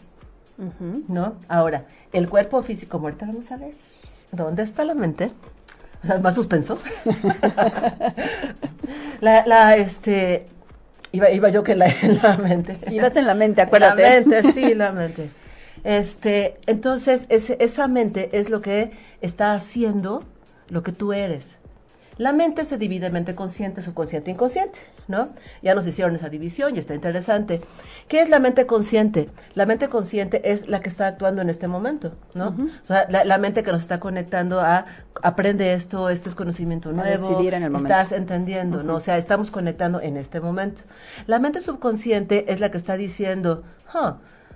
Uh 0.59 0.65
-huh. 0.65 1.05
¿No? 1.09 1.35
Ahora, 1.49 1.87
el 2.13 2.29
cuerpo 2.29 2.63
físico, 2.63 2.99
ahorita 2.99 3.27
vamos 3.27 3.51
a 3.51 3.57
ver, 3.57 3.75
¿dónde 4.31 4.63
está 4.63 4.85
la 4.85 4.95
mente? 4.95 5.33
O 6.05 6.07
sea, 6.07 6.19
más 6.19 6.35
suspenso. 6.35 6.79
la, 9.21 9.47
la, 9.47 9.77
este, 9.77 10.47
iba, 11.13 11.31
iba 11.31 11.49
yo 11.49 11.65
que 11.65 11.75
la, 11.75 11.87
en 11.87 12.17
la 12.23 12.37
mente. 12.37 12.79
Ibas 12.91 13.17
en 13.17 13.27
la 13.27 13.35
mente, 13.35 13.63
acuérdate. 13.63 14.03
La 14.03 14.11
mente, 14.11 14.53
sí, 14.53 14.75
la 14.75 14.93
mente. 14.93 15.31
Este, 15.83 16.57
entonces, 16.67 17.27
ese, 17.29 17.57
esa 17.61 17.89
mente 17.89 18.31
es 18.33 18.51
lo 18.51 18.61
que 18.61 18.93
está 19.21 19.55
haciendo 19.55 20.25
lo 20.69 20.83
que 20.83 20.93
tú 20.93 21.13
eres. 21.13 21.47
La 22.17 22.33
mente 22.33 22.65
se 22.65 22.79
divide 22.79 23.07
en 23.07 23.13
mente 23.13 23.35
consciente, 23.35 23.83
subconsciente 23.83 24.31
e 24.31 24.35
inconsciente, 24.35 24.79
¿no? 25.09 25.31
Ya 25.63 25.75
nos 25.75 25.87
hicieron 25.87 26.15
esa 26.15 26.29
división 26.29 26.77
y 26.77 26.79
está 26.79 26.95
interesante. 26.95 27.61
¿Qué 28.09 28.21
es 28.21 28.29
la 28.29 28.39
mente 28.39 28.67
consciente? 28.67 29.29
La 29.55 29.67
mente 29.67 29.89
consciente 29.89 30.53
es 30.53 30.69
la 30.69 30.81
que 30.81 30.89
está 30.89 31.07
actuando 31.07 31.43
en 31.43 31.51
este 31.51 31.69
momento, 31.69 32.13
¿no? 32.35 32.49
Uh 32.49 32.53
-huh. 32.53 32.71
O 32.83 32.87
sea, 32.87 33.07
la, 33.09 33.25
la, 33.25 33.39
mente 33.39 33.63
que 33.63 33.73
nos 33.73 33.83
está 33.83 34.01
conectando 34.01 34.61
a 34.61 34.87
aprende 35.23 35.73
esto, 35.73 36.09
esto 36.09 36.29
es 36.29 36.35
conocimiento 36.35 36.93
nuevo, 36.93 37.41
en 37.41 37.63
el 37.63 37.77
estás 37.77 38.13
entendiendo, 38.13 38.79
uh 38.79 38.81
-huh. 38.81 38.85
¿no? 38.85 38.95
O 38.97 39.01
sea, 39.01 39.17
estamos 39.17 39.51
conectando 39.51 40.01
en 40.01 40.17
este 40.17 40.41
momento. 40.41 40.83
La 41.27 41.39
mente 41.39 41.61
subconsciente 41.61 42.53
es 42.53 42.61
la 42.61 42.71
que 42.71 42.79
está 42.79 42.97
diciendo, 42.97 43.63
huh, 43.95 44.15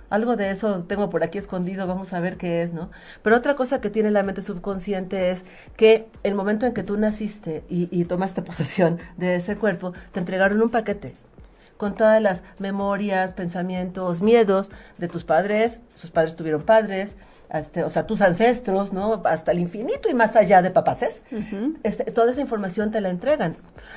algo 0.09 0.35
de 0.35 0.51
eso 0.51 0.83
tengo 0.87 1.09
por 1.09 1.23
aquí 1.23 1.37
escondido, 1.37 1.87
vamos 1.87 2.13
a 2.13 2.19
ver 2.19 2.37
qué 2.37 2.63
es, 2.63 2.73
¿no? 2.73 2.89
Pero 3.21 3.35
otra 3.35 3.55
cosa 3.55 3.81
que 3.81 3.89
tiene 3.89 4.11
la 4.11 4.23
mente 4.23 4.41
subconsciente 4.41 5.31
es 5.31 5.43
que 5.75 6.07
el 6.23 6.35
momento 6.35 6.65
en 6.65 6.73
que 6.73 6.83
tú 6.83 6.97
naciste 6.97 7.63
y, 7.69 7.87
y 7.91 8.05
tomaste 8.05 8.41
posesión 8.49 8.99
de 9.17 9.35
ese 9.35 9.55
cuerpo, 9.55 9.93
te 10.11 10.19
entregaron 10.19 10.61
un 10.61 10.69
paquete 10.69 11.15
con 11.77 11.95
todas 11.95 12.21
las 12.21 12.41
memorias, 12.57 13.33
pensamientos, 13.33 14.21
miedos 14.21 14.69
de 14.97 15.07
tus 15.07 15.23
padres, 15.23 15.79
sus 15.95 16.11
padres 16.11 16.35
tuvieron 16.35 16.63
padres, 16.63 17.15
hasta, 17.49 17.85
o 17.85 17.89
sea, 17.89 18.05
tus 18.05 18.21
ancestros, 18.21 18.93
¿no? 18.93 19.21
Hasta 19.25 19.51
el 19.51 19.59
infinito 19.59 20.09
y 20.09 20.13
más 20.13 20.35
allá 20.35 20.61
de 20.61 20.71
papaces, 20.71 21.23
uh 21.31 21.35
-huh. 21.35 21.77
este, 21.83 22.03
toda 22.11 22.31
esa 22.31 22.41
información 22.41 22.91
te 22.91 23.01
la 23.01 23.09
entregan. 23.09 23.55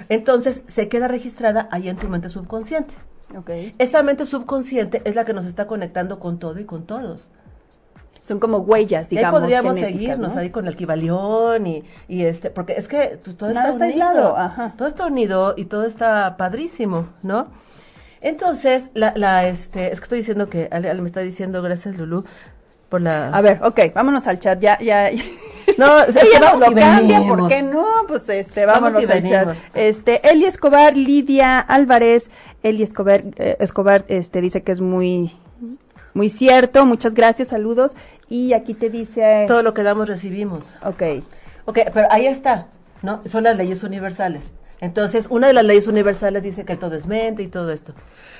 Entonces, 0.08 0.62
se 0.66 0.88
queda 0.88 1.08
registrada 1.08 1.68
ahí 1.70 1.88
en 1.88 1.96
tu 1.96 2.08
mente 2.08 2.30
subconsciente. 2.30 2.94
Okay. 3.38 3.74
Esa 3.78 4.02
mente 4.02 4.26
subconsciente 4.26 5.02
es 5.04 5.14
la 5.14 5.24
que 5.24 5.32
nos 5.32 5.46
está 5.46 5.66
conectando 5.66 6.18
con 6.18 6.38
todo 6.38 6.58
y 6.58 6.64
con 6.64 6.84
todos. 6.84 7.28
Son 8.22 8.38
como 8.38 8.58
huellas, 8.58 9.08
digamos. 9.10 9.40
Y 9.40 9.52
ahí 9.54 9.60
podríamos 9.60 9.76
seguirnos 9.76 10.34
¿no? 10.34 10.40
ahí 10.40 10.50
con 10.50 10.68
el 10.68 10.76
Kibalión 10.76 11.66
y, 11.66 11.84
y 12.06 12.22
este, 12.22 12.50
porque 12.50 12.74
es 12.74 12.86
que 12.86 13.18
pues, 13.22 13.36
todo 13.36 13.50
Nada 13.52 13.70
está, 13.70 13.88
está 13.88 14.10
unido. 14.10 14.36
Ajá. 14.36 14.74
Todo 14.76 14.86
está 14.86 15.06
unido 15.06 15.54
y 15.56 15.64
todo 15.64 15.84
está 15.84 16.36
padrísimo, 16.36 17.08
¿no? 17.22 17.48
Entonces, 18.20 18.90
la, 18.94 19.12
la, 19.16 19.48
este, 19.48 19.92
es 19.92 19.98
que 19.98 20.04
estoy 20.04 20.18
diciendo 20.18 20.48
que 20.48 20.68
Ale, 20.70 20.88
Ale 20.88 21.00
me 21.00 21.08
está 21.08 21.20
diciendo, 21.20 21.60
gracias 21.60 21.96
Lulu, 21.96 22.24
por 22.88 23.00
la... 23.00 23.30
A 23.30 23.40
ver, 23.40 23.58
ok, 23.64 23.80
vámonos 23.92 24.26
al 24.28 24.38
chat, 24.38 24.60
ya, 24.60 24.78
ya. 24.78 25.10
No, 25.78 25.96
o 25.96 26.12
sea, 26.12 26.22
ella 26.22 26.40
nos 26.40 26.60
lo 26.60 26.74
cambia, 26.74 27.22
¿por 27.26 27.48
qué 27.48 27.62
no? 27.62 27.86
Pues 28.06 28.28
este, 28.28 28.66
vámonos 28.66 28.94
vamos 28.94 29.10
al 29.10 29.28
chat. 29.28 29.56
Este, 29.74 30.28
Eli 30.28 30.44
Escobar, 30.44 30.96
Lidia 30.96 31.60
Álvarez, 31.60 32.30
Eli 32.62 32.82
Escobar, 32.82 33.24
eh, 33.36 33.56
Escobar 33.60 34.04
este, 34.08 34.40
dice 34.40 34.62
que 34.62 34.72
es 34.72 34.80
muy, 34.80 35.36
muy 36.14 36.28
cierto, 36.28 36.84
muchas 36.86 37.14
gracias, 37.14 37.48
saludos. 37.48 37.92
Y 38.28 38.54
aquí 38.54 38.74
te 38.74 38.90
dice... 38.90 39.44
Todo 39.48 39.62
lo 39.62 39.74
que 39.74 39.82
damos 39.82 40.08
recibimos. 40.08 40.74
Ok. 40.82 41.02
Ok, 41.64 41.78
pero 41.92 42.08
ahí 42.10 42.26
está, 42.26 42.68
¿no? 43.02 43.20
Son 43.26 43.44
las 43.44 43.56
leyes 43.56 43.82
universales. 43.82 44.52
Entonces, 44.80 45.26
una 45.30 45.46
de 45.46 45.52
las 45.52 45.64
leyes 45.64 45.86
universales 45.86 46.42
dice 46.42 46.64
que 46.64 46.76
todo 46.76 46.96
es 46.96 47.06
mente 47.06 47.42
y 47.42 47.48
todo 47.48 47.70
esto. 47.70 47.94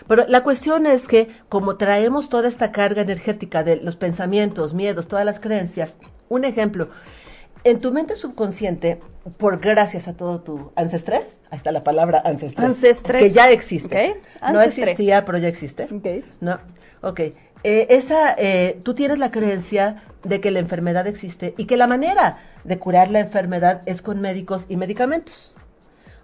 Pero 0.09 0.25
la 0.27 0.43
cuestión 0.43 0.87
es 0.87 1.07
que 1.07 1.29
como 1.49 1.77
traemos 1.77 2.29
toda 2.29 2.49
esta 2.49 2.73
carga 2.73 3.03
energética 3.03 3.63
de 3.63 3.77
los 3.77 3.95
pensamientos, 3.97 4.75
miedos, 4.75 5.07
todas 5.07 5.25
las 5.25 5.39
creencias, 5.39 5.95
un 6.33 6.45
ejemplo, 6.45 6.89
en 7.65 7.81
tu 7.81 7.93
mente 7.93 8.17
subconsciente, 8.17 9.01
por 9.37 9.61
gracias 9.61 10.09
a 10.09 10.17
todo 10.17 10.41
tu 10.41 10.73
ancestrés, 10.75 11.37
ahí 11.51 11.59
está 11.59 11.71
la 11.71 11.85
palabra 11.85 12.23
ancestrés, 12.25 12.71
Ancestres. 12.71 13.23
que 13.23 13.31
ya 13.31 13.51
existe. 13.51 14.17
Okay. 14.41 14.53
No 14.53 14.61
existía, 14.63 15.25
pero 15.25 15.39
ya 15.39 15.49
existe. 15.49 15.89
Okay. 15.95 16.25
No, 16.41 16.59
ok. 17.03 17.21
Eh, 17.65 17.87
esa, 17.91 18.35
eh, 18.37 18.81
tú 18.83 18.95
tienes 18.95 19.19
la 19.19 19.31
creencia 19.31 20.03
de 20.25 20.41
que 20.41 20.51
la 20.51 20.59
enfermedad 20.59 21.07
existe 21.07 21.55
y 21.57 21.67
que 21.67 21.77
la 21.77 21.87
manera 21.87 22.39
de 22.65 22.79
curar 22.79 23.11
la 23.11 23.21
enfermedad 23.21 23.83
es 23.87 24.03
con 24.03 24.21
médicos 24.21 24.67
y 24.69 24.77
medicamentos. 24.77 25.55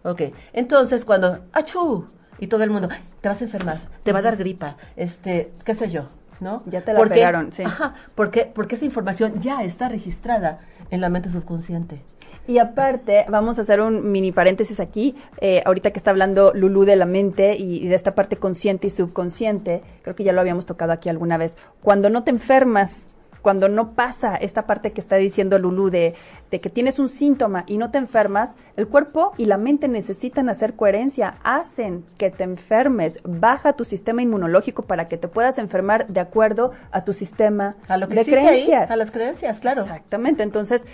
Ok, 0.02 0.22
entonces 0.52 1.04
cuando, 1.04 1.44
¡achú! 1.52 2.08
Y 2.40 2.46
todo 2.46 2.64
el 2.64 2.70
mundo, 2.70 2.88
te 3.20 3.28
vas 3.28 3.40
a 3.40 3.44
enfermar, 3.44 3.80
te 4.02 4.12
va 4.12 4.20
a 4.20 4.22
dar 4.22 4.36
gripa, 4.36 4.76
este, 4.96 5.52
qué 5.64 5.74
sé 5.74 5.88
yo, 5.88 6.08
¿no? 6.40 6.62
Ya 6.66 6.82
te 6.82 6.92
la 6.92 6.98
porque, 6.98 7.14
pegaron, 7.14 7.52
sí. 7.52 7.62
Ajá, 7.62 7.94
porque, 8.14 8.50
porque 8.52 8.76
esa 8.76 8.84
información 8.84 9.40
ya 9.40 9.62
está 9.62 9.88
registrada 9.88 10.60
en 10.90 11.00
la 11.00 11.08
mente 11.08 11.30
subconsciente. 11.30 12.02
Y 12.46 12.58
aparte, 12.58 13.26
vamos 13.28 13.58
a 13.58 13.62
hacer 13.62 13.80
un 13.82 14.10
mini 14.10 14.32
paréntesis 14.32 14.80
aquí, 14.80 15.14
eh, 15.40 15.60
ahorita 15.66 15.90
que 15.90 15.98
está 15.98 16.10
hablando 16.10 16.52
Lulú 16.54 16.84
de 16.84 16.96
la 16.96 17.04
mente 17.04 17.56
y, 17.56 17.84
y, 17.84 17.88
de 17.88 17.94
esta 17.94 18.14
parte 18.14 18.36
consciente 18.36 18.86
y 18.86 18.90
subconsciente, 18.90 19.82
creo 20.02 20.16
que 20.16 20.24
ya 20.24 20.32
lo 20.32 20.40
habíamos 20.40 20.64
tocado 20.64 20.92
aquí 20.92 21.10
alguna 21.10 21.36
vez. 21.36 21.58
Cuando 21.82 22.08
no 22.08 22.24
te 22.24 22.30
enfermas, 22.30 23.08
cuando 23.48 23.70
no 23.70 23.92
pasa 23.94 24.36
esta 24.36 24.66
parte 24.66 24.92
que 24.92 25.00
está 25.00 25.16
diciendo 25.16 25.58
Lulu 25.58 25.88
de, 25.88 26.14
de 26.50 26.60
que 26.60 26.68
tienes 26.68 26.98
un 26.98 27.08
síntoma 27.08 27.64
y 27.66 27.78
no 27.78 27.90
te 27.90 27.96
enfermas, 27.96 28.56
el 28.76 28.88
cuerpo 28.88 29.32
y 29.38 29.46
la 29.46 29.56
mente 29.56 29.88
necesitan 29.88 30.50
hacer 30.50 30.74
coherencia, 30.74 31.36
hacen 31.44 32.04
que 32.18 32.30
te 32.30 32.44
enfermes, 32.44 33.20
baja 33.24 33.72
tu 33.72 33.86
sistema 33.86 34.20
inmunológico 34.20 34.82
para 34.82 35.08
que 35.08 35.16
te 35.16 35.28
puedas 35.28 35.56
enfermar 35.56 36.08
de 36.08 36.20
acuerdo 36.20 36.72
a 36.90 37.04
tu 37.04 37.14
sistema 37.14 37.76
A 37.88 37.96
lo 37.96 38.06
que 38.06 38.16
de 38.16 38.20
ahí, 38.20 38.26
creencias. 38.26 38.90
a 38.90 38.96
las 38.96 39.10
creencias, 39.12 39.60
claro. 39.60 39.80
Exactamente, 39.80 40.42
entonces 40.42 40.86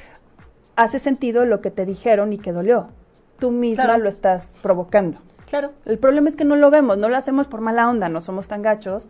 hace 0.76 1.00
sentido 1.00 1.44
lo 1.46 1.60
que 1.60 1.72
te 1.72 1.84
dijeron 1.84 2.32
y 2.32 2.38
que 2.38 2.52
dolió. 2.52 2.86
Tú 3.40 3.50
misma 3.50 3.82
Claro. 3.86 4.04
lo 4.04 4.08
estás 4.08 4.54
provocando. 4.62 5.18
Claro. 5.50 5.72
El 5.86 5.98
problema 5.98 6.28
es 6.28 6.36
que 6.36 6.44
no 6.44 6.54
lo 6.54 6.70
vemos, 6.70 6.98
no 6.98 7.08
lo 7.08 7.16
hacemos 7.16 7.48
por 7.48 7.60
mala 7.60 7.88
onda, 7.90 8.08
no 8.08 8.20
somos 8.20 8.46
tan 8.46 8.62
gachos. 8.62 9.08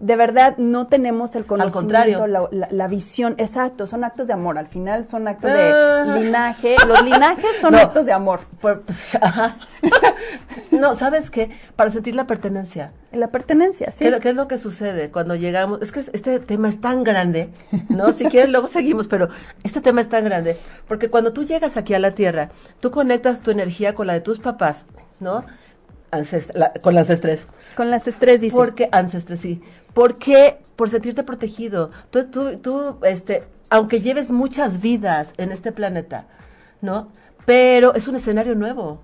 De 0.00 0.16
verdad, 0.16 0.56
no 0.58 0.88
tenemos 0.88 1.34
el 1.36 1.46
conocimiento, 1.46 1.78
contrario. 1.78 2.26
la, 2.26 2.48
la- 2.50 2.68
la 2.70 2.88
visión. 2.88 3.34
Exacto, 3.38 3.86
son 3.86 4.02
actos 4.04 4.26
de 4.26 4.32
amor. 4.32 4.58
Al 4.58 4.66
final 4.66 5.06
son 5.08 5.28
actos 5.28 5.50
Ah. 5.54 6.04
de 6.04 6.20
linaje. 6.20 6.76
Los 6.86 7.02
linajes 7.02 7.46
son 7.60 7.72
No. 7.72 7.78
actos 7.78 8.04
de 8.04 8.12
amor. 8.12 8.40
Por- 8.60 8.82
ajá. 9.20 9.56
no, 10.70 10.94
¿sabes 10.94 11.30
qué? 11.30 11.50
Para 11.76 11.90
sentir 11.90 12.14
la 12.14 12.26
pertenencia. 12.26 12.92
La 13.12 13.28
pertenencia, 13.28 13.92
sí. 13.92 14.00
¿Qué, 14.00 14.06
es 14.06 14.10
lo- 14.12 14.20
qué 14.20 14.28
es 14.30 14.34
lo 14.34 14.48
que 14.48 14.58
sucede 14.58 15.10
cuando 15.10 15.36
llegamos? 15.36 15.80
Es 15.80 15.92
que 15.92 16.00
este 16.00 16.40
tema 16.40 16.68
es 16.68 16.80
tan 16.80 17.04
grande, 17.04 17.50
¿no? 17.88 18.12
Si 18.12 18.24
quieres, 18.24 18.50
luego 18.50 18.66
seguimos, 18.68 19.06
pero 19.06 19.28
este 19.62 19.80
tema 19.80 20.00
es 20.00 20.08
tan 20.08 20.24
grande, 20.24 20.56
porque 20.88 21.08
cuando 21.08 21.32
tú 21.32 21.44
llegas 21.44 21.76
aquí 21.76 21.94
a 21.94 21.98
la 22.00 22.10
Tierra, 22.14 22.48
tú 22.80 22.90
conectas 22.90 23.40
tu 23.40 23.50
energía 23.52 23.94
con 23.94 24.08
la 24.08 24.14
de 24.14 24.20
tus 24.20 24.40
papás, 24.40 24.86
¿no? 25.20 25.44
Ancest- 26.10 26.52
la- 26.54 26.72
con 26.72 26.94
las 26.94 27.08
estrés. 27.10 27.46
Con 27.76 27.90
las 27.90 28.06
estrés, 28.08 28.40
dice. 28.40 28.56
Porque, 28.56 28.88
ancestres, 28.92 29.40
sí. 29.40 29.62
Porque, 29.94 30.58
por 30.76 30.90
sentirte 30.90 31.22
protegido. 31.22 31.90
Tú, 32.10 32.24
tú, 32.26 32.58
tú, 32.58 32.96
este, 33.02 33.44
aunque 33.70 34.00
lleves 34.00 34.30
muchas 34.30 34.80
vidas 34.80 35.32
en 35.38 35.52
este 35.52 35.72
planeta, 35.72 36.26
¿no? 36.80 37.08
Pero 37.46 37.94
es 37.94 38.08
un 38.08 38.16
escenario 38.16 38.54
nuevo. 38.54 39.00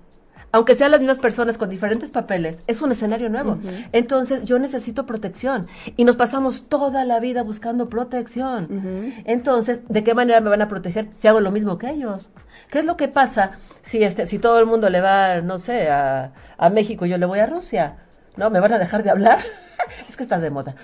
Aunque 0.53 0.75
sean 0.75 0.91
las 0.91 0.99
mismas 0.99 1.19
personas 1.19 1.57
con 1.57 1.69
diferentes 1.69 2.11
papeles, 2.11 2.57
es 2.67 2.81
un 2.81 2.91
escenario 2.91 3.29
nuevo. 3.29 3.57
Entonces, 3.93 4.43
yo 4.43 4.59
necesito 4.59 5.05
protección. 5.05 5.67
Y 5.95 6.03
nos 6.03 6.17
pasamos 6.17 6.67
toda 6.67 7.05
la 7.05 7.21
vida 7.21 7.43
buscando 7.43 7.87
protección. 7.87 9.13
Entonces, 9.23 9.79
¿de 9.87 10.03
qué 10.03 10.13
manera 10.13 10.41
me 10.41 10.49
van 10.49 10.61
a 10.61 10.67
proteger 10.67 11.07
si 11.15 11.29
hago 11.29 11.39
lo 11.39 11.51
mismo 11.51 11.77
que 11.77 11.91
ellos? 11.91 12.29
¿Qué 12.69 12.79
es 12.79 12.85
lo 12.85 12.97
que 12.97 13.07
pasa 13.07 13.59
si 13.81 14.03
este, 14.03 14.25
si 14.25 14.39
todo 14.39 14.59
el 14.59 14.65
mundo 14.65 14.89
le 14.89 14.99
va, 14.99 15.39
no 15.41 15.57
sé, 15.57 15.89
a, 15.89 16.33
a 16.57 16.69
México 16.69 17.05
y 17.05 17.09
yo 17.09 17.17
le 17.17 17.25
voy 17.25 17.39
a 17.39 17.45
Rusia? 17.45 17.95
¿No? 18.35 18.49
¿Me 18.49 18.59
van 18.59 18.73
a 18.73 18.79
dejar 18.79 19.03
de 19.03 19.09
hablar? 19.09 19.39
es 20.09 20.15
que 20.17 20.23
está 20.23 20.39
de 20.39 20.49
moda. 20.49 20.75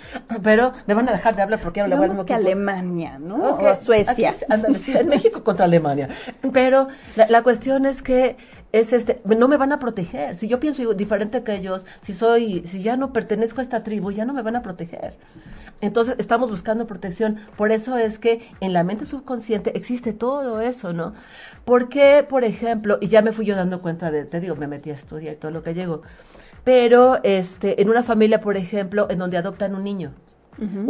Pero 0.44 0.74
me 0.86 0.94
van 0.94 1.08
a 1.10 1.12
dejar 1.12 1.36
de 1.36 1.42
hablar 1.42 1.60
porque 1.62 1.82
ahora 1.82 1.96
le 1.96 2.00
voy 2.00 2.10
mismo 2.10 2.26
que. 2.26 2.34
Alemania, 2.34 3.18
¿no? 3.20 3.56
O 3.58 3.76
Suecia. 3.78 4.32
aquí- 4.32 4.46
ándale, 4.50 4.80
sí, 4.80 4.96
en 4.96 5.08
México 5.08 5.44
contra 5.44 5.66
Alemania. 5.66 6.10
Pero 6.54 6.88
la, 7.16 7.28
la 7.28 7.44
cuestión 7.44 7.86
es 7.86 8.02
que 8.02 8.38
es 8.72 8.94
este, 8.94 9.22
no 9.26 9.48
me 9.48 9.58
van 9.58 9.72
a 9.72 9.80
proteger. 9.80 10.36
Si 10.36 10.48
yo 10.48 10.60
pienso 10.60 10.94
diferente 10.94 11.44
que 11.44 11.56
ellos, 11.56 11.86
si 12.02 12.14
soy, 12.14 12.64
si 12.68 12.82
ya 12.82 12.98
no 12.98 13.14
pertenezco 13.14 13.62
a 13.62 13.64
esta 13.64 13.84
tribu, 13.84 14.12
ya 14.12 14.26
no 14.26 14.34
me 14.34 14.42
van 14.42 14.56
a 14.56 14.62
proteger. 14.62 15.14
Entonces 15.80 16.16
estamos 16.18 16.50
buscando 16.50 16.88
protección. 16.88 17.40
Por 17.56 17.72
eso 17.72 17.98
es 17.98 18.18
que 18.18 18.50
en 18.62 18.74
la 18.74 18.84
mente 18.84 19.06
subconsciente 19.06 19.78
existe 19.78 20.12
todo 20.12 20.60
eso, 20.60 20.92
¿no? 20.92 21.14
Porque, 21.66 22.26
por 22.28 22.44
ejemplo, 22.44 22.98
y 23.00 23.08
ya 23.08 23.22
me 23.22 23.32
fui 23.32 23.46
yo 23.46 23.56
dando 23.56 23.82
cuenta 23.82 24.10
de, 24.10 24.26
te 24.26 24.40
digo, 24.40 24.56
me 24.56 24.68
metí 24.68 24.90
a 24.90 24.94
estudiar 24.96 25.36
y 25.36 25.38
todo 25.38 25.52
lo 25.52 25.62
que 25.64 25.74
llego. 25.74 26.02
Pero 26.68 27.20
este, 27.24 27.82
en 27.82 27.88
una 27.90 28.04
familia, 28.04 28.42
por 28.42 28.58
ejemplo, 28.58 29.08
en 29.10 29.20
donde 29.20 29.38
adoptan 29.38 29.74
un 29.74 29.84
niño, 29.86 30.12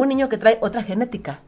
un 0.02 0.08
niño 0.08 0.28
que 0.28 0.38
trae 0.40 0.58
otra 0.62 0.82
genética, 0.82 1.42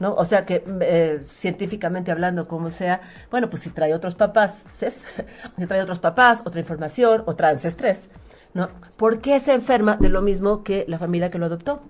¿no? 0.00 0.12
O 0.14 0.24
sea 0.26 0.44
que 0.44 0.62
eh, 0.82 1.20
científicamente 1.28 2.10
hablando, 2.12 2.46
como 2.46 2.70
sea, 2.70 3.00
bueno, 3.30 3.48
pues 3.48 3.62
si 3.62 3.70
trae 3.70 3.94
otros 3.94 4.14
papás, 4.16 4.66
ses- 4.78 5.02
si 5.58 5.66
trae 5.66 5.80
otros 5.80 5.98
papás, 5.98 6.42
otra 6.44 6.60
información, 6.60 7.22
otra 7.24 7.48
ancestrés, 7.48 8.10
¿no? 8.52 8.68
¿Por 8.98 9.20
qué 9.20 9.40
se 9.40 9.54
enferma 9.54 9.96
de 9.96 10.10
lo 10.10 10.20
mismo 10.20 10.62
que 10.62 10.84
la 10.86 10.98
familia 10.98 11.30
que 11.30 11.38
lo 11.38 11.46
adoptó? 11.46 11.80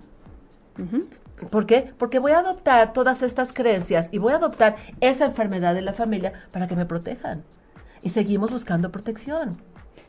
¿Por 1.50 1.66
qué? 1.66 1.92
Porque 1.98 2.18
voy 2.20 2.33
a 2.33 2.38
adoptar 2.40 2.92
todas 2.92 3.22
estas 3.22 3.53
creencias 3.53 4.11
y 4.12 4.18
voy 4.18 4.33
a 4.35 4.37
adoptar 4.37 4.76
esa 5.00 5.24
enfermedad 5.24 5.74
de 5.74 5.83
la 5.83 5.94
familia 5.94 6.35
para 6.53 6.68
que 6.68 6.76
me 6.76 6.87
protejan. 6.87 7.42
Y 8.03 8.11
seguimos 8.11 8.50
buscando 8.50 8.92
protección. 8.92 9.59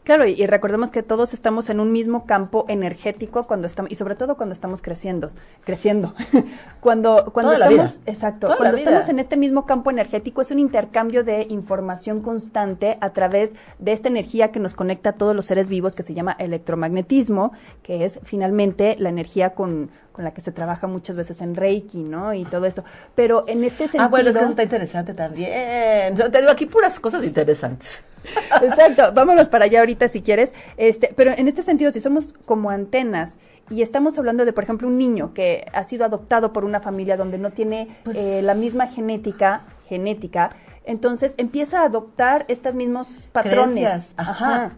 Claro, 0.04 0.26
y, 0.26 0.32
y 0.32 0.48
recordemos 0.48 0.90
que 0.90 1.04
todos 1.04 1.34
estamos 1.34 1.70
en 1.70 1.80
un 1.80 1.92
mismo 1.92 2.26
campo 2.26 2.66
energético 2.68 3.46
cuando 3.46 3.68
estamos, 3.68 3.92
y 3.92 3.96
sobre 3.96 4.16
todo 4.16 4.36
cuando 4.36 4.54
estamos 4.54 4.82
creciendo, 4.82 5.28
creciendo. 5.64 6.16
cuando 6.82 7.32
cuando 7.32 7.54
Toda 7.54 7.70
estamos, 7.70 8.00
exacto, 8.08 8.48
Toda 8.48 8.58
cuando 8.58 8.78
estamos 8.78 9.10
en 9.10 9.20
este 9.20 9.38
mismo 9.38 9.66
campo 9.68 9.92
energético 9.92 10.42
es 10.42 10.50
un 10.50 10.58
intercambio 10.58 11.24
de 11.24 11.46
información 11.50 12.22
constante 12.22 12.98
a 13.00 13.12
través 13.12 13.54
de 13.78 13.92
esta 13.92 14.08
energía 14.08 14.52
que 14.52 14.60
nos 14.60 14.74
conecta 14.74 15.12
a 15.12 15.14
todos 15.14 15.36
los 15.36 15.46
seres 15.46 15.70
vivos 15.70 15.96
que 15.96 16.04
se 16.04 16.16
llama 16.16 16.36
electromagnetismo, 16.40 17.52
que 17.84 18.06
es 18.06 18.20
finalmente 18.24 18.96
la 18.98 19.10
energía 19.10 19.52
con, 19.52 19.92
con 20.22 20.26
la 20.26 20.34
que 20.36 20.42
se 20.42 20.52
trabaja 20.52 20.86
muchas 20.86 21.16
veces 21.16 21.42
en 21.42 21.56
Reiki, 21.56 22.04
¿no? 22.04 22.34
Y 22.36 22.46
todo 22.46 22.66
esto. 22.68 22.84
Pero 23.16 23.44
en 23.48 23.64
este 23.64 23.86
sentido 23.86 24.04
Ah, 24.04 24.08
bueno, 24.08 24.30
es 24.30 24.36
que 24.36 24.42
eso 24.42 24.52
está 24.52 24.64
interesante 24.64 25.14
también. 25.16 26.16
Yo 26.16 26.30
te 26.30 26.40
digo 26.40 26.52
aquí 26.52 26.68
puras 26.68 27.00
cosas 27.00 27.24
interesantes. 27.24 28.04
Exacto, 28.62 29.12
vámonos 29.14 29.50
para 29.50 29.66
allá 29.66 29.80
ahorita 29.80 30.08
si 30.10 30.22
quieres. 30.22 30.54
Este, 30.78 31.12
pero 31.16 31.32
en 31.32 31.48
este 31.48 31.64
sentido, 31.64 31.92
si 31.92 32.00
somos 32.00 32.34
como 32.46 32.70
antenas 32.70 33.36
y 33.72 33.82
estamos 33.82 34.16
hablando 34.20 34.46
de, 34.46 34.54
por 34.54 34.64
ejemplo, 34.64 34.88
un 34.88 34.98
niño 35.00 35.34
que 35.34 35.66
ha 35.74 35.84
sido 35.84 36.06
adoptado 36.06 36.54
por 36.54 36.64
una 36.64 36.82
familia 36.82 37.18
donde 37.18 37.40
no 37.40 37.50
tiene 37.50 37.88
Pues- 38.04 38.16
eh, 38.18 38.42
la 38.44 38.54
misma 38.54 38.86
genética, 38.88 39.64
genética, 39.88 40.52
entonces 40.86 41.34
empieza 41.38 41.82
a 41.82 41.86
adoptar 41.86 42.46
estos 42.48 42.76
mismos 42.76 43.08
patrones. 43.32 44.14
Ajá. 44.18 44.74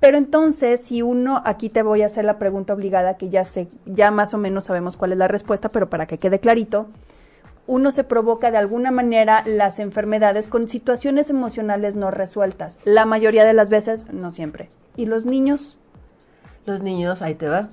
Pero 0.00 0.16
entonces, 0.16 0.80
si 0.80 1.02
uno, 1.02 1.42
aquí 1.44 1.70
te 1.70 1.82
voy 1.82 2.02
a 2.02 2.06
hacer 2.06 2.24
la 2.24 2.38
pregunta 2.38 2.72
obligada, 2.72 3.16
que 3.16 3.30
ya 3.30 3.44
sé, 3.44 3.68
ya 3.84 4.10
más 4.10 4.32
o 4.32 4.38
menos 4.38 4.64
sabemos 4.64 4.96
cuál 4.96 5.12
es 5.12 5.18
la 5.18 5.28
respuesta, 5.28 5.70
pero 5.70 5.90
para 5.90 6.06
que 6.06 6.18
quede 6.18 6.38
clarito, 6.38 6.86
uno 7.66 7.90
se 7.90 8.04
provoca 8.04 8.50
de 8.50 8.58
alguna 8.58 8.90
manera 8.90 9.42
las 9.44 9.78
enfermedades 9.78 10.48
con 10.48 10.68
situaciones 10.68 11.30
emocionales 11.30 11.96
no 11.96 12.10
resueltas. 12.10 12.78
La 12.84 13.04
mayoría 13.06 13.44
de 13.44 13.52
las 13.52 13.68
veces, 13.68 14.10
no 14.12 14.30
siempre. 14.30 14.70
¿Y 14.96 15.06
los 15.06 15.24
niños? 15.24 15.76
Los 16.64 16.80
niños, 16.80 17.20
ahí 17.20 17.34
te 17.34 17.48
va. 17.48 17.68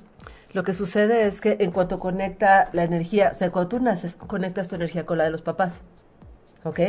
Lo 0.52 0.64
que 0.64 0.74
sucede 0.74 1.28
es 1.28 1.42
que 1.42 1.58
en 1.60 1.72
cuanto 1.72 2.00
conecta 2.00 2.70
la 2.74 2.84
energía, 2.84 3.32
o 3.34 3.38
sea, 3.38 3.52
cuando 3.52 3.70
tú 3.70 3.80
naces, 3.80 4.16
conectas 4.16 4.68
tu 4.68 4.76
energía 4.76 5.06
con 5.06 5.18
la 5.18 5.26
de 5.26 5.32
los 5.32 5.42
papás. 5.42 5.82
¿Ok? 6.64 6.80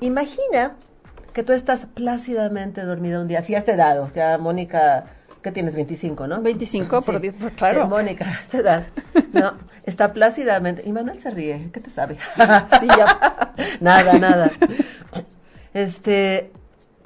Imagina 0.00 0.76
que 1.38 1.44
tú 1.44 1.52
estás 1.52 1.86
plácidamente 1.86 2.82
dormida 2.82 3.20
un 3.20 3.28
día, 3.28 3.42
si 3.42 3.54
has 3.54 3.64
te 3.64 3.76
dado, 3.76 4.10
ya 4.12 4.38
Mónica, 4.38 5.04
¿qué 5.40 5.52
tienes? 5.52 5.76
25, 5.76 6.26
¿no? 6.26 6.42
25, 6.42 7.00
por 7.00 7.14
Sí. 7.14 7.20
Dios, 7.20 7.36
claro. 7.56 7.82
Sí, 7.84 7.88
Mónica, 7.88 8.24
a 8.28 8.40
esta 8.40 8.58
edad, 8.58 8.86
¿no? 9.32 9.52
Está 9.84 10.12
plácidamente, 10.12 10.82
y 10.84 10.90
Manuel 10.92 11.20
se 11.20 11.30
ríe, 11.30 11.70
¿qué 11.72 11.78
te 11.78 11.90
sabe? 11.90 12.18
Sí, 12.80 12.88
ya. 12.88 13.54
nada, 13.80 14.18
nada. 14.18 14.50
Este, 15.72 16.50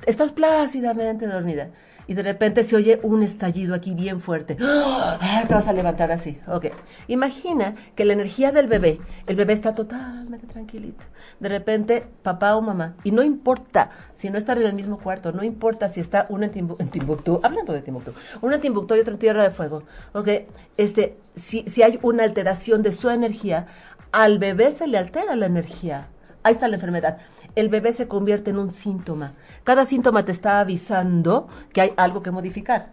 estás 0.06 0.32
plácidamente 0.32 1.26
dormida 1.26 1.68
y 2.12 2.14
de 2.14 2.22
repente 2.22 2.62
se 2.62 2.76
oye 2.76 3.00
un 3.02 3.22
estallido 3.22 3.74
aquí 3.74 3.94
bien 3.94 4.20
fuerte. 4.20 4.54
Te 5.48 5.54
vas 5.54 5.66
a 5.66 5.72
levantar 5.72 6.12
así. 6.12 6.38
Ok. 6.46 6.66
Imagina 7.08 7.74
que 7.94 8.04
la 8.04 8.12
energía 8.12 8.52
del 8.52 8.66
bebé, 8.66 9.00
el 9.26 9.34
bebé 9.34 9.54
está 9.54 9.74
totalmente 9.74 10.46
tranquilito. 10.46 11.02
De 11.40 11.48
repente, 11.48 12.04
papá 12.22 12.54
o 12.54 12.60
mamá, 12.60 12.96
y 13.02 13.12
no 13.12 13.22
importa 13.22 13.92
si 14.14 14.28
no 14.28 14.36
están 14.36 14.58
en 14.58 14.66
el 14.66 14.74
mismo 14.74 14.98
cuarto, 14.98 15.32
no 15.32 15.42
importa 15.42 15.88
si 15.88 16.00
está 16.00 16.26
uno 16.28 16.44
en, 16.44 16.76
en 16.78 16.88
Timbuktu, 16.90 17.40
hablando 17.42 17.72
de 17.72 17.80
Timbuktu, 17.80 18.12
uno 18.42 18.56
en 18.56 18.60
Timbuktu 18.60 18.94
y 18.94 19.00
otro 19.00 19.14
en 19.14 19.18
Tierra 19.18 19.44
de 19.44 19.50
Fuego. 19.50 19.84
Ok. 20.12 20.28
Este, 20.76 21.16
si, 21.34 21.62
si 21.66 21.82
hay 21.82 21.98
una 22.02 22.24
alteración 22.24 22.82
de 22.82 22.92
su 22.92 23.08
energía, 23.08 23.68
al 24.12 24.38
bebé 24.38 24.72
se 24.72 24.86
le 24.86 24.98
altera 24.98 25.34
la 25.34 25.46
energía. 25.46 26.08
Ahí 26.42 26.52
está 26.52 26.68
la 26.68 26.74
enfermedad. 26.74 27.18
El 27.54 27.68
bebé 27.68 27.92
se 27.92 28.08
convierte 28.08 28.50
en 28.50 28.58
un 28.58 28.72
síntoma. 28.72 29.34
Cada 29.64 29.84
síntoma 29.84 30.24
te 30.24 30.32
está 30.32 30.60
avisando 30.60 31.48
que 31.72 31.80
hay 31.80 31.92
algo 31.96 32.22
que 32.22 32.30
modificar. 32.30 32.90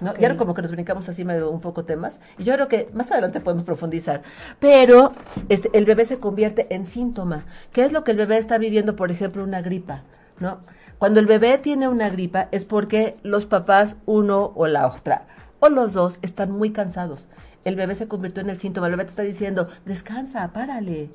¿no? 0.00 0.14
Y 0.18 0.24
ahora 0.24 0.36
como 0.36 0.54
que 0.54 0.62
nos 0.62 0.70
brincamos 0.70 1.08
así 1.08 1.24
medio 1.24 1.50
un 1.50 1.60
poco 1.60 1.84
temas. 1.84 2.18
Y 2.38 2.44
yo 2.44 2.54
creo 2.54 2.68
que 2.68 2.88
más 2.94 3.10
adelante 3.10 3.40
podemos 3.40 3.64
profundizar. 3.64 4.22
Pero 4.58 5.12
este, 5.48 5.70
el 5.76 5.84
bebé 5.84 6.04
se 6.04 6.18
convierte 6.18 6.66
en 6.74 6.86
síntoma. 6.86 7.44
¿Qué 7.72 7.84
es 7.84 7.92
lo 7.92 8.04
que 8.04 8.12
el 8.12 8.16
bebé 8.16 8.38
está 8.38 8.58
viviendo, 8.58 8.96
por 8.96 9.10
ejemplo, 9.10 9.44
una 9.44 9.60
gripa? 9.60 10.02
¿no? 10.38 10.60
Cuando 10.98 11.20
el 11.20 11.26
bebé 11.26 11.58
tiene 11.58 11.88
una 11.88 12.08
gripa 12.10 12.48
es 12.50 12.64
porque 12.64 13.16
los 13.22 13.46
papás, 13.46 13.96
uno 14.06 14.52
o 14.54 14.66
la 14.66 14.86
otra, 14.86 15.26
o 15.60 15.68
los 15.68 15.92
dos, 15.92 16.18
están 16.22 16.50
muy 16.50 16.72
cansados. 16.72 17.28
El 17.64 17.76
bebé 17.76 17.94
se 17.94 18.08
convirtió 18.08 18.42
en 18.42 18.50
el 18.50 18.58
síntoma. 18.58 18.86
El 18.86 18.92
bebé 18.92 19.04
te 19.04 19.10
está 19.10 19.22
diciendo, 19.22 19.68
descansa, 19.84 20.48
párale. 20.52 21.10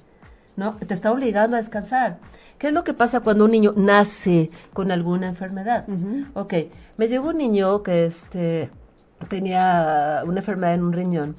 ¿No? 0.56 0.76
Te 0.76 0.94
está 0.94 1.12
obligando 1.12 1.58
a 1.58 1.60
descansar. 1.60 2.20
¿Qué 2.58 2.68
es 2.68 2.74
lo 2.74 2.84
que 2.84 2.94
pasa 2.94 3.20
cuando 3.20 3.46
un 3.46 3.52
niño 3.52 3.74
nace 3.76 4.52
con 4.74 4.92
alguna 4.92 5.28
enfermedad? 5.28 5.86
Ok, 6.34 6.54
me 6.98 7.08
llegó 7.08 7.30
un 7.30 7.38
niño 7.38 7.84
que 7.84 8.06
este, 8.06 8.70
tenía 9.28 10.24
una 10.26 10.40
enfermedad 10.40 10.76
en 10.76 10.84
un 10.84 10.94
riñón. 10.94 11.36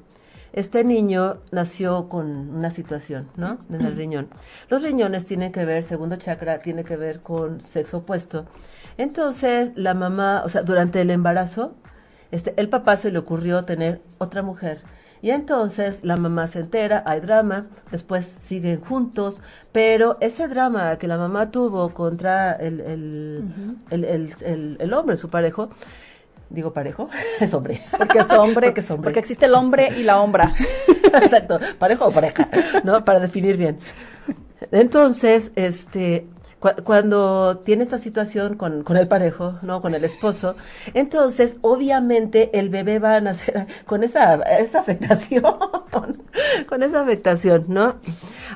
Este 0.53 0.83
niño 0.83 1.37
nació 1.51 2.09
con 2.09 2.49
una 2.55 2.71
situación, 2.71 3.29
¿no? 3.35 3.59
En 3.69 3.81
el 3.81 3.95
riñón. 3.95 4.27
Los 4.69 4.81
riñones 4.81 5.25
tienen 5.25 5.51
que 5.51 5.65
ver, 5.65 5.83
segundo 5.83 6.15
chakra, 6.15 6.59
tiene 6.59 6.83
que 6.83 6.97
ver 6.97 7.19
con 7.19 7.63
sexo 7.63 7.97
opuesto. 7.97 8.45
Entonces, 8.97 9.73
la 9.75 9.93
mamá, 9.93 10.41
o 10.45 10.49
sea, 10.49 10.63
durante 10.63 11.01
el 11.01 11.11
embarazo, 11.11 11.75
este, 12.31 12.53
el 12.57 12.69
papá 12.69 12.97
se 12.97 13.11
le 13.11 13.19
ocurrió 13.19 13.65
tener 13.65 14.01
otra 14.17 14.41
mujer. 14.41 14.81
Y 15.21 15.31
entonces 15.31 16.03
la 16.03 16.15
mamá 16.17 16.47
se 16.47 16.59
entera, 16.59 17.03
hay 17.05 17.19
drama, 17.19 17.67
después 17.91 18.25
siguen 18.25 18.81
juntos, 18.81 19.41
pero 19.71 20.17
ese 20.21 20.47
drama 20.47 20.97
que 20.97 21.07
la 21.07 21.17
mamá 21.17 21.49
tuvo 21.51 21.93
contra 21.93 22.53
el, 22.53 22.79
el, 22.81 23.43
el, 23.89 24.33
el, 24.41 24.77
el 24.79 24.93
hombre, 24.93 25.17
su 25.17 25.29
parejo, 25.29 25.69
digo 26.49 26.73
parejo, 26.73 27.09
es 27.39 27.53
hombre. 27.53 27.81
Porque 27.97 28.19
es 28.19 28.29
hombre, 28.29 28.67
porque, 28.67 28.81
es 28.81 28.91
hombre. 28.91 29.03
porque 29.05 29.19
existe 29.19 29.45
el 29.45 29.53
hombre 29.53 29.89
y 29.97 30.03
la 30.03 30.19
hombra. 30.19 30.53
Exacto, 30.87 31.59
parejo 31.79 32.05
o 32.05 32.11
pareja, 32.11 32.49
¿no? 32.83 33.03
Para 33.03 33.19
definir 33.19 33.57
bien. 33.57 33.79
Entonces, 34.71 35.51
este, 35.55 36.27
cuando 36.59 37.59
tiene 37.59 37.83
esta 37.83 37.99
situación 37.99 38.55
con, 38.55 38.83
con, 38.83 38.97
el 38.97 39.07
parejo, 39.07 39.59
¿no? 39.61 39.81
Con 39.81 39.93
el 39.93 40.03
esposo, 40.03 40.55
entonces 40.95 41.55
obviamente 41.61 42.57
el 42.57 42.69
bebé 42.69 42.97
va 42.97 43.15
a 43.15 43.21
nacer 43.21 43.67
con 43.85 44.03
esa, 44.03 44.35
esa 44.59 44.79
afectación, 44.79 45.43
con 46.67 46.83
esa 46.83 47.01
afectación, 47.01 47.65
¿no? 47.67 47.97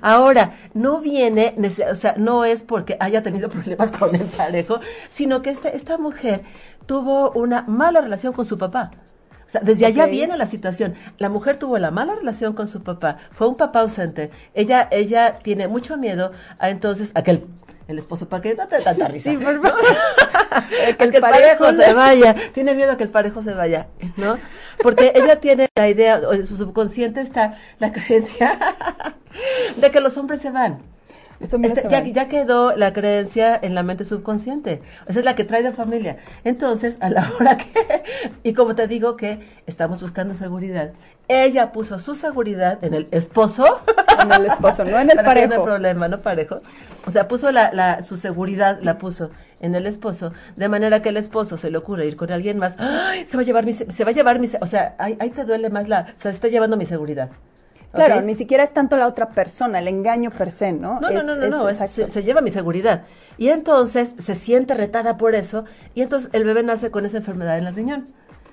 Ahora, 0.02 0.56
no 0.74 1.00
viene, 1.00 1.56
o 1.90 1.96
sea, 1.96 2.16
no 2.18 2.44
es 2.44 2.64
porque 2.64 2.98
haya 3.00 3.22
tenido 3.22 3.50
problemas 3.50 3.92
con 3.98 4.16
el 4.16 4.26
parejo, 4.26 4.80
sino 5.14 5.42
que 5.42 5.52
esta, 5.52 5.70
esta 5.70 5.98
mujer 5.98 6.44
tuvo 6.88 7.32
una 7.32 7.62
mala 7.64 8.02
relación 8.02 8.34
con 8.34 8.46
su 8.46 8.58
papá. 8.58 8.92
O 9.46 9.52
sea, 9.52 9.62
desde 9.62 9.86
allá 9.86 10.06
viene 10.06 10.38
la 10.38 10.48
situación. 10.48 10.96
La 11.18 11.28
mujer 11.28 11.58
tuvo 11.58 11.78
la 11.78 11.92
mala 11.92 12.16
relación 12.16 12.54
con 12.54 12.70
su 12.70 12.84
papá, 12.84 13.18
fue 13.32 13.48
un 13.48 13.58
papá 13.58 13.82
ausente. 13.82 14.32
Ella, 14.54 14.88
ella 14.92 15.40
tiene 15.44 15.68
mucho 15.68 15.98
miedo 15.98 16.32
a 16.58 16.70
entonces 16.70 17.12
a 17.16 17.22
que 17.22 17.32
el 17.32 17.48
el 17.88 18.00
esposo, 18.00 18.28
para 18.28 18.42
que 18.42 18.56
no 18.56 18.68
te 18.68 18.78
dé 18.78 18.84
tanta 18.84 19.08
risa. 19.08 19.32
Sí, 19.32 19.38
por 19.38 19.62
favor. 19.62 19.82
que 20.98 21.04
el, 21.04 21.22
parejo, 21.22 21.74
se 21.74 21.94
vaya. 21.94 22.36
Tiene 22.54 22.74
miedo 22.74 22.92
a 22.92 22.98
que 22.98 23.04
el 23.04 23.10
parejo 23.10 23.42
se 23.42 23.54
vaya, 23.54 23.88
¿no? 24.18 24.38
Porque 24.82 25.12
ella 25.16 25.40
tiene 25.40 25.68
la 25.76 25.90
idea, 25.90 26.22
en 26.32 26.48
su 26.48 26.58
subconsciente 26.58 27.22
está 27.22 27.58
la 27.80 27.92
creencia 27.92 28.58
de 29.76 29.92
que 29.92 30.00
los 30.00 30.18
hombres 30.18 30.42
se 30.42 30.52
van. 30.52 30.80
Este, 31.42 31.88
ya, 31.90 32.04
ya, 32.04 32.28
quedó 32.28 32.76
la 32.76 32.94
creencia 32.94 33.60
en 33.62 33.74
la 33.74 33.84
mente 33.84 34.06
subconsciente. 34.06 34.82
Esa 35.08 35.20
es 35.20 35.26
la 35.26 35.36
que 35.36 35.44
trae 35.44 35.64
de 35.64 35.72
familia. 35.72 36.18
Entonces, 36.44 36.98
a 37.00 37.10
la 37.10 37.32
hora 37.40 37.58
que, 37.58 38.04
y 38.44 38.54
como 38.54 38.76
te 38.76 38.88
digo 38.88 39.18
que 39.18 39.40
estamos 39.66 40.02
buscando 40.02 40.36
seguridad, 40.36 40.92
ella 41.28 41.72
puso 41.72 42.00
su 42.00 42.16
seguridad 42.16 42.84
en 42.84 42.94
el 42.94 43.08
esposo. 43.12 43.82
En 44.22 44.32
el 44.32 44.46
esposo, 44.46 44.86
no 44.86 45.00
en 45.00 45.10
el 45.10 45.18
parejo. 45.26 45.48
No 45.48 45.56
hay 45.56 45.64
problema, 45.64 46.08
no 46.08 46.22
parejo. 46.22 46.62
O 47.08 47.12
sea, 47.12 47.28
puso 47.28 47.52
la, 47.52 47.74
la, 47.74 48.02
su 48.02 48.18
seguridad, 48.18 48.80
la 48.82 48.98
puso 48.98 49.32
en 49.62 49.76
el 49.76 49.86
esposo, 49.86 50.34
de 50.56 50.70
manera 50.70 51.02
que 51.02 51.10
el 51.10 51.18
esposo 51.18 51.56
se 51.58 51.70
le 51.70 51.78
ocurre 51.78 52.08
ir 52.08 52.18
con 52.18 52.32
alguien 52.32 52.58
más. 52.58 52.76
¡Ay! 52.80 53.26
Se 53.28 53.38
va 53.38 53.44
a 53.44 53.46
llevar 53.46 53.66
mi, 53.66 53.74
se 53.74 54.04
va 54.04 54.10
a 54.10 54.14
llevar 54.14 54.40
mi, 54.40 54.50
o 54.60 54.66
sea, 54.66 54.96
ahí, 54.98 55.16
ahí 55.20 55.30
te 55.30 55.46
duele 55.46 55.70
más 55.70 55.88
la, 55.88 56.14
se 56.18 56.30
está 56.30 56.48
llevando 56.48 56.78
mi 56.78 56.86
seguridad. 56.86 57.30
Claro, 57.94 58.22
ni 58.22 58.36
siquiera 58.36 58.64
es 58.64 58.74
tanto 58.74 58.96
la 58.96 59.08
otra 59.08 59.30
persona, 59.30 59.80
el 59.80 59.88
engaño 59.88 60.32
per 60.32 60.52
se, 60.52 60.72
¿no? 60.72 61.00
No, 61.00 61.10
no, 61.10 61.24
no, 61.24 61.36
no, 61.36 61.48
no 61.48 61.88
se, 61.88 62.24
lleva 62.24 62.42
mi 62.42 62.52
seguridad. 62.52 63.04
Y 63.38 63.50
entonces 63.50 64.14
se 64.20 64.36
siente 64.36 64.74
retada 64.74 65.18
por 65.18 65.36
eso, 65.36 65.66
y 65.94 66.02
entonces 66.02 66.30
el 66.34 66.46
bebé 66.46 66.64
nace 66.64 66.90
con 66.90 67.06
esa 67.06 67.18
enfermedad 67.18 67.58
en 67.58 67.68
el 67.68 67.76
riñón. 67.76 68.08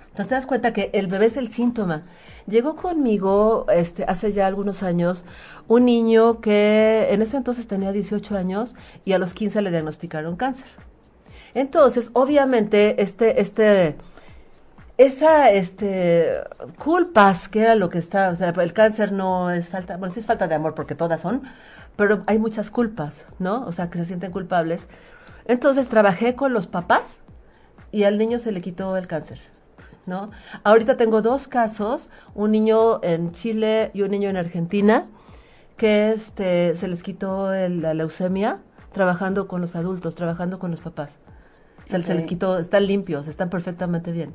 Entonces 0.09 0.29
te 0.29 0.35
das 0.35 0.46
cuenta 0.46 0.72
que 0.72 0.90
el 0.92 1.07
bebé 1.07 1.27
es 1.27 1.37
el 1.37 1.48
síntoma. 1.48 2.03
Llegó 2.48 2.74
conmigo 2.74 3.66
este, 3.72 4.05
hace 4.09 4.33
ya 4.33 4.48
algunos 4.48 4.83
años 4.83 5.22
un 5.68 5.85
niño 5.85 6.40
que 6.40 7.09
en 7.11 7.22
ese 7.22 7.37
entonces 7.37 7.68
tenía 7.68 7.92
18 7.92 8.37
años 8.37 8.74
y 9.05 9.12
a 9.12 9.18
los 9.18 9.33
15 9.35 9.62
le 9.62 9.70
diagnosticaron 9.70 10.35
cáncer. 10.35 10.66
Entonces, 11.55 12.11
obviamente, 12.14 13.01
este, 13.01 13.40
este, 13.40 13.94
esa 14.99 15.53
este 15.53 16.41
culpas 16.77 17.49
que 17.49 17.61
era 17.61 17.77
lo 17.77 17.89
que 17.89 17.99
está 17.99 18.31
o 18.31 18.37
sea 18.37 18.49
el 18.49 18.73
cáncer 18.73 19.13
no 19.13 19.49
es 19.51 19.69
falta 19.69 19.97
bueno 19.97 20.13
sí 20.13 20.19
es 20.19 20.27
falta 20.27 20.49
de 20.49 20.57
amor 20.57 20.75
porque 20.75 20.97
todas 20.97 21.21
son 21.21 21.45
pero 21.97 22.25
hay 22.27 22.41
muchas 22.41 22.69
culpas 22.71 23.25
no 23.39 23.65
o 23.65 23.73
sea 23.73 23.89
que 23.91 23.99
se 23.99 24.05
sienten 24.05 24.33
culpables. 24.33 24.87
Entonces 25.47 25.89
trabajé 25.89 26.35
con 26.35 26.53
los 26.53 26.67
papás 26.67 27.17
y 27.91 28.03
al 28.05 28.19
niño 28.19 28.39
se 28.39 28.53
le 28.53 28.61
quitó 28.61 28.97
el 28.97 29.07
cáncer 29.07 29.41
no 30.05 30.31
ahorita 30.65 30.97
tengo 30.97 31.23
dos 31.23 31.47
casos 31.47 32.09
un 32.35 32.51
niño 32.51 33.01
en 33.05 33.31
Chile 33.31 33.93
y 33.95 34.03
un 34.03 34.11
niño 34.11 34.29
en 34.29 34.37
Argentina 34.37 35.07
que 35.77 36.11
este 36.11 36.75
se 36.75 36.89
les 36.89 37.05
quitó 37.05 37.53
la 37.53 37.95
leucemia 37.95 38.59
trabajando 38.93 39.47
con 39.47 39.61
los 39.61 39.77
adultos 39.77 40.17
trabajando 40.17 40.59
con 40.59 40.73
los 40.73 40.81
papás. 40.81 41.19
Se 41.87 41.99
les 41.99 42.27
quitó 42.27 42.59
están 42.59 42.87
limpios 42.87 43.29
están 43.29 43.49
perfectamente 43.49 44.11
bien 44.11 44.35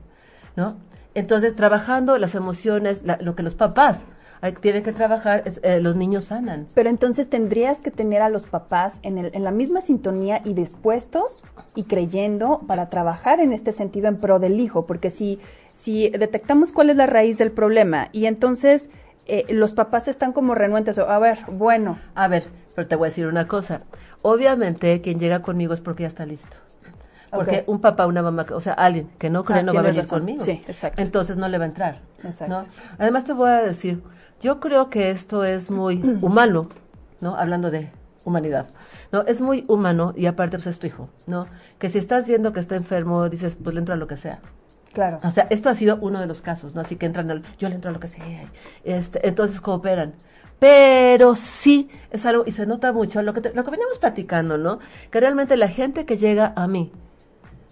¿no? 0.55 0.77
Entonces, 1.15 1.55
trabajando 1.55 2.17
las 2.17 2.35
emociones, 2.35 3.03
lo 3.19 3.35
que 3.35 3.43
los 3.43 3.55
papás 3.55 4.05
tienen 4.51 4.83
que 4.83 4.91
trabajar, 4.91 5.43
eh, 5.61 5.79
los 5.79 5.95
niños 5.95 6.25
sanan. 6.25 6.67
Pero 6.73 6.89
entonces 6.89 7.29
tendrías 7.29 7.81
que 7.81 7.91
tener 7.91 8.21
a 8.21 8.29
los 8.29 8.43
papás 8.43 8.99
en, 9.01 9.17
el, 9.17 9.31
en 9.33 9.43
la 9.43 9.51
misma 9.51 9.79
sintonía 9.79 10.41
y 10.43 10.53
dispuestos 10.53 11.43
y 11.75 11.83
creyendo 11.85 12.61
para 12.67 12.89
trabajar 12.89 13.39
en 13.39 13.53
este 13.53 13.71
sentido 13.71 14.09
en 14.09 14.17
pro 14.17 14.39
del 14.39 14.59
hijo, 14.59 14.85
porque 14.85 15.11
si, 15.11 15.39
si 15.73 16.09
detectamos 16.09 16.73
cuál 16.73 16.89
es 16.89 16.97
la 16.97 17.05
raíz 17.05 17.37
del 17.37 17.51
problema 17.51 18.09
y 18.11 18.25
entonces 18.25 18.89
eh, 19.27 19.45
los 19.49 19.73
papás 19.73 20.09
están 20.09 20.33
como 20.33 20.55
renuentes, 20.55 20.97
a 20.97 21.19
ver, 21.19 21.39
bueno. 21.49 21.97
A 22.13 22.27
ver, 22.27 22.47
pero 22.75 22.87
te 22.87 22.97
voy 22.97 23.07
a 23.07 23.09
decir 23.09 23.27
una 23.27 23.47
cosa. 23.47 23.83
Obviamente 24.21 24.99
quien 25.01 25.19
llega 25.19 25.41
conmigo 25.41 25.73
es 25.73 25.79
porque 25.79 26.03
ya 26.03 26.09
está 26.09 26.25
listo. 26.25 26.62
Porque 27.33 27.63
un 27.67 27.79
papá, 27.81 28.05
una 28.05 28.21
mamá, 28.21 28.45
o 28.53 28.61
sea, 28.61 28.73
alguien 28.73 29.09
que 29.17 29.29
no 29.29 29.43
cree 29.43 29.59
ah, 29.59 29.63
no 29.63 29.73
va 29.73 29.81
a 29.81 29.83
venir 29.83 30.07
conmigo. 30.07 30.43
Sí, 30.43 30.63
exacto. 30.67 31.01
Entonces 31.01 31.37
no 31.37 31.47
le 31.47 31.57
va 31.57 31.65
a 31.65 31.67
entrar. 31.67 32.01
Exacto. 32.23 32.65
Además 32.97 33.25
te 33.25 33.33
voy 33.33 33.49
a 33.49 33.61
decir, 33.61 34.01
yo 34.41 34.59
creo 34.59 34.89
que 34.89 35.11
esto 35.11 35.43
es 35.43 35.71
muy 35.71 36.01
humano, 36.21 36.69
¿no? 37.21 37.35
Hablando 37.35 37.71
de 37.71 37.91
humanidad. 38.25 38.67
No, 39.11 39.21
es 39.23 39.41
muy 39.41 39.65
humano 39.67 40.13
y 40.15 40.25
aparte 40.25 40.57
pues 40.57 40.67
es 40.67 40.79
tu 40.79 40.87
hijo, 40.87 41.09
¿no? 41.27 41.47
Que 41.79 41.89
si 41.89 41.97
estás 41.97 42.27
viendo 42.27 42.53
que 42.53 42.59
está 42.59 42.75
enfermo, 42.75 43.29
dices, 43.29 43.57
pues 43.61 43.73
le 43.73 43.79
entro 43.79 43.93
a 43.93 43.97
lo 43.97 44.07
que 44.07 44.17
sea. 44.17 44.39
Claro. 44.93 45.19
O 45.23 45.31
sea, 45.31 45.47
esto 45.49 45.69
ha 45.69 45.75
sido 45.75 45.97
uno 46.01 46.19
de 46.19 46.27
los 46.27 46.41
casos, 46.41 46.75
¿no? 46.75 46.81
Así 46.81 46.95
que 46.95 47.05
entran, 47.05 47.29
al, 47.31 47.43
yo 47.57 47.67
le 47.67 47.75
entro 47.75 47.89
a 47.89 47.93
lo 47.93 47.99
que 47.99 48.07
sea. 48.07 48.23
Este, 48.83 49.27
entonces 49.27 49.59
cooperan. 49.59 50.13
Pero 50.59 51.35
sí 51.35 51.89
es 52.11 52.25
algo, 52.25 52.43
y 52.45 52.51
se 52.51 52.65
nota 52.65 52.93
mucho, 52.93 53.21
lo 53.21 53.33
que, 53.33 53.41
lo 53.53 53.63
que 53.65 53.71
veníamos 53.71 53.97
platicando, 53.97 54.57
¿no? 54.57 54.79
Que 55.09 55.19
realmente 55.19 55.57
la 55.57 55.67
gente 55.67 56.05
que 56.05 56.15
llega 56.15 56.53
a 56.55 56.67
mí, 56.67 56.91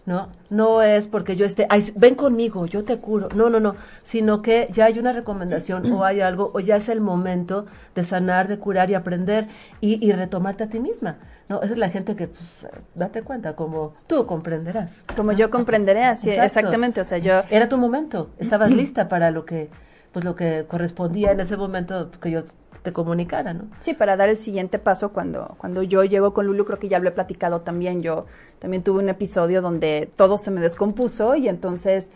¿no? 0.05 0.29
No 0.49 0.81
es 0.81 1.07
porque 1.07 1.35
yo 1.35 1.45
esté, 1.45 1.67
ven 1.95 2.15
conmigo, 2.15 2.65
yo 2.65 2.83
te 2.83 2.97
curo, 2.97 3.29
no, 3.35 3.49
no, 3.49 3.59
no, 3.59 3.75
sino 4.03 4.41
que 4.41 4.67
ya 4.71 4.85
hay 4.85 4.99
una 4.99 5.13
recomendación 5.13 5.91
o 5.91 6.03
hay 6.03 6.21
algo, 6.21 6.51
o 6.53 6.59
ya 6.59 6.77
es 6.77 6.89
el 6.89 7.01
momento 7.01 7.65
de 7.95 8.03
sanar, 8.03 8.47
de 8.47 8.57
curar 8.57 8.89
y 8.89 8.95
aprender 8.95 9.47
y, 9.79 10.05
y 10.05 10.11
retomarte 10.11 10.63
a 10.63 10.69
ti 10.69 10.79
misma, 10.79 11.17
¿no? 11.49 11.61
Esa 11.61 11.73
es 11.73 11.79
la 11.79 11.89
gente 11.89 12.15
que, 12.15 12.27
pues, 12.27 12.67
date 12.95 13.21
cuenta, 13.21 13.55
como 13.55 13.93
tú 14.07 14.25
comprenderás. 14.25 14.91
Como 15.15 15.31
yo 15.33 15.49
comprenderé, 15.49 16.03
así, 16.03 16.29
exactamente, 16.29 17.01
o 17.01 17.05
sea, 17.05 17.19
yo... 17.19 17.43
Era 17.49 17.69
tu 17.69 17.77
momento, 17.77 18.29
estabas 18.39 18.71
lista 18.71 19.07
para 19.07 19.31
lo 19.31 19.45
que, 19.45 19.69
pues, 20.11 20.25
lo 20.25 20.35
que 20.35 20.65
correspondía 20.67 21.31
en 21.31 21.39
ese 21.39 21.57
momento 21.57 22.09
que 22.19 22.31
yo 22.31 22.43
te 22.83 22.93
comunicara, 22.93 23.53
¿no? 23.53 23.65
Sí, 23.81 23.93
para 23.93 24.17
dar 24.17 24.29
el 24.29 24.37
siguiente 24.37 24.79
paso 24.79 25.09
cuando, 25.09 25.55
cuando 25.57 25.83
yo 25.83 26.03
llego 26.03 26.33
con 26.33 26.47
Lulu, 26.47 26.65
creo 26.65 26.79
que 26.79 26.89
ya 26.89 26.99
lo 26.99 27.09
he 27.09 27.11
platicado 27.11 27.61
también, 27.61 28.01
yo 28.01 28.25
también 28.59 28.83
tuve 28.83 28.99
un 28.99 29.09
episodio 29.09 29.61
donde 29.61 30.09
todo 30.15 30.37
se 30.37 30.51
me 30.51 30.61
descompuso 30.61 31.35
y 31.35 31.47
entonces 31.47 32.07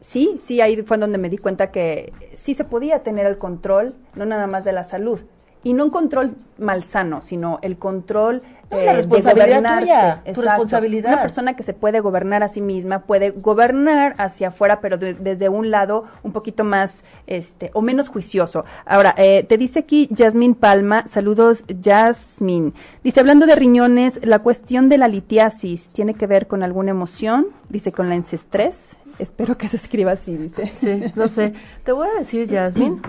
sí, 0.00 0.38
sí, 0.40 0.60
ahí 0.60 0.80
fue 0.82 0.98
donde 0.98 1.18
me 1.18 1.28
di 1.28 1.38
cuenta 1.38 1.70
que 1.70 2.12
sí 2.34 2.54
se 2.54 2.64
podía 2.64 3.02
tener 3.02 3.26
el 3.26 3.38
control, 3.38 3.94
no 4.14 4.24
nada 4.24 4.46
más 4.46 4.64
de 4.64 4.72
la 4.72 4.84
salud, 4.84 5.20
y 5.64 5.74
no 5.74 5.84
un 5.84 5.90
control 5.90 6.34
malsano, 6.58 7.22
sino 7.22 7.58
el 7.62 7.78
control 7.78 8.42
la 8.76 8.92
eh, 8.92 8.94
responsabilidad 8.94 9.78
tuya, 9.78 10.22
tu 10.34 10.42
responsabilidad. 10.42 11.12
Una 11.12 11.22
persona 11.22 11.54
que 11.54 11.62
se 11.62 11.74
puede 11.74 12.00
gobernar 12.00 12.42
a 12.42 12.48
sí 12.48 12.60
misma 12.60 13.00
puede 13.00 13.30
gobernar 13.30 14.14
hacia 14.18 14.48
afuera, 14.48 14.80
pero 14.80 14.98
desde 14.98 15.48
un 15.48 15.70
lado 15.70 16.04
un 16.22 16.32
poquito 16.32 16.64
más, 16.64 17.04
este, 17.26 17.70
o 17.74 17.82
menos 17.82 18.08
juicioso. 18.08 18.64
Ahora, 18.86 19.14
eh, 19.16 19.44
te 19.48 19.58
dice 19.58 19.80
aquí 19.80 20.08
Yasmín 20.10 20.54
Palma, 20.54 21.06
saludos 21.06 21.64
Yasmín. 21.68 22.74
Dice, 23.04 23.20
hablando 23.20 23.46
de 23.46 23.56
riñones, 23.56 24.24
la 24.24 24.40
cuestión 24.40 24.88
de 24.88 24.98
la 24.98 25.08
litiasis 25.08 25.88
tiene 25.88 26.14
que 26.14 26.26
ver 26.26 26.46
con 26.46 26.62
alguna 26.62 26.90
emoción, 26.90 27.48
dice 27.68 27.92
con 27.92 28.08
la 28.08 28.14
ancestrés. 28.14 28.96
Espero 29.18 29.58
que 29.58 29.68
se 29.68 29.76
escriba 29.76 30.12
así, 30.12 30.36
dice. 30.36 30.72
Sí, 30.76 31.12
no 31.14 31.28
sé. 31.28 31.52
Te 31.84 31.92
voy 31.92 32.08
a 32.08 32.18
decir, 32.18 32.46
Yasmín, 32.48 33.02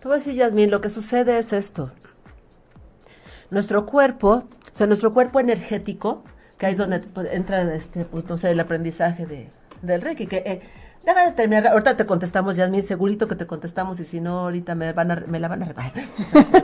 te 0.00 0.08
voy 0.08 0.16
a 0.16 0.18
decir, 0.18 0.34
Yasmín, 0.34 0.70
lo 0.70 0.80
que 0.80 0.90
sucede 0.90 1.38
es 1.38 1.52
esto. 1.52 1.90
Nuestro 3.50 3.86
cuerpo 3.86 4.44
o 4.74 4.76
sea, 4.76 4.88
nuestro 4.88 5.14
cuerpo 5.14 5.38
energético, 5.38 6.24
que 6.58 6.66
ahí 6.66 6.72
es 6.72 6.78
donde 6.78 6.98
pues, 6.98 7.32
entra 7.32 7.74
este, 7.74 8.04
pues, 8.04 8.44
el 8.44 8.58
aprendizaje 8.58 9.24
de, 9.24 9.48
del 9.82 10.02
Reiki, 10.02 10.26
que 10.26 10.42
eh, 10.44 10.62
Deja 11.04 11.26
de 11.26 11.32
terminar, 11.32 11.66
ahorita 11.66 11.98
te 11.98 12.06
contestamos, 12.06 12.56
Yasmin, 12.56 12.82
segurito 12.82 13.28
que 13.28 13.36
te 13.36 13.46
contestamos 13.46 14.00
y 14.00 14.04
si 14.06 14.20
no, 14.20 14.38
ahorita 14.40 14.74
me, 14.74 14.94
van 14.94 15.10
a, 15.10 15.16
me 15.26 15.38
la 15.38 15.48
van 15.48 15.62
a 15.62 15.66
regalar. 15.66 15.92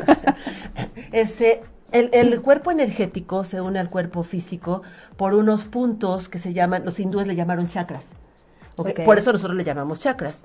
este, 1.12 1.62
el, 1.92 2.08
el, 2.14 2.40
cuerpo 2.40 2.70
energético 2.70 3.44
se 3.44 3.61
une 3.61 3.78
al 3.78 3.90
cuerpo 3.90 4.22
físico 4.22 4.82
por 5.18 5.34
unos 5.34 5.64
puntos 5.66 6.30
que 6.30 6.38
se 6.38 6.54
llaman, 6.54 6.86
los 6.86 6.98
hindúes 6.98 7.26
le 7.26 7.36
llamaron 7.36 7.68
chakras. 7.68 8.06
Okay. 8.81 9.05
Por 9.05 9.18
eso 9.18 9.33
nosotros 9.33 9.57
le 9.57 9.64
llamamos 9.64 10.01
chakras. 10.01 10.41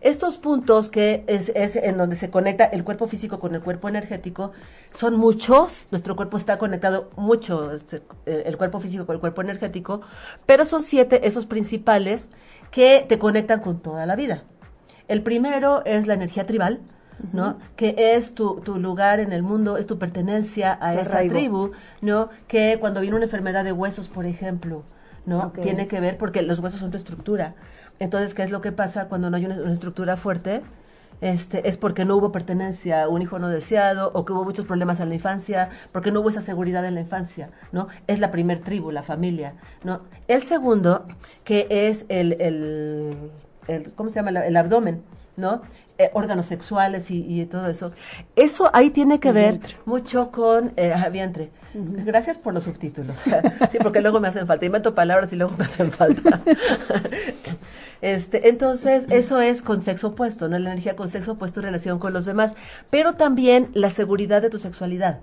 Estos 0.00 0.38
puntos 0.38 0.88
que 0.88 1.24
es, 1.26 1.50
es, 1.54 1.76
en 1.76 1.98
donde 1.98 2.16
se 2.16 2.30
conecta 2.30 2.64
el 2.64 2.84
cuerpo 2.84 3.06
físico 3.06 3.38
con 3.38 3.54
el 3.54 3.60
cuerpo 3.60 3.88
energético 3.88 4.52
son 4.92 5.16
muchos. 5.16 5.88
Nuestro 5.90 6.16
cuerpo 6.16 6.36
está 6.36 6.58
conectado 6.58 7.10
mucho, 7.16 7.72
este, 7.72 8.02
el 8.24 8.56
cuerpo 8.56 8.80
físico 8.80 9.04
con 9.04 9.14
el 9.14 9.20
cuerpo 9.20 9.42
energético, 9.42 10.00
pero 10.46 10.64
son 10.64 10.82
siete 10.82 11.26
esos 11.26 11.46
principales 11.46 12.30
que 12.70 13.04
te 13.08 13.18
conectan 13.18 13.60
con 13.60 13.80
toda 13.80 14.06
la 14.06 14.16
vida. 14.16 14.44
El 15.08 15.22
primero 15.22 15.84
es 15.84 16.06
la 16.06 16.14
energía 16.14 16.46
tribal, 16.46 16.80
¿no? 17.32 17.58
Que 17.76 17.94
es 17.96 18.34
tu, 18.34 18.60
tu, 18.60 18.78
lugar 18.78 19.20
en 19.20 19.32
el 19.32 19.42
mundo, 19.42 19.76
es 19.76 19.86
tu 19.86 19.98
pertenencia 19.98 20.78
a 20.80 20.94
esa 20.94 21.18
tribu, 21.18 21.72
¿no? 22.00 22.30
Que 22.46 22.78
cuando 22.80 23.00
viene 23.00 23.16
una 23.16 23.24
enfermedad 23.24 23.64
de 23.64 23.72
huesos, 23.72 24.08
por 24.08 24.24
ejemplo, 24.24 24.84
¿no? 25.26 25.46
Okay. 25.48 25.64
Tiene 25.64 25.88
que 25.88 26.00
ver 26.00 26.18
porque 26.18 26.42
los 26.42 26.58
huesos 26.58 26.80
son 26.80 26.90
tu 26.90 26.96
estructura. 26.96 27.54
Entonces, 27.98 28.34
¿qué 28.34 28.42
es 28.42 28.50
lo 28.50 28.60
que 28.60 28.72
pasa 28.72 29.08
cuando 29.08 29.30
no 29.30 29.36
hay 29.36 29.46
una, 29.46 29.56
una, 29.56 29.72
estructura 29.72 30.16
fuerte? 30.16 30.62
Este, 31.20 31.68
es 31.68 31.76
porque 31.76 32.06
no 32.06 32.16
hubo 32.16 32.32
pertenencia, 32.32 33.06
un 33.08 33.20
hijo 33.20 33.38
no 33.38 33.48
deseado, 33.48 34.10
o 34.14 34.24
que 34.24 34.32
hubo 34.32 34.44
muchos 34.44 34.66
problemas 34.66 35.00
en 35.00 35.10
la 35.10 35.14
infancia, 35.16 35.68
porque 35.92 36.10
no 36.10 36.20
hubo 36.20 36.30
esa 36.30 36.40
seguridad 36.40 36.84
en 36.86 36.94
la 36.94 37.00
infancia, 37.00 37.50
¿no? 37.72 37.88
Es 38.06 38.20
la 38.20 38.30
primer 38.30 38.60
tribu, 38.60 38.90
la 38.90 39.02
familia, 39.02 39.54
¿no? 39.84 40.00
El 40.28 40.42
segundo, 40.44 41.06
que 41.44 41.66
es 41.68 42.06
el, 42.08 42.40
el, 42.40 43.30
el 43.68 43.92
¿cómo 43.92 44.08
se 44.08 44.16
llama? 44.16 44.30
El 44.30 44.56
abdomen, 44.56 45.02
¿no? 45.36 45.60
Eh, 46.00 46.08
órganos 46.14 46.46
sexuales 46.46 47.10
y, 47.10 47.40
y, 47.40 47.44
todo 47.44 47.68
eso. 47.68 47.92
Eso 48.34 48.70
ahí 48.72 48.88
tiene 48.88 49.20
que 49.20 49.32
ver 49.32 49.58
vientre. 49.58 49.76
mucho 49.84 50.30
con 50.30 50.72
eh, 50.78 50.94
vientre. 51.12 51.50
Uh 51.74 51.78
-huh. 51.78 52.04
Gracias 52.06 52.38
por 52.38 52.54
los 52.54 52.64
subtítulos. 52.64 53.18
sí, 53.70 53.76
porque 53.82 54.00
luego 54.00 54.18
me 54.18 54.28
hacen 54.28 54.46
falta. 54.46 54.64
Invento 54.64 54.94
palabras 54.94 55.30
y 55.34 55.36
luego 55.36 55.54
me 55.58 55.66
hacen 55.66 55.92
falta. 55.92 56.40
este, 58.00 58.48
entonces, 58.48 59.08
eso 59.10 59.42
es 59.42 59.60
con 59.60 59.82
sexo 59.82 60.08
opuesto, 60.08 60.48
¿no? 60.48 60.58
La 60.58 60.70
energía 60.70 60.96
con 60.96 61.10
sexo 61.10 61.32
opuesto 61.32 61.60
en 61.60 61.66
relación 61.66 61.98
con 61.98 62.14
los 62.14 62.24
demás. 62.24 62.54
Pero 62.88 63.16
también 63.16 63.68
la 63.74 63.90
seguridad 63.90 64.40
de 64.40 64.48
tu 64.48 64.58
sexualidad. 64.58 65.18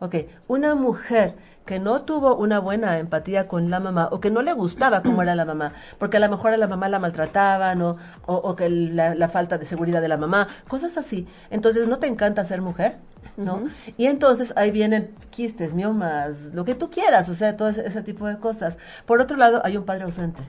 Ok, 0.00 0.16
una 0.48 0.74
mujer 0.74 1.34
que 1.64 1.78
no 1.78 2.02
tuvo 2.02 2.36
una 2.36 2.58
buena 2.58 2.98
empatía 2.98 3.48
con 3.48 3.70
la 3.70 3.80
mamá 3.80 4.08
o 4.10 4.20
que 4.20 4.30
no 4.30 4.42
le 4.42 4.52
gustaba 4.52 5.02
cómo 5.02 5.22
era 5.22 5.34
la 5.34 5.44
mamá, 5.44 5.72
porque 5.98 6.18
a 6.18 6.20
lo 6.20 6.28
mejor 6.28 6.52
a 6.52 6.56
la 6.56 6.66
mamá 6.66 6.88
la 6.88 6.98
maltrataban 6.98 7.80
o, 7.80 7.96
o, 8.26 8.34
o 8.34 8.56
que 8.56 8.68
la, 8.68 9.14
la, 9.14 9.28
falta 9.28 9.56
de 9.56 9.64
seguridad 9.64 10.02
de 10.02 10.08
la 10.08 10.16
mamá, 10.16 10.48
cosas 10.68 10.98
así. 10.98 11.26
Entonces, 11.50 11.88
¿no 11.88 11.98
te 11.98 12.06
encanta 12.06 12.44
ser 12.44 12.60
mujer? 12.60 12.96
¿No? 13.36 13.56
Uh 13.56 13.60
-huh. 13.60 13.70
Y 13.96 14.06
entonces 14.06 14.52
ahí 14.56 14.70
vienen 14.70 15.14
quistes, 15.30 15.74
miomas, 15.74 16.36
lo 16.52 16.64
que 16.64 16.74
tú 16.74 16.90
quieras, 16.90 17.28
o 17.28 17.34
sea, 17.34 17.56
todo 17.56 17.68
ese, 17.68 17.86
ese 17.86 18.02
tipo 18.02 18.26
de 18.26 18.38
cosas. 18.38 18.76
Por 19.06 19.20
otro 19.20 19.36
lado, 19.36 19.62
hay 19.64 19.76
un 19.76 19.84
padre 19.84 20.04
ausente, 20.04 20.42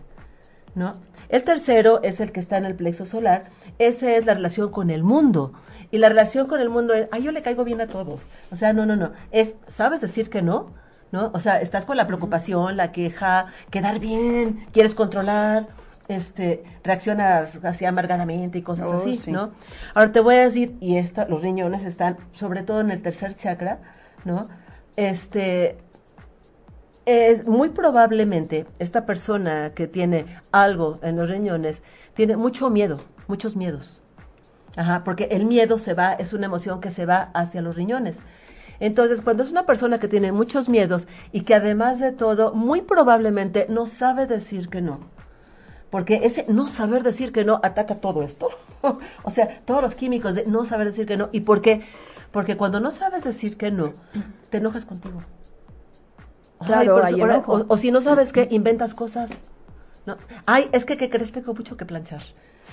¿no? 0.75 0.97
El 1.29 1.43
tercero 1.43 2.01
es 2.03 2.19
el 2.19 2.31
que 2.31 2.39
está 2.39 2.57
en 2.57 2.65
el 2.65 2.75
plexo 2.75 3.05
solar, 3.05 3.45
esa 3.79 4.11
es 4.11 4.25
la 4.25 4.33
relación 4.33 4.69
con 4.69 4.89
el 4.89 5.03
mundo. 5.03 5.53
Y 5.91 5.97
la 5.97 6.09
relación 6.09 6.47
con 6.47 6.59
el 6.59 6.69
mundo 6.69 6.93
es, 6.93 7.07
ay, 7.11 7.23
yo 7.23 7.31
le 7.31 7.41
caigo 7.41 7.63
bien 7.63 7.79
a 7.79 7.87
todos. 7.87 8.21
O 8.51 8.55
sea, 8.55 8.73
no, 8.73 8.85
no, 8.85 8.95
no. 8.95 9.11
Es, 9.31 9.55
¿sabes 9.67 10.01
decir 10.01 10.29
que 10.29 10.41
no? 10.41 10.71
¿No? 11.15 11.31
O 11.33 11.39
sea, 11.39 11.61
estás 11.61 11.85
con 11.85 11.95
la 11.95 12.07
preocupación, 12.07 12.75
la 12.75 12.91
queja, 12.91 13.45
quedar 13.69 13.99
bien, 13.99 14.65
quieres 14.73 14.93
controlar, 14.93 15.67
este, 16.09 16.65
reaccionas 16.83 17.63
así 17.63 17.85
amargadamente 17.85 18.57
y 18.57 18.61
cosas 18.61 18.87
oh, 18.87 18.95
así, 18.95 19.15
sí. 19.15 19.31
¿no? 19.31 19.51
Ahora 19.93 20.11
te 20.11 20.19
voy 20.19 20.35
a 20.35 20.39
decir, 20.39 20.75
y 20.81 20.97
esta, 20.97 21.25
los 21.25 21.41
riñones 21.41 21.85
están 21.85 22.17
sobre 22.33 22.63
todo 22.63 22.81
en 22.81 22.91
el 22.91 23.01
tercer 23.01 23.33
chakra, 23.33 23.79
¿no? 24.25 24.49
Este, 24.97 25.77
es 27.05 27.47
muy 27.47 27.69
probablemente 27.69 28.65
esta 28.77 29.05
persona 29.05 29.71
que 29.73 29.87
tiene 29.87 30.25
algo 30.51 30.99
en 31.01 31.15
los 31.15 31.29
riñones 31.29 31.81
tiene 32.13 32.35
mucho 32.35 32.69
miedo, 32.69 32.99
muchos 33.29 33.55
miedos. 33.55 34.01
Ajá, 34.75 35.05
porque 35.05 35.29
el 35.31 35.45
miedo 35.45 35.79
se 35.79 35.93
va, 35.93 36.11
es 36.11 36.33
una 36.33 36.47
emoción 36.47 36.81
que 36.81 36.91
se 36.91 37.05
va 37.05 37.29
hacia 37.33 37.61
los 37.61 37.77
riñones. 37.77 38.17
Entonces, 38.79 39.21
cuando 39.21 39.43
es 39.43 39.51
una 39.51 39.65
persona 39.65 39.99
que 39.99 40.07
tiene 40.07 40.31
muchos 40.31 40.69
miedos 40.69 41.07
y 41.31 41.41
que 41.41 41.55
además 41.55 41.99
de 41.99 42.11
todo, 42.11 42.53
muy 42.53 42.81
probablemente 42.81 43.65
no 43.69 43.87
sabe 43.87 44.27
decir 44.27 44.69
que 44.69 44.81
no. 44.81 44.99
Porque 45.89 46.21
ese 46.23 46.45
no 46.49 46.67
saber 46.67 47.03
decir 47.03 47.31
que 47.31 47.45
no 47.45 47.59
ataca 47.63 47.95
todo 47.95 48.23
esto. 48.23 48.49
o 49.23 49.31
sea, 49.31 49.61
todos 49.65 49.81
los 49.81 49.95
químicos 49.95 50.35
de 50.35 50.45
no 50.45 50.65
saber 50.65 50.87
decir 50.87 51.05
que 51.05 51.17
no. 51.17 51.29
¿Y 51.31 51.41
por 51.41 51.61
qué? 51.61 51.83
Porque 52.31 52.57
cuando 52.57 52.79
no 52.79 52.91
sabes 52.91 53.23
decir 53.23 53.57
que 53.57 53.71
no, 53.71 53.93
te 54.49 54.57
enojas 54.57 54.85
contigo. 54.85 55.21
Claro, 56.65 57.01
Ay, 57.03 57.21
eso, 57.21 57.43
o, 57.47 57.65
o, 57.67 57.77
si 57.77 57.91
no 57.91 58.01
sabes 58.01 58.33
qué, 58.33 58.47
inventas 58.51 58.93
cosas. 58.93 59.29
¿no? 60.05 60.17
Ay, 60.45 60.69
es 60.71 60.85
que, 60.85 60.97
¿qué 60.97 61.09
crees? 61.09 61.31
Tengo 61.31 61.53
mucho 61.53 61.77
que 61.77 61.85
planchar. 61.85 62.21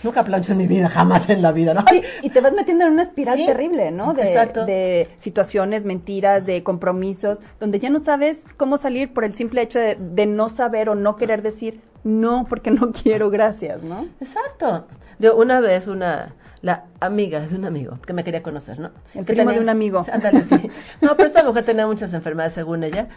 Nunca 0.02 0.24
plancho 0.24 0.52
en 0.52 0.58
mi 0.58 0.66
vida, 0.66 0.88
jamás 0.88 1.28
en 1.28 1.42
la 1.42 1.52
vida, 1.52 1.74
¿no? 1.74 1.84
Sí, 1.88 2.02
y 2.22 2.30
te 2.30 2.40
vas 2.40 2.52
metiendo 2.52 2.84
en 2.86 2.92
una 2.92 3.02
espiral 3.04 3.36
¿Sí? 3.36 3.46
terrible, 3.46 3.90
¿no? 3.90 4.14
De, 4.14 4.22
Exacto. 4.22 4.66
de 4.66 5.08
situaciones, 5.18 5.84
mentiras, 5.84 6.44
de 6.44 6.62
compromisos, 6.62 7.38
donde 7.60 7.78
ya 7.78 7.90
no 7.90 7.98
sabes 8.00 8.40
cómo 8.56 8.78
salir 8.78 9.12
por 9.12 9.24
el 9.24 9.34
simple 9.34 9.62
hecho 9.62 9.78
de, 9.78 9.96
de 9.98 10.26
no 10.26 10.48
saber 10.48 10.88
o 10.88 10.94
no 10.94 11.16
querer 11.16 11.42
decir 11.42 11.80
no, 12.04 12.46
porque 12.48 12.70
no 12.70 12.92
quiero, 13.02 13.30
gracias, 13.30 13.82
¿no? 13.82 14.06
Exacto. 14.20 14.86
De 15.18 15.30
una 15.30 15.60
vez 15.60 15.86
una, 15.86 16.34
la 16.62 16.84
amiga 17.00 17.40
de 17.40 17.54
un 17.54 17.64
amigo 17.64 17.98
que 18.06 18.12
me 18.12 18.24
quería 18.24 18.42
conocer, 18.42 18.78
¿no? 18.78 18.90
El 19.14 19.24
primo 19.24 19.42
tenía, 19.42 19.54
de 19.54 19.60
un 19.60 19.68
amigo. 19.68 20.04
Ándale, 20.12 20.44
sí. 20.44 20.70
No, 21.00 21.16
pero 21.16 21.28
esta 21.28 21.42
mujer 21.42 21.64
tenía 21.64 21.86
muchas 21.86 22.12
enfermedades 22.14 22.54
según 22.54 22.84
ella. 22.84 23.08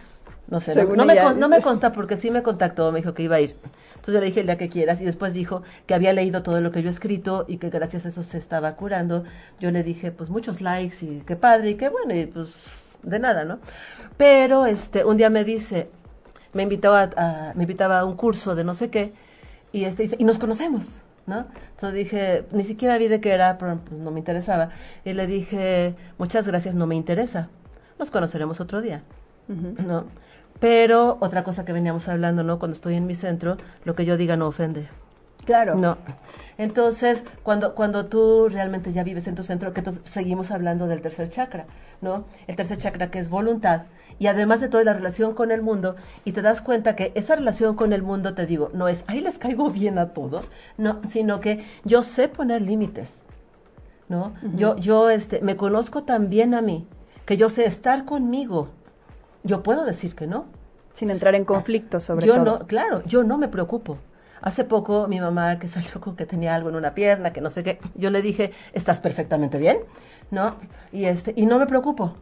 No 0.47 0.59
sé, 0.59 0.76
no, 0.76 0.95
no, 0.95 1.05
me, 1.05 1.15
no 1.15 1.49
me 1.49 1.61
consta 1.61 1.91
porque 1.91 2.17
sí 2.17 2.30
me 2.30 2.43
contactó, 2.43 2.91
me 2.91 2.99
dijo 2.99 3.15
que 3.15 3.23
iba 3.23 3.38
a 3.38 3.41
ir. 3.41 3.55
Entonces 4.06 4.20
yo 4.20 4.20
le 4.20 4.28
dije 4.28 4.41
el 4.41 4.45
día 4.45 4.58
que 4.60 4.70
quieras 4.70 5.01
y 5.01 5.06
después 5.06 5.34
dijo 5.34 5.64
que 5.88 5.95
había 5.95 6.14
leído 6.14 6.43
todo 6.43 6.62
lo 6.62 6.72
que 6.72 6.84
yo 6.84 6.89
he 6.89 6.91
escrito 6.91 7.45
y 7.47 7.58
que 7.58 7.72
gracias 7.72 8.06
a 8.06 8.10
eso 8.10 8.22
se 8.22 8.38
estaba 8.38 8.76
curando. 8.76 9.24
Yo 9.60 9.72
le 9.72 9.82
dije, 9.82 10.12
pues 10.12 10.30
muchos 10.30 10.62
likes 10.62 11.03
y 11.03 11.24
qué 11.26 11.36
padre 11.36 11.72
y 11.72 11.76
qué 11.76 11.89
bueno 11.89 12.14
y 12.14 12.28
pues 12.28 12.53
de 13.01 13.18
nada, 13.18 13.45
¿no? 13.45 13.58
Pero 14.16 14.68
este 14.68 15.06
un 15.06 15.18
día 15.18 15.32
me 15.32 15.43
dice, 15.43 15.89
me 16.53 16.62
invitó 16.62 16.93
a, 16.93 17.10
a 17.18 17.53
me 17.56 17.64
invitaba 17.64 17.97
a 17.99 18.06
un 18.06 18.16
curso 18.16 18.53
de 18.53 18.64
no 18.64 18.76
sé 18.76 18.91
qué 18.91 19.12
y 19.74 19.86
este 19.86 20.03
dice, 20.03 20.18
y 20.20 20.24
nos 20.24 20.38
conocemos. 20.38 20.84
¿No? 21.26 21.47
Entonces 21.72 21.95
dije, 21.95 22.45
ni 22.51 22.64
siquiera 22.64 22.99
vi 22.99 23.08
de 23.08 23.20
qué 23.20 23.32
era, 23.32 23.58
pero 23.58 23.80
pues, 23.80 23.99
no 23.99 24.12
me 24.12 24.20
interesaba. 24.20 24.70
Y 25.03 25.14
le 25.14 25.26
dije, 25.26 25.95
muchas 26.20 26.47
gracias, 26.47 26.76
no 26.76 26.86
me 26.86 26.93
interesa. 26.93 27.49
Nos 27.97 28.12
conoceremos 28.12 28.62
otro 28.62 28.80
día. 28.82 29.01
Uh 29.47 29.53
-huh. 29.53 29.80
¿No? 29.88 30.06
Pero 30.60 31.18
otra 31.20 31.43
cosa 31.43 31.66
que 31.66 31.74
veníamos 31.74 32.08
hablando, 32.08 32.43
¿no? 32.43 32.60
Cuando 32.60 32.76
estoy 32.76 32.95
en 32.95 33.08
mi 33.08 33.16
centro, 33.16 33.58
lo 33.84 33.95
que 33.95 34.06
yo 34.06 34.18
diga 34.18 34.38
no 34.38 34.47
ofende. 34.47 34.88
Claro. 35.45 35.76
No. 35.76 35.97
Entonces, 36.58 37.24
cuando, 37.43 37.76
cuando 37.76 38.08
tú 38.08 38.49
realmente 38.49 38.91
ya 38.91 39.03
vives 39.03 39.28
en 39.28 39.36
tu 39.36 39.43
centro, 39.43 39.74
que 39.74 39.84
seguimos 40.06 40.51
hablando 40.51 40.88
del 40.88 41.01
tercer 41.01 41.30
chakra, 41.30 41.66
¿no? 42.01 42.26
El 42.47 42.56
tercer 42.56 42.78
chakra 42.78 43.12
que 43.12 43.20
es 43.20 43.30
voluntad. 43.30 43.84
Y 44.18 44.28
además 44.28 44.62
de 44.62 44.70
todo, 44.70 44.84
la 44.84 44.93
relación 44.93 45.36
con 45.36 45.51
el 45.51 45.62
mundo. 45.62 45.97
Y 46.24 46.32
te 46.32 46.41
das 46.41 46.62
cuenta 46.62 46.95
que 46.95 47.12
esa 47.16 47.36
relación 47.36 47.76
con 47.76 47.93
el 47.93 48.01
mundo, 48.01 48.34
te 48.34 48.45
digo, 48.45 48.72
no 48.74 48.88
es, 48.88 49.03
ahí 49.08 49.22
les 49.22 49.38
caigo 49.38 49.70
bien 49.70 49.99
a 49.99 50.14
todos, 50.14 50.49
no, 50.78 51.01
sino 51.08 51.39
que 51.41 51.64
yo 51.84 52.01
sé 52.01 52.28
poner 52.28 52.62
límites, 52.62 53.22
¿no? 54.10 54.34
Uh 54.41 54.47
-huh. 54.47 54.56
Yo, 54.56 54.78
yo, 54.78 55.10
este, 55.10 55.41
me 55.41 55.58
conozco 55.58 56.03
tan 56.03 56.30
bien 56.30 56.53
a 56.53 56.62
mí, 56.62 56.88
que 57.26 57.38
yo 57.38 57.49
sé 57.49 57.66
estar 57.66 58.06
conmigo 58.06 58.70
yo 59.46 59.64
puedo 59.64 59.86
decir 59.86 60.16
que 60.16 60.28
no. 60.28 60.46
Sin 60.93 61.12
entrar 61.12 61.36
en 61.36 61.46
conflicto, 61.46 62.00
sobre 62.00 62.26
yo 62.26 62.36
todo. 62.36 62.46
No, 62.46 62.68
claro, 62.68 63.04
yo 63.06 63.24
no 63.24 63.38
me 63.38 63.48
preocupo. 63.48 63.98
Hace 64.41 64.64
poco 64.64 65.08
mi 65.08 65.20
mamá 65.20 65.60
que 65.60 65.68
salió 65.70 66.02
con 66.02 66.16
que 66.16 66.26
tenía 66.26 66.56
algo 66.56 66.70
en 66.70 66.76
una 66.76 66.93
pierna, 66.93 67.32
que 67.32 67.41
no 67.41 67.50
sé 67.50 67.64
qué, 67.64 67.80
yo 67.96 68.10
le 68.10 68.22
dije, 68.22 68.52
estás 68.74 69.00
perfectamente 69.02 69.58
bien, 69.58 69.80
¿no? 70.32 70.56
Y, 70.91 71.06
este, 71.06 71.34
y 71.36 71.46
no 71.46 71.60
me 71.60 71.68
preocupo. 71.68 72.16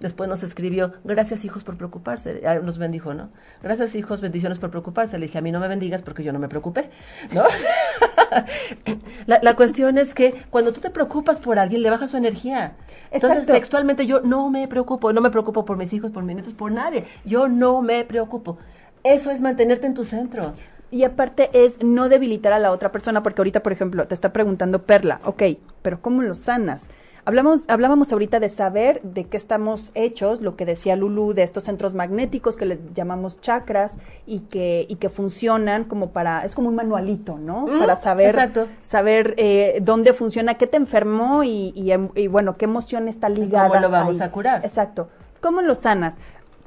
Después 0.00 0.28
nos 0.28 0.42
escribió, 0.42 0.92
gracias 1.04 1.44
hijos 1.44 1.64
por 1.64 1.76
preocuparse. 1.76 2.42
Nos 2.62 2.76
bendijo, 2.76 3.14
¿no? 3.14 3.30
Gracias 3.62 3.94
hijos, 3.94 4.20
bendiciones 4.20 4.58
por 4.58 4.70
preocuparse. 4.70 5.18
Le 5.18 5.26
dije, 5.26 5.38
a 5.38 5.40
mí 5.40 5.50
no 5.52 5.60
me 5.60 5.68
bendigas 5.68 6.02
porque 6.02 6.22
yo 6.22 6.32
no 6.32 6.38
me 6.38 6.48
preocupé, 6.48 6.90
¿no? 7.32 7.44
la, 9.26 9.40
la, 9.42 9.56
cuestión 9.56 9.96
es 9.96 10.12
que 10.12 10.34
cuando 10.50 10.72
tú 10.72 10.80
te 10.80 10.90
preocupas 10.90 11.40
por 11.40 11.58
alguien, 11.58 11.82
le 11.82 11.88
baja 11.88 12.08
su 12.08 12.16
energía. 12.16 12.74
Entonces, 13.10 13.40
Exacto. 13.40 13.54
textualmente, 13.54 14.06
yo 14.06 14.20
no 14.20 14.50
me 14.50 14.68
preocupo. 14.68 15.12
No 15.12 15.22
me 15.22 15.30
preocupo 15.30 15.64
por 15.64 15.78
mis 15.78 15.92
hijos, 15.94 16.10
por 16.10 16.24
mis 16.24 16.36
nietos, 16.36 16.52
por 16.52 16.70
nadie. 16.70 17.04
Yo 17.24 17.48
no 17.48 17.80
me 17.80 18.04
preocupo. 18.04 18.58
Eso 19.02 19.30
es 19.30 19.40
mantenerte 19.40 19.86
en 19.86 19.94
tu 19.94 20.04
centro. 20.04 20.54
Y 20.90 21.04
aparte 21.04 21.50
es 21.52 21.82
no 21.82 22.08
debilitar 22.08 22.52
a 22.52 22.58
la 22.58 22.70
otra 22.70 22.92
persona, 22.92 23.22
porque 23.22 23.40
ahorita, 23.40 23.62
por 23.62 23.72
ejemplo, 23.72 24.06
te 24.06 24.14
está 24.14 24.32
preguntando 24.32 24.82
Perla, 24.82 25.20
ok, 25.24 25.42
pero 25.82 26.00
¿cómo 26.00 26.22
lo 26.22 26.34
sanas? 26.34 26.86
Hablamos, 27.28 27.64
hablábamos 27.66 28.12
ahorita 28.12 28.38
de 28.38 28.48
saber 28.48 29.02
de 29.02 29.24
qué 29.24 29.36
estamos 29.36 29.90
hechos, 29.94 30.40
lo 30.40 30.54
que 30.54 30.64
decía 30.64 30.94
Lulu, 30.94 31.32
de 31.32 31.42
estos 31.42 31.64
centros 31.64 31.92
magnéticos 31.92 32.56
que 32.56 32.66
le 32.66 32.78
llamamos 32.94 33.40
chakras 33.40 33.90
y 34.26 34.42
que, 34.42 34.86
y 34.88 34.94
que 34.94 35.08
funcionan 35.08 35.82
como 35.82 36.10
para, 36.10 36.44
es 36.44 36.54
como 36.54 36.68
un 36.68 36.76
manualito, 36.76 37.36
¿no? 37.36 37.66
Mm, 37.66 37.80
para 37.80 37.96
saber, 37.96 38.28
exacto. 38.28 38.68
saber 38.80 39.34
eh, 39.38 39.80
dónde 39.82 40.12
funciona, 40.12 40.54
qué 40.54 40.68
te 40.68 40.76
enfermó 40.76 41.42
y, 41.42 41.72
y, 41.74 41.90
em- 41.90 42.10
y, 42.14 42.28
bueno, 42.28 42.56
qué 42.56 42.66
emoción 42.66 43.08
está 43.08 43.28
ligada. 43.28 43.70
¿Cómo 43.70 43.80
lo 43.80 43.90
vamos 43.90 44.20
ahí. 44.20 44.28
a 44.28 44.30
curar? 44.30 44.64
Exacto. 44.64 45.08
¿Cómo 45.40 45.62
lo 45.62 45.74
sanas? 45.74 46.18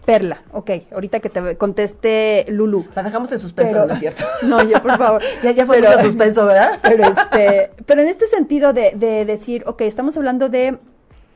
Perla, 0.09 0.41
ok, 0.53 0.71
ahorita 0.91 1.19
que 1.19 1.29
te 1.29 1.55
conteste 1.55 2.43
Lulu. 2.49 2.87
La 2.95 3.03
dejamos 3.03 3.31
en 3.31 3.37
suspenso, 3.37 3.73
Pero- 3.73 3.85
¿no 3.85 3.93
es 3.93 3.99
cierto? 3.99 4.23
No, 4.41 4.63
yo 4.63 4.81
por 4.81 4.97
favor. 4.97 5.21
ya, 5.43 5.51
ya 5.51 5.67
fue 5.67 5.79
mucho 5.79 6.01
suspenso, 6.01 6.47
¿verdad? 6.47 6.79
pero, 6.83 7.03
este, 7.03 7.69
pero 7.85 8.01
en 8.01 8.07
este 8.07 8.25
sentido 8.25 8.73
de, 8.73 8.93
de 8.95 9.25
decir, 9.25 9.63
ok, 9.67 9.81
estamos 9.81 10.17
hablando 10.17 10.49
de 10.49 10.79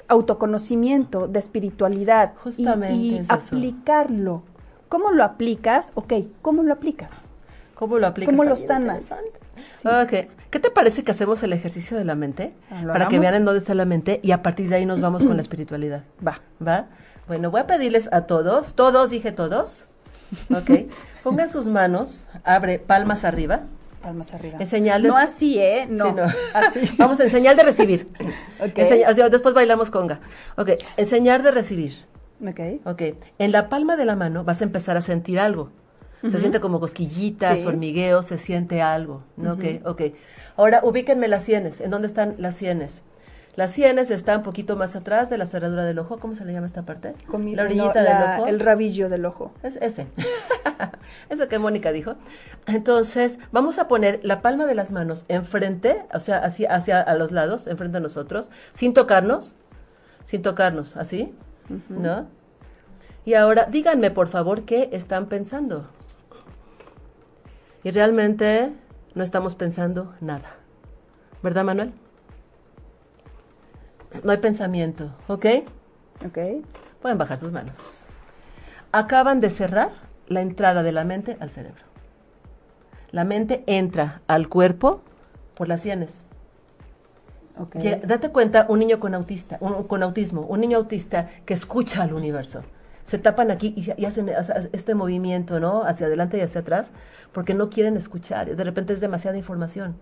autoconocimiento, 0.08 1.28
de 1.28 1.38
espiritualidad. 1.38 2.34
Justamente 2.44 2.96
Y, 2.96 3.18
es 3.20 3.30
aplicarlo. 3.30 4.42
¿Cómo 4.90 5.12
lo 5.12 5.24
aplicas? 5.24 5.92
Ok, 5.94 6.14
¿cómo 6.42 6.64
lo 6.64 6.74
aplicas? 6.74 7.12
¿Cómo 7.76 8.00
lo 8.00 8.08
aplicas? 8.08 8.36
¿Cómo 8.36 8.44
lo 8.44 8.56
sanas? 8.56 9.12
Ok. 9.84 10.30
¿Qué 10.50 10.60
te 10.60 10.72
parece 10.72 11.04
que 11.04 11.12
hacemos 11.12 11.44
el 11.44 11.54
ejercicio 11.54 11.96
de 11.96 12.06
la 12.06 12.16
mente? 12.16 12.54
Ah, 12.72 12.82
¿lo 12.82 12.94
Para 12.94 13.08
que 13.08 13.20
vean 13.20 13.36
en 13.36 13.46
dónde 13.46 13.60
está 13.60 13.76
la 13.76 13.86
mente 13.86 14.20
y 14.24 14.32
a 14.32 14.42
partir 14.42 14.68
de 14.70 14.78
ahí 14.78 14.86
nos 14.88 15.00
vamos 15.00 15.24
con 15.24 15.36
la 15.36 15.42
espiritualidad. 15.42 16.04
Va. 16.26 16.42
¿Va? 16.66 16.88
Bueno, 17.28 17.52
voy 17.52 17.62
a 17.62 17.68
pedirles 17.68 18.10
a 18.12 18.22
todos, 18.22 18.74
todos, 18.74 19.10
dije 19.10 19.32
todos, 19.32 19.86
ok, 20.54 20.88
pongan 21.24 21.50
sus 21.50 21.66
manos, 21.66 22.24
abre 22.44 22.80
palmas 22.80 23.24
arriba, 23.24 23.62
Palmas 24.02 24.34
arriba. 24.34 24.58
En 24.60 24.68
señal 24.68 25.02
de- 25.02 25.08
No 25.08 25.16
así, 25.16 25.58
¿eh? 25.60 25.88
No. 25.90 26.08
Sí, 26.10 26.14
no. 26.14 26.24
Así. 26.54 26.80
Vamos 26.98 27.18
en 27.22 27.30
señal 27.30 27.56
de 27.56 27.64
recibir. 27.64 28.10
Ok. 28.60 28.78
En 28.78 28.90
señal- 28.90 29.12
o 29.12 29.16
sea, 29.16 29.30
después 29.30 29.56
bailamos 29.56 29.90
conga. 29.90 30.20
Ok, 30.58 30.72
en 30.98 31.06
señal 31.06 31.42
de 31.42 31.52
recibir. 31.52 32.06
Ok. 32.46 32.60
Ok, 32.86 33.02
en 33.40 33.52
la 33.54 33.70
palma 33.70 33.96
de 33.96 34.04
la 34.04 34.18
mano 34.18 34.44
vas 34.44 34.60
a 34.60 34.66
empezar 34.66 34.98
a 34.98 35.02
sentir 35.02 35.40
algo. 35.40 35.70
Se 36.30 36.38
siente 36.40 36.60
como 36.62 36.80
cosquillitas, 36.82 37.60
Sí. 37.60 37.66
hormigueo, 37.66 38.24
se 38.24 38.38
siente 38.38 38.82
algo. 38.82 39.24
¿no? 39.38 39.54
Ok, 39.54 39.64
ok. 39.86 40.02
Ahora 40.58 40.82
ubíquenme 40.84 41.28
las 41.30 41.44
sienes. 41.44 41.80
¿En 41.82 41.90
dónde 41.90 42.08
están 42.08 42.36
las 42.38 42.56
sienes? 42.56 43.02
Las 43.56 43.72
sienes 43.72 44.10
están 44.10 44.38
un 44.40 44.44
poquito 44.44 44.76
más 44.76 44.96
atrás 44.96 45.30
de 45.30 45.38
la 45.38 45.46
cerradura 45.46 45.84
del 45.86 46.00
ojo. 46.00 46.18
¿Cómo 46.20 46.34
se 46.34 46.44
le 46.44 46.54
llama 46.54 46.66
esta 46.66 46.82
parte? 46.84 47.14
La 47.56 47.64
no, 47.64 47.70
orillita 47.70 48.02
la- 48.02 48.32
del 48.32 48.40
ojo. 48.40 48.48
El 48.48 48.60
rabillo 48.60 49.10
del 49.10 49.26
ojo. 49.26 49.54
Es 49.62 49.76
ese. 49.76 50.08
Eso 51.30 51.48
que 51.48 51.60
Mónica 51.60 51.92
dijo. 51.92 52.16
Entonces, 52.66 53.38
vamos 53.52 53.78
a 53.78 53.88
poner 53.88 54.20
la 54.24 54.42
palma 54.42 54.66
de 54.66 54.74
las 54.74 54.90
manos 54.92 55.26
enfrente, 55.28 56.04
o 56.14 56.20
sea, 56.20 56.38
hacia, 56.40 56.74
hacia 56.74 57.00
a 57.00 57.14
los 57.14 57.32
lados, 57.32 57.68
enfrente 57.68 57.98
a 57.98 58.02
nosotros, 58.02 58.50
sin 58.74 58.96
tocarnos, 58.96 59.56
sin 60.24 60.42
tocarnos, 60.42 60.98
así, 60.98 61.36
¿no? 61.90 62.26
Y 63.26 63.36
ahora, 63.36 63.66
díganme, 63.66 64.10
por 64.10 64.30
favor, 64.30 64.64
qué 64.64 64.90
están 64.94 65.28
pensando. 65.28 65.88
Y 67.84 67.92
realmente 67.92 68.72
no 69.14 69.24
estamos 69.24 69.56
pensando 69.56 70.14
nada. 70.22 70.56
¿Verdad, 71.44 71.64
Manuel? 71.66 71.94
No 74.24 74.32
hay 74.32 74.38
pensamiento, 74.38 75.12
¿ok? 75.28 75.46
Ok. 76.26 76.38
Pueden 77.02 77.18
bajar 77.18 77.40
sus 77.40 77.52
manos. 77.52 77.78
Acaban 78.92 79.42
de 79.42 79.50
cerrar 79.50 79.90
la 80.28 80.42
entrada 80.42 80.84
de 80.84 80.92
la 80.92 81.04
mente 81.04 81.38
al 81.40 81.50
cerebro. 81.50 81.84
La 83.12 83.24
mente 83.24 83.64
entra 83.68 84.22
al 84.28 84.50
cuerpo 84.50 85.02
por 85.56 85.68
las 85.68 85.82
sienes. 85.82 86.14
Ok. 87.58 87.76
Llega- 87.76 88.06
date 88.08 88.30
cuenta, 88.30 88.66
un 88.70 88.80
niño 88.80 89.00
con, 89.00 89.14
autista, 89.14 89.58
un- 89.60 89.84
con 89.84 90.02
autismo, 90.04 90.42
un 90.42 90.62
niño 90.62 90.78
autista 90.78 91.30
que 91.46 91.54
escucha 91.54 92.02
al 92.04 92.14
universo. 92.14 92.62
Se 93.06 93.18
tapan 93.20 93.52
aquí 93.52 93.74
y, 93.76 94.02
y 94.02 94.06
hacen 94.06 94.28
sea, 94.28 94.64
este 94.72 94.96
movimiento, 94.96 95.60
¿no? 95.60 95.84
Hacia 95.84 96.08
adelante 96.08 96.38
y 96.38 96.42
hacia 96.42 96.62
atrás, 96.62 96.90
porque 97.34 97.54
no 97.54 97.70
quieren 97.70 97.98
escuchar. 97.98 98.56
De 98.56 98.64
repente 98.64 98.94
es 98.94 99.02
demasiada 99.02 99.38
información. 99.38 99.96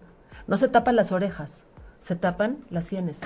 No 0.47 0.57
se 0.57 0.68
tapan 0.68 0.95
las 0.95 1.12
orejas, 1.12 1.62
se 1.99 2.16
tapan 2.16 2.57
las 2.70 2.86
sienes. 2.86 3.18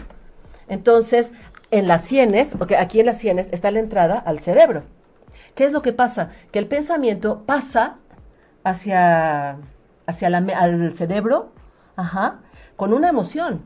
Entonces, 0.68 1.32
en 1.72 1.88
las 1.88 2.06
sienes, 2.06 2.50
porque 2.58 2.78
aquí 2.78 3.00
en 3.00 3.08
las 3.08 3.18
sienes 3.18 3.52
está 3.52 3.72
la 3.72 3.80
entrada 3.80 4.18
al 4.18 4.40
cerebro. 4.40 4.84
¿Qué 5.56 5.66
es 5.66 5.72
lo 5.72 5.82
que 5.82 5.94
pasa? 5.94 6.32
Que 6.52 6.60
el 6.60 6.68
pensamiento 6.68 7.44
pasa 7.46 7.98
hacia, 8.64 9.58
hacia 10.06 10.30
la, 10.30 10.38
al 10.38 10.94
cerebro, 10.94 11.52
ajá, 11.96 12.40
con 12.76 12.94
una 12.94 13.10
emoción. 13.10 13.64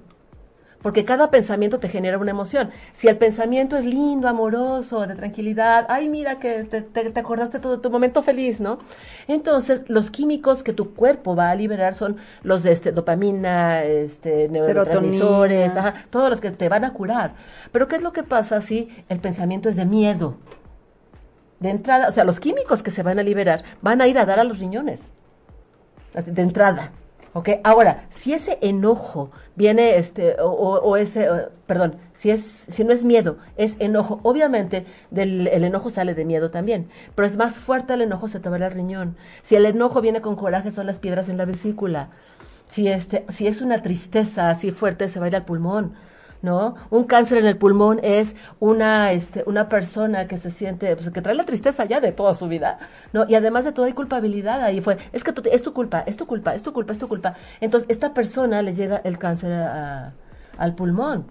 Porque 0.81 1.03
cada 1.03 1.29
pensamiento 1.29 1.79
te 1.79 1.89
genera 1.89 2.17
una 2.17 2.31
emoción. 2.31 2.69
Si 2.93 3.09
el 3.09 3.17
pensamiento 3.17 3.75
es 3.75 3.83
lindo, 3.83 4.29
amoroso, 4.29 5.05
de 5.05 5.15
tranquilidad, 5.15 5.85
ay, 5.89 6.07
mira 6.07 6.39
que 6.39 6.63
te, 6.63 6.81
te, 6.81 7.09
te 7.09 7.19
acordaste 7.19 7.59
todo 7.59 7.81
tu 7.81 7.89
momento 7.89 8.23
feliz, 8.23 8.61
¿no? 8.61 8.79
Entonces, 9.27 9.83
los 9.89 10.09
químicos 10.09 10.63
que 10.63 10.71
tu 10.71 10.93
cuerpo 10.93 11.35
va 11.35 11.49
a 11.49 11.55
liberar 11.55 11.95
son 11.95 12.15
los 12.43 12.63
de 12.63 12.71
este, 12.71 12.93
dopamina, 12.93 13.83
este, 13.83 14.47
neurotransmisores, 14.47 15.75
ajá, 15.75 16.05
todos 16.09 16.29
los 16.29 16.39
que 16.39 16.51
te 16.51 16.69
van 16.69 16.85
a 16.85 16.93
curar. 16.93 17.33
Pero 17.73 17.89
¿qué 17.89 17.97
es 17.97 18.01
lo 18.01 18.13
que 18.13 18.23
pasa 18.23 18.61
si 18.61 18.89
el 19.09 19.19
pensamiento 19.19 19.67
es 19.67 19.75
de 19.75 19.85
miedo? 19.85 20.37
De 21.59 21.71
entrada, 21.71 22.07
o 22.07 22.11
sea, 22.13 22.23
los 22.23 22.39
químicos 22.39 22.83
que 22.83 22.91
se 22.91 23.03
van 23.03 23.19
a 23.19 23.23
liberar 23.23 23.63
van 23.81 24.01
a 24.01 24.07
ir 24.07 24.17
a 24.17 24.25
dar 24.25 24.39
a 24.39 24.45
los 24.45 24.59
riñones. 24.59 25.01
De 26.25 26.41
entrada. 26.41 26.93
Ahora, 27.63 28.05
si 28.11 28.33
ese 28.33 28.57
enojo 28.61 29.31
viene, 29.55 29.97
este, 29.97 30.35
o, 30.41 30.49
o- 30.51 30.97
ese, 30.97 31.27
perdón, 31.67 31.95
si 32.13 32.29
es, 32.31 32.41
si 32.67 32.83
no 32.83 32.91
es 32.93 33.03
miedo, 33.05 33.37
es 33.57 33.75
enojo, 33.79 34.19
obviamente 34.23 34.85
del, 35.11 35.47
el 35.47 35.63
enojo 35.63 35.89
sale 35.91 36.13
de 36.15 36.25
miedo 36.25 36.51
también, 36.51 36.89
pero 37.15 37.27
es 37.27 37.37
más 37.37 37.57
fuerte 37.57 37.93
el 37.93 38.01
enojo, 38.01 38.27
se 38.27 38.39
te 38.39 38.49
va 38.49 38.57
al 38.57 38.71
riñón. 38.71 39.15
Si 39.43 39.55
el 39.55 39.65
enojo 39.65 40.01
viene 40.01 40.21
con 40.21 40.35
coraje, 40.35 40.71
son 40.71 40.85
las 40.87 40.99
piedras 40.99 41.29
en 41.29 41.37
la 41.37 41.45
vesícula. 41.45 42.09
Si 42.67 42.87
este, 42.87 43.25
si 43.29 43.47
es 43.47 43.61
una 43.61 43.81
tristeza 43.81 44.49
así 44.49 44.71
fuerte, 44.71 45.09
se 45.09 45.19
va 45.19 45.25
a 45.25 45.29
ir 45.29 45.35
al 45.35 45.45
pulmón. 45.45 45.93
¿No? 46.41 46.75
Un 46.89 47.03
cáncer 47.05 47.37
en 47.39 47.45
el 47.45 47.57
pulmón 47.57 47.99
es 48.03 48.35
una, 48.59 49.11
este, 49.11 49.43
una 49.45 49.69
persona 49.69 50.27
que 50.27 50.37
se 50.37 50.51
siente, 50.51 50.95
pues, 50.95 51.09
que 51.09 51.21
trae 51.21 51.35
la 51.35 51.45
tristeza 51.45 51.85
ya 51.85 51.99
de 51.99 52.11
toda 52.11 52.35
su 52.35 52.47
vida, 52.47 52.79
¿no? 53.13 53.25
Y 53.27 53.35
además 53.35 53.65
de 53.65 53.71
todo 53.71 53.85
hay 53.85 53.93
culpabilidad 53.93 54.61
ahí 54.63 54.81
fue, 54.81 54.97
es 55.13 55.23
que 55.23 55.33
tú 55.33 55.41
es 55.51 55.63
tu 55.63 55.73
culpa, 55.73 56.03
es 56.05 56.17
tu 56.17 56.25
culpa, 56.27 56.55
es 56.55 56.63
tu 56.63 56.73
culpa, 56.73 56.93
es 56.93 56.99
tu 56.99 57.07
culpa. 57.07 57.35
Entonces, 57.61 57.89
esta 57.89 58.13
persona 58.13 58.61
le 58.61 58.73
llega 58.73 58.97
el 59.03 59.17
cáncer 59.17 59.51
al 60.57 60.75
pulmón, 60.75 61.25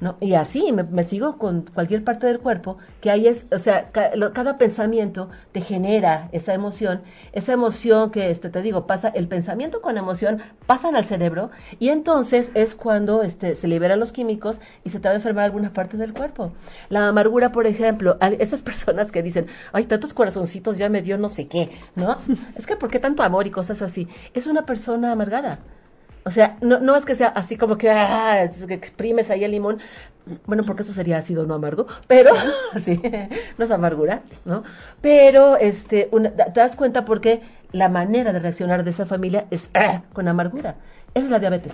¿no? 0.00 0.16
Y 0.20 0.34
así 0.34 0.72
me, 0.72 1.04
sigo 1.04 1.36
con 1.38 1.62
cualquier 1.74 2.04
parte 2.04 2.26
del 2.26 2.38
cuerpo, 2.40 2.78
que 3.00 3.10
ahí 3.10 3.26
es, 3.26 3.44
o 3.52 3.58
sea, 3.58 3.90
lo- 4.14 4.32
cada 4.32 4.58
pensamiento 4.58 5.28
te 5.52 5.60
genera 5.60 6.28
esa 6.32 6.54
emoción, 6.54 7.02
esa 7.32 7.52
emoción 7.52 8.10
que, 8.10 8.30
este, 8.30 8.48
te 8.50 8.62
digo, 8.62 8.86
pasa, 8.86 9.08
el 9.08 9.28
pensamiento 9.28 9.80
con 9.82 9.98
emoción 9.98 10.40
pasan 10.66 10.96
al 10.96 11.04
cerebro, 11.04 11.50
y 11.78 11.88
entonces 11.90 12.50
es 12.54 12.74
cuando 12.74 13.22
este, 13.22 13.56
se 13.56 13.68
liberan 13.68 14.00
los 14.00 14.12
químicos 14.12 14.60
y 14.84 14.90
se 14.90 15.00
te 15.00 15.08
va 15.08 15.12
a 15.12 15.16
enfermar 15.16 15.44
alguna 15.44 15.72
parte 15.72 15.96
del 15.96 16.12
cuerpo. 16.14 16.52
La 16.88 17.08
amargura, 17.08 17.52
por 17.52 17.66
ejemplo, 17.66 18.16
esas 18.38 18.62
personas 18.70 19.12
que 19.12 19.22
dicen, 19.22 19.46
ay, 19.72 19.84
tantos 19.84 20.14
corazoncitos 20.14 20.78
ya 20.78 20.88
me 20.88 21.02
dio 21.02 21.18
no 21.18 21.28
sé 21.28 21.48
qué, 21.48 21.70
¿no? 21.94 22.18
es 22.56 22.66
que, 22.66 22.76
¿por 22.76 22.90
qué 22.90 22.98
tanto 22.98 23.22
amor 23.22 23.46
y 23.46 23.50
cosas 23.50 23.82
así? 23.82 24.08
Es 24.34 24.46
una 24.46 24.64
persona 24.66 25.12
amargada. 25.12 25.58
O 26.30 26.32
sea, 26.32 26.56
no, 26.60 26.78
no 26.78 26.94
es 26.94 27.04
que 27.04 27.16
sea 27.16 27.26
así 27.26 27.56
como 27.56 27.76
que, 27.76 27.90
ah, 27.90 28.48
que 28.68 28.74
exprimes 28.74 29.30
ahí 29.30 29.42
el 29.42 29.50
limón. 29.50 29.80
Bueno, 30.46 30.62
porque 30.64 30.84
eso 30.84 30.92
sería 30.92 31.18
ácido, 31.18 31.44
no 31.44 31.54
amargo. 31.54 31.88
Pero, 32.06 32.30
sí, 32.84 33.02
no 33.58 33.64
es 33.64 33.70
amargura, 33.72 34.22
¿no? 34.44 34.62
Pero, 35.00 35.56
este, 35.56 36.08
una- 36.12 36.30
te 36.30 36.60
das 36.60 36.76
cuenta 36.76 37.04
porque 37.04 37.40
la 37.72 37.88
manera 37.88 38.32
de 38.32 38.38
reaccionar 38.38 38.84
de 38.84 38.90
esa 38.90 39.06
familia 39.06 39.46
es 39.50 39.70
ah, 39.74 40.02
con 40.12 40.28
amargura. 40.28 40.76
Esa 41.14 41.24
es 41.24 41.30
la 41.32 41.40
diabetes. 41.40 41.72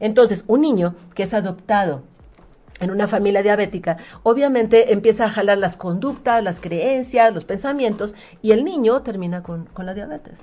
Entonces, 0.00 0.42
un 0.48 0.62
niño 0.62 0.96
que 1.14 1.22
es 1.22 1.32
adoptado 1.32 2.02
en 2.80 2.90
una 2.90 3.06
familia 3.06 3.40
diabética, 3.44 3.98
obviamente 4.24 4.92
empieza 4.92 5.26
a 5.26 5.30
jalar 5.30 5.58
las 5.58 5.76
conductas, 5.76 6.42
las 6.42 6.58
creencias, 6.58 7.32
los 7.32 7.44
pensamientos, 7.44 8.16
y 8.42 8.50
el 8.50 8.64
niño 8.64 9.02
termina 9.02 9.44
con, 9.44 9.66
con 9.66 9.86
la 9.86 9.94
diabetes. 9.94 10.34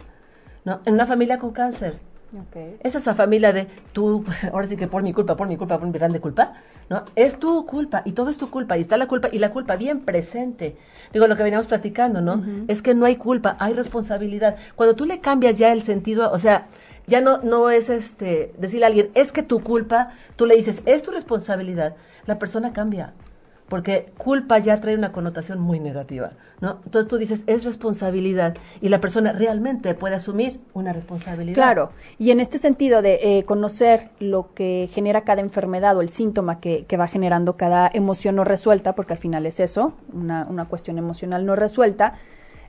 ¿no? 0.64 0.80
En 0.86 0.93
una 0.93 1.05
familia 1.07 1.39
con 1.39 1.51
cáncer, 1.51 1.99
Ok. 2.34 2.79
es 2.82 2.95
esa 2.95 3.13
familia 3.13 3.51
de 3.51 3.67
tú, 3.91 4.23
ahora 4.53 4.67
sí 4.67 4.77
que 4.77 4.88
por 4.88 5.03
mi 5.03 5.11
culpa, 5.11 5.36
por 5.36 5.47
mi 5.47 5.57
culpa, 5.57 5.77
por 5.77 5.88
mi 5.88 5.93
grande 5.93 6.21
culpa, 6.21 6.53
¿no? 6.89 7.03
Es 7.15 7.39
tu 7.39 7.65
culpa 7.65 8.03
y 8.05 8.13
todo 8.13 8.29
es 8.29 8.38
tu 8.38 8.49
culpa 8.49 8.77
y 8.77 8.82
está 8.82 8.97
la 8.97 9.07
culpa 9.07 9.27
y 9.32 9.39
la 9.39 9.51
culpa 9.51 9.75
bien 9.75 10.01
presente. 10.01 10.77
Digo, 11.11 11.27
lo 11.27 11.36
que 11.36 11.43
veníamos 11.43 11.67
platicando, 11.67 12.21
¿no? 12.21 12.43
Es 12.67 12.82
que 12.82 12.93
no 12.93 13.05
hay 13.05 13.17
culpa, 13.17 13.57
hay 13.59 13.73
responsabilidad. 13.73 14.55
Cuando 14.75 14.95
tú 14.95 15.05
le 15.05 15.19
cambias 15.19 15.57
ya 15.57 15.73
el 15.73 15.84
sentido, 15.84 16.32
o 16.32 16.39
sea, 16.39 16.67
ya 17.07 17.19
no, 17.19 17.39
no 17.39 17.69
es 17.69 17.89
este, 17.89 18.53
decirle 18.57 18.86
a 18.86 18.88
alguien, 18.88 19.09
es 19.13 19.32
que 19.32 19.43
tu 19.43 19.61
culpa, 19.61 20.11
tú 20.36 20.45
le 20.45 20.55
dices, 20.55 20.82
es 20.86 21.03
tu 21.03 21.11
responsabilidad, 21.11 21.95
la 22.25 22.39
persona 22.39 22.71
cambia. 22.71 23.13
Porque 23.72 24.11
culpa 24.17 24.59
ya 24.59 24.82
trae 24.82 24.95
una 24.95 25.13
connotación 25.13 25.61
muy 25.61 25.80
negativa, 25.80 26.32
¿no? 26.59 26.82
Entonces 26.84 27.07
tú 27.07 27.17
dices, 27.17 27.41
es 27.47 27.63
responsabilidad 27.63 28.57
y 28.82 28.89
la 28.89 28.99
persona 28.99 29.32
realmente 29.32 29.93
puede 29.93 30.15
asumir 30.15 30.59
una 30.74 30.91
responsabilidad. 30.91 31.55
Claro, 31.55 31.91
y 32.19 32.32
en 32.32 32.41
este 32.41 32.57
sentido 32.57 33.01
de 33.01 33.19
eh, 33.22 33.45
conocer 33.45 34.09
lo 34.19 34.53
que 34.53 34.89
genera 34.91 35.22
cada 35.22 35.39
enfermedad 35.39 35.95
o 35.95 36.01
el 36.01 36.09
síntoma 36.09 36.59
que, 36.59 36.84
que, 36.86 36.97
va 36.97 37.07
generando 37.07 37.55
cada 37.55 37.89
emoción 37.93 38.36
no 38.36 38.43
resuelta, 38.43 38.93
porque 38.93 39.13
al 39.13 39.19
final 39.19 39.45
es 39.45 39.61
eso, 39.61 39.93
una, 40.11 40.45
una 40.49 40.65
cuestión 40.65 40.97
emocional 40.97 41.45
no 41.45 41.55
resuelta, 41.55 42.15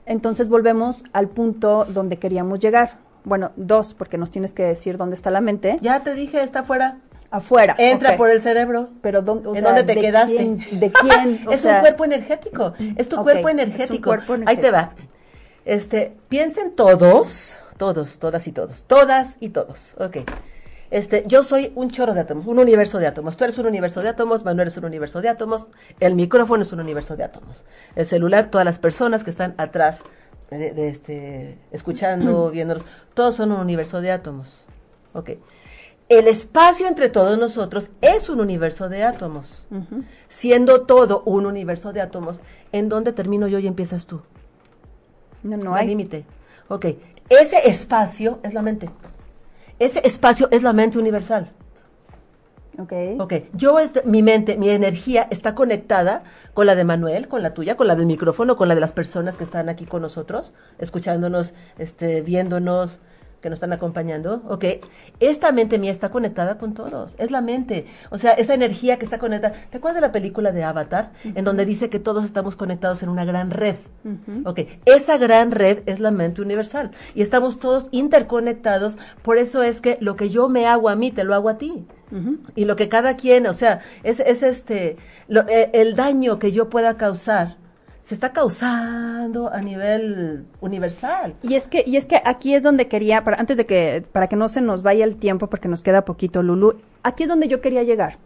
entonces 0.05 0.47
volvemos 0.47 1.03
al 1.11 1.27
punto 1.27 1.83
donde 1.83 2.17
queríamos 2.17 2.61
llegar. 2.61 2.99
Bueno, 3.25 3.51
dos, 3.57 3.93
porque 3.93 4.17
nos 4.17 4.31
tienes 4.31 4.53
que 4.53 4.63
decir 4.63 4.95
dónde 4.95 5.17
está 5.17 5.31
la 5.31 5.41
mente. 5.41 5.79
Ya 5.81 6.01
te 6.01 6.13
dije, 6.13 6.41
está 6.41 6.59
afuera 6.59 6.99
afuera. 7.33 7.75
Entra 7.79 8.09
okay. 8.09 8.17
por 8.17 8.29
el 8.29 8.41
cerebro. 8.41 8.89
Pero 9.01 9.21
¿dónde, 9.21 9.57
¿En 9.57 9.63
dónde 9.63 9.83
te 9.83 9.95
¿de 9.95 10.01
quedaste? 10.01 10.37
Quién, 10.37 10.79
¿De 10.79 10.91
quién? 10.91 11.45
es 11.51 11.61
sea, 11.61 11.75
un 11.75 11.81
cuerpo 11.81 12.05
energético. 12.05 12.73
Es 12.95 13.09
tu 13.09 13.19
okay, 13.19 13.23
cuerpo, 13.33 13.49
energético. 13.49 13.83
Es 13.83 13.89
un 13.89 13.97
cuerpo 13.97 14.35
energético. 14.35 14.49
Ahí 14.49 14.57
te 14.57 14.71
va. 14.71 14.93
Este, 15.65 16.15
piensen 16.29 16.75
todos, 16.75 17.57
todos, 17.77 18.19
todas 18.19 18.47
y 18.47 18.51
todos, 18.51 18.83
todas 18.83 19.37
y 19.39 19.49
todos. 19.49 19.95
Ok. 19.97 20.17
Este, 20.91 21.23
yo 21.25 21.43
soy 21.43 21.71
un 21.73 21.89
chorro 21.89 22.13
de 22.13 22.19
átomos, 22.19 22.45
un 22.45 22.59
universo 22.59 22.99
de 22.99 23.07
átomos. 23.07 23.35
Tú 23.35 23.45
eres 23.45 23.57
un 23.57 23.65
universo 23.65 24.01
de 24.03 24.09
átomos, 24.09 24.45
Manuel 24.45 24.67
es 24.67 24.77
un 24.77 24.85
universo 24.85 25.21
de 25.21 25.29
átomos, 25.29 25.69
el 25.99 26.13
micrófono 26.13 26.61
es 26.61 26.71
un 26.71 26.81
universo 26.81 27.15
de 27.15 27.23
átomos. 27.23 27.65
El 27.95 28.05
celular, 28.05 28.51
todas 28.51 28.65
las 28.65 28.77
personas 28.77 29.23
que 29.23 29.31
están 29.31 29.55
atrás 29.57 30.01
de, 30.51 30.71
de 30.71 30.89
este, 30.89 31.57
escuchando, 31.71 32.51
viéndonos, 32.53 32.83
todos 33.15 33.35
son 33.35 33.53
un 33.53 33.59
universo 33.59 34.01
de 34.01 34.11
átomos. 34.11 34.67
Ok 35.13 35.31
el 36.15 36.27
espacio 36.27 36.87
entre 36.87 37.09
todos 37.09 37.37
nosotros 37.37 37.89
es 38.01 38.29
un 38.29 38.39
universo 38.39 38.89
de 38.89 39.03
átomos. 39.03 39.65
Uh 39.71 39.77
-huh. 39.77 40.03
Siendo 40.29 40.81
todo 40.81 41.23
un 41.25 41.45
universo 41.45 41.93
de 41.93 42.01
átomos, 42.01 42.39
¿en 42.71 42.89
dónde 42.89 43.13
termino 43.13 43.47
yo 43.47 43.59
y 43.59 43.67
empiezas 43.67 44.05
tú? 44.05 44.21
No, 45.43 45.57
no, 45.57 45.63
no 45.65 45.75
hay 45.75 45.87
límite. 45.87 46.25
Ok, 46.67 46.85
ese 47.29 47.69
espacio 47.69 48.39
es 48.43 48.53
la 48.53 48.61
mente. 48.61 48.89
Ese 49.79 50.05
espacio 50.05 50.47
es 50.51 50.63
la 50.63 50.73
mente 50.73 50.97
universal. 50.97 51.51
Ok. 52.79 52.93
Ok, 53.19 53.33
yo, 53.53 53.79
este, 53.79 54.01
mi 54.03 54.23
mente, 54.23 54.57
mi 54.57 54.69
energía 54.69 55.27
está 55.29 55.53
conectada 55.53 56.23
con 56.53 56.65
la 56.65 56.75
de 56.75 56.83
Manuel, 56.83 57.27
con 57.27 57.43
la 57.43 57.53
tuya, 57.53 57.77
con 57.77 57.87
la 57.87 57.95
del 57.95 58.07
micrófono, 58.07 58.55
con 58.55 58.67
la 58.67 58.75
de 58.75 58.81
las 58.81 58.93
personas 58.93 59.37
que 59.37 59.43
están 59.43 59.69
aquí 59.69 59.85
con 59.85 60.01
nosotros, 60.01 60.53
escuchándonos, 60.79 61.53
este, 61.77 62.21
viéndonos, 62.21 62.99
que 63.43 63.49
nos 63.49 63.57
están 63.57 63.73
acompañando, 63.73 64.41
ok, 64.47 64.65
esta 65.19 65.51
mente 65.51 65.77
mía 65.77 65.91
está 65.91 66.09
conectada 66.09 66.57
con 66.57 66.73
todos, 66.73 67.13
es 67.17 67.29
la 67.29 67.41
mente, 67.41 67.85
o 68.09 68.17
sea, 68.17 68.31
esa 68.31 68.53
energía 68.53 68.97
que 68.97 69.03
está 69.03 69.19
conectada. 69.19 69.53
¿Te 69.69 69.77
acuerdas 69.77 69.95
de 69.95 70.07
la 70.07 70.13
película 70.13 70.53
de 70.53 70.63
Avatar, 70.63 71.11
uh 71.25 71.27
-huh. 71.27 71.33
en 71.37 71.43
donde 71.43 71.65
dice 71.65 71.89
que 71.89 71.99
todos 71.99 72.23
estamos 72.23 72.55
conectados 72.55 73.03
en 73.03 73.09
una 73.09 73.25
gran 73.25 73.51
red? 73.51 73.75
Uh 74.05 74.09
-huh. 74.11 74.49
Ok, 74.49 74.59
esa 74.85 75.17
gran 75.17 75.51
red 75.51 75.79
es 75.85 75.99
la 75.99 76.11
mente 76.11 76.41
universal 76.41 76.91
y 77.13 77.21
estamos 77.21 77.59
todos 77.59 77.89
interconectados, 77.91 78.97
por 79.21 79.37
eso 79.37 79.61
es 79.61 79.81
que 79.81 79.97
lo 79.99 80.15
que 80.15 80.29
yo 80.29 80.47
me 80.47 80.65
hago 80.65 80.87
a 80.87 80.95
mí, 80.95 81.11
te 81.11 81.25
lo 81.25 81.35
hago 81.35 81.49
a 81.49 81.57
ti. 81.57 81.85
Uh 82.11 82.15
-huh. 82.15 82.37
Y 82.55 82.63
lo 82.63 82.77
que 82.77 82.87
cada 82.87 83.17
quien, 83.17 83.45
o 83.47 83.53
sea, 83.53 83.81
es, 84.03 84.21
es 84.21 84.41
este, 84.41 84.95
lo, 85.27 85.41
eh, 85.49 85.69
el 85.73 85.95
daño 85.95 86.39
que 86.39 86.53
yo 86.53 86.69
pueda 86.69 86.95
causar 86.95 87.57
se 88.13 88.15
está 88.15 88.31
causando 88.31 89.51
a 89.51 89.59
nivel 89.59 90.45
universal. 90.61 91.33
Y 91.41 91.55
es 91.55 91.67
que 91.67 91.83
y 91.85 91.97
es 91.97 92.05
que 92.05 92.21
aquí 92.23 92.53
es 92.53 92.61
donde 92.61 92.87
quería 92.87 93.23
para 93.23 93.37
antes 93.37 93.57
de 93.57 93.65
que 93.65 94.03
para 94.11 94.27
que 94.27 94.35
no 94.35 94.49
se 94.49 94.61
nos 94.61 94.83
vaya 94.83 95.03
el 95.03 95.15
tiempo 95.15 95.47
porque 95.47 95.67
nos 95.67 95.81
queda 95.81 96.05
poquito 96.05 96.43
Lulu, 96.43 96.75
aquí 97.01 97.23
es 97.23 97.29
donde 97.29 97.47
yo 97.47 97.59
quería 97.59 97.81
llegar. 97.81 98.17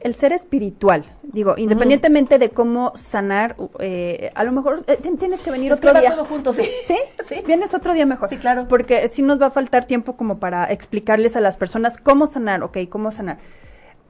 El 0.00 0.14
ser 0.16 0.32
espiritual, 0.32 1.04
digo, 1.22 1.54
independientemente 1.56 2.34
uh 2.34 2.38
-huh. 2.38 2.40
de 2.40 2.50
cómo 2.50 2.92
sanar, 2.96 3.54
eh, 3.78 4.32
a 4.34 4.42
lo 4.42 4.50
mejor 4.50 4.82
eh, 4.88 4.98
tienes 5.16 5.40
que 5.40 5.52
venir 5.52 5.72
otro 5.72 5.94
día. 5.94 6.16
Todo 6.16 6.24
juntos, 6.24 6.56
sí. 6.56 6.68
¿Sí? 6.88 6.96
sí. 7.24 7.36
Vienes 7.46 7.72
otro 7.72 7.94
día 7.94 8.04
mejor. 8.04 8.28
Sí, 8.28 8.38
claro. 8.38 8.66
Porque 8.68 9.06
sí 9.06 9.22
nos 9.22 9.40
va 9.40 9.46
a 9.46 9.50
faltar 9.52 9.84
tiempo 9.84 10.16
como 10.16 10.38
para 10.38 10.64
explicarles 10.72 11.36
a 11.36 11.40
las 11.40 11.56
personas 11.56 11.98
cómo 11.98 12.26
sanar, 12.26 12.64
ok, 12.64 12.78
cómo 12.88 13.12
sanar. 13.12 13.38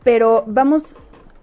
Pero 0.03 0.45
vamos 0.47 0.97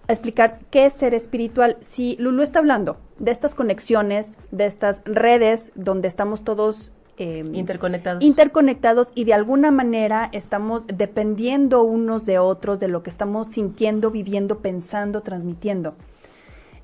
a 0.07 0.13
explicar 0.13 0.57
qué 0.71 0.87
es 0.87 0.93
ser 0.93 1.13
espiritual. 1.13 1.77
Si 1.81 2.15
Lulu 2.17 2.41
está 2.41 2.57
hablando 2.57 2.97
de 3.19 3.31
estas 3.31 3.55
conexiones, 3.55 4.37
de 4.51 4.65
estas 4.65 5.03
redes 5.05 5.71
donde 5.75 6.07
estamos 6.07 6.43
todos 6.43 6.93
eh, 7.17 7.43
interconectados. 7.53 8.23
interconectados 8.23 9.09
y 9.13 9.25
de 9.25 9.33
alguna 9.33 9.71
manera 9.71 10.29
estamos 10.31 10.87
dependiendo 10.87 11.83
unos 11.83 12.25
de 12.25 12.39
otros 12.39 12.79
de 12.79 12.87
lo 12.87 13.03
que 13.03 13.09
estamos 13.09 13.47
sintiendo, 13.51 14.09
viviendo, 14.09 14.59
pensando, 14.59 15.21
transmitiendo. 15.21 15.95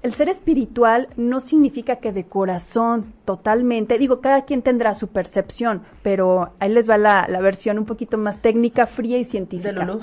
El 0.01 0.13
ser 0.13 0.29
espiritual 0.29 1.07
no 1.15 1.39
significa 1.39 1.95
que 1.95 2.11
de 2.11 2.25
corazón 2.25 3.13
totalmente, 3.23 3.97
digo, 3.97 4.21
cada 4.21 4.45
quien 4.45 4.61
tendrá 4.61 4.93
su 4.93 5.07
percepción, 5.07 5.81
pero 6.03 6.51
ahí 6.59 6.69
les 6.69 6.87
va 6.87 6.99
la, 6.99 7.25
la 7.27 7.39
versión 7.41 7.79
un 7.79 7.85
poquito 7.85 8.17
más 8.19 8.39
técnica, 8.39 8.85
fría 8.85 9.17
y 9.17 9.23
científica. 9.23 9.71
De 9.71 9.99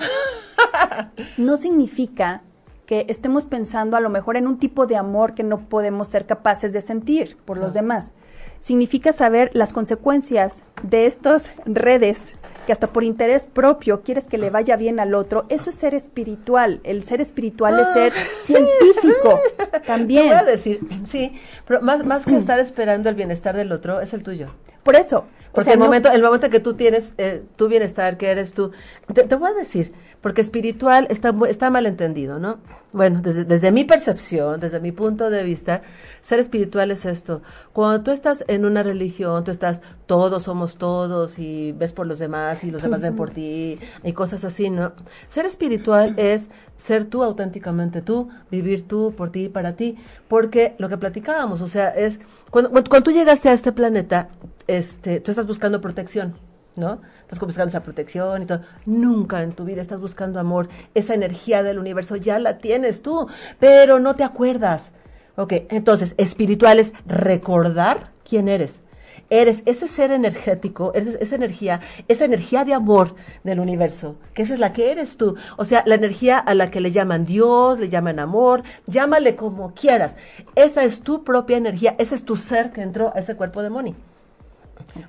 no 1.37 1.57
significa 1.57 2.43
que 2.87 3.07
estemos 3.09 3.47
pensando 3.47 3.97
a 3.97 4.01
lo 4.01 4.11
mejor 4.11 4.37
en 4.37 4.47
un 4.47 4.59
tipo 4.59 4.87
de 4.87 4.97
amor 4.97 5.35
que 5.35 5.43
no 5.43 5.69
podemos 5.69 6.09
ser 6.09 6.27
capaces 6.27 6.73
de 6.73 6.81
sentir 6.81 7.37
por 7.45 7.59
los 7.59 7.75
demás. 7.75 8.11
Significa 8.61 9.13
saber 9.13 9.51
las 9.55 9.73
consecuencias 9.73 10.63
de 10.83 11.07
estas 11.07 11.53
redes 11.65 12.33
que 12.67 12.73
hasta 12.73 12.89
por 12.89 13.03
interés 13.03 13.47
propio 13.47 14.03
quieres 14.03 14.29
que 14.29 14.39
le 14.39 14.51
vaya 14.51 14.77
bien 14.77 15.01
al 15.01 15.15
otro. 15.15 15.47
Eso 15.49 15.71
es 15.71 15.77
ser 15.77 15.95
espiritual. 15.95 16.81
El 16.85 17.05
ser 17.05 17.21
espiritual 17.21 17.75
Ah, 17.75 17.83
es 17.83 17.93
ser 17.93 18.13
científico 18.45 19.41
también. 19.87 20.23
Te 20.23 20.29
voy 20.29 20.39
a 20.39 20.45
decir, 20.45 20.81
sí, 21.09 21.39
pero 21.67 21.81
más, 21.81 22.05
más 22.05 22.25
que 22.25 22.37
estar 22.37 22.61
esperando 22.61 23.09
el 23.09 23.15
bienestar 23.15 23.57
del 23.57 23.73
otro, 23.73 24.01
es 24.01 24.13
el 24.13 24.23
tuyo. 24.23 24.49
Por 24.83 24.97
eso. 24.97 25.25
Porque 25.53 25.61
o 25.61 25.65
sea, 25.65 25.73
el, 25.75 25.81
no, 25.81 25.85
momento, 25.85 26.11
el 26.11 26.23
momento 26.23 26.49
que 26.49 26.61
tú 26.61 26.75
tienes 26.75 27.15
eh, 27.19 27.43
tu 27.57 27.69
bienestar, 27.69 28.17
que 28.17 28.31
eres 28.31 28.55
tú, 28.55 28.73
te, 29.13 29.25
te 29.25 29.35
voy 29.35 29.51
a 29.51 29.55
decir, 29.55 29.93
porque 30.23 30.41
espiritual 30.41 31.07
está, 31.11 31.35
está 31.49 31.69
mal 31.69 31.85
entendido, 31.85 32.39
¿no? 32.39 32.59
Bueno, 32.93 33.21
desde, 33.23 33.45
desde 33.45 33.73
mi 33.73 33.85
percepción, 33.85 34.61
desde 34.61 34.79
mi 34.79 34.93
punto 34.93 35.31
de 35.31 35.43
vista, 35.43 35.83
ser 36.21 36.39
espiritual 36.39 36.93
es 36.93 37.05
esto. 37.05 37.43
Cuando 37.73 38.05
tú 38.05 38.13
estás 38.13 38.45
en 38.47 38.65
una 38.65 38.85
religión, 38.85 39.43
tú 39.43 39.51
estás, 39.51 39.81
todos 40.07 40.45
somos 40.45 40.77
todos 40.77 41.39
y 41.39 41.73
ves 41.73 41.93
por 41.93 42.07
los 42.07 42.21
demás 42.21 42.63
y 42.63 42.71
los 42.71 42.83
demás 42.83 43.03
ven 43.03 43.17
por 43.17 43.31
ti 43.31 43.79
y 44.05 44.13
cosas 44.13 44.45
así, 44.45 44.71
¿no? 44.71 44.93
Ser 45.29 45.45
espiritual 45.45 46.15
es 46.17 46.49
ser 46.77 47.05
tú 47.05 47.25
auténticamente 47.25 48.01
tú, 48.01 48.29
vivir 48.51 48.87
tú 48.87 49.15
por 49.17 49.31
ti 49.31 49.45
y 49.45 49.49
para 49.49 49.75
ti, 49.75 49.97
porque 50.29 50.77
lo 50.79 50.89
que 50.89 50.99
platicábamos, 50.99 51.61
o 51.61 51.69
sea, 51.69 51.89
es, 51.89 52.21
cuando, 52.51 52.71
cuando 52.71 53.03
tú 53.03 53.11
llegaste 53.11 53.49
a 53.49 53.53
este 53.53 53.73
planeta, 53.73 54.29
este, 54.69 55.21
tú 55.21 55.33
estás 55.33 55.47
buscando 55.47 55.81
protección, 55.81 56.35
¿no? 56.77 57.01
Estás 57.21 57.39
buscando 57.39 57.69
esa 57.69 57.83
protección 57.83 58.43
y 58.43 58.47
todo. 58.47 58.63
Nunca 58.87 59.43
en 59.43 59.53
tu 59.53 59.65
vida 59.65 59.81
estás 59.81 60.01
buscando 60.01 60.39
amor. 60.41 60.69
Esa 60.95 61.15
energía 61.15 61.63
del 61.63 61.79
universo 61.79 62.17
ya 62.17 62.39
la 62.39 62.59
tienes 62.59 63.03
tú, 63.03 63.29
pero 63.59 63.99
no 63.99 64.17
te 64.17 64.25
acuerdas. 64.25 64.93
Ok, 65.37 65.55
entonces, 65.71 66.15
espiritual 66.19 66.79
es 66.79 66.93
recordar 67.07 68.11
quién 68.29 68.49
eres. 68.49 68.81
Eres 69.31 69.63
ese 69.65 69.89
ser 69.89 70.11
energético, 70.11 70.93
eres 70.95 71.17
esa 71.21 71.37
energía, 71.37 71.81
esa 72.07 72.27
energía 72.27 72.67
de 72.67 72.75
amor 72.75 73.15
del 73.45 73.61
universo, 73.61 74.17
que 74.35 74.43
esa 74.43 74.53
es 74.53 74.61
la 74.61 74.75
que 74.75 74.91
eres 74.91 75.17
tú. 75.17 75.37
O 75.57 75.65
sea, 75.65 75.83
la 75.87 75.95
energía 75.95 76.39
a 76.39 76.55
la 76.55 76.71
que 76.71 76.83
le 76.83 76.91
llaman 76.91 77.25
Dios, 77.25 77.79
le 77.79 77.89
llaman 77.89 78.19
amor, 78.19 78.63
llámale 78.87 79.35
como 79.35 79.73
quieras. 79.73 80.15
Esa 80.55 80.85
es 80.85 81.01
tu 81.01 81.25
propia 81.25 81.57
energía, 81.57 81.95
ese 81.99 82.15
es 82.15 82.25
tu 82.25 82.37
ser 82.37 82.73
que 82.73 82.83
entró 82.83 83.11
a 83.15 83.21
ese 83.21 83.35
cuerpo 83.35 83.63
de 83.63 83.71
Moni. 83.71 83.97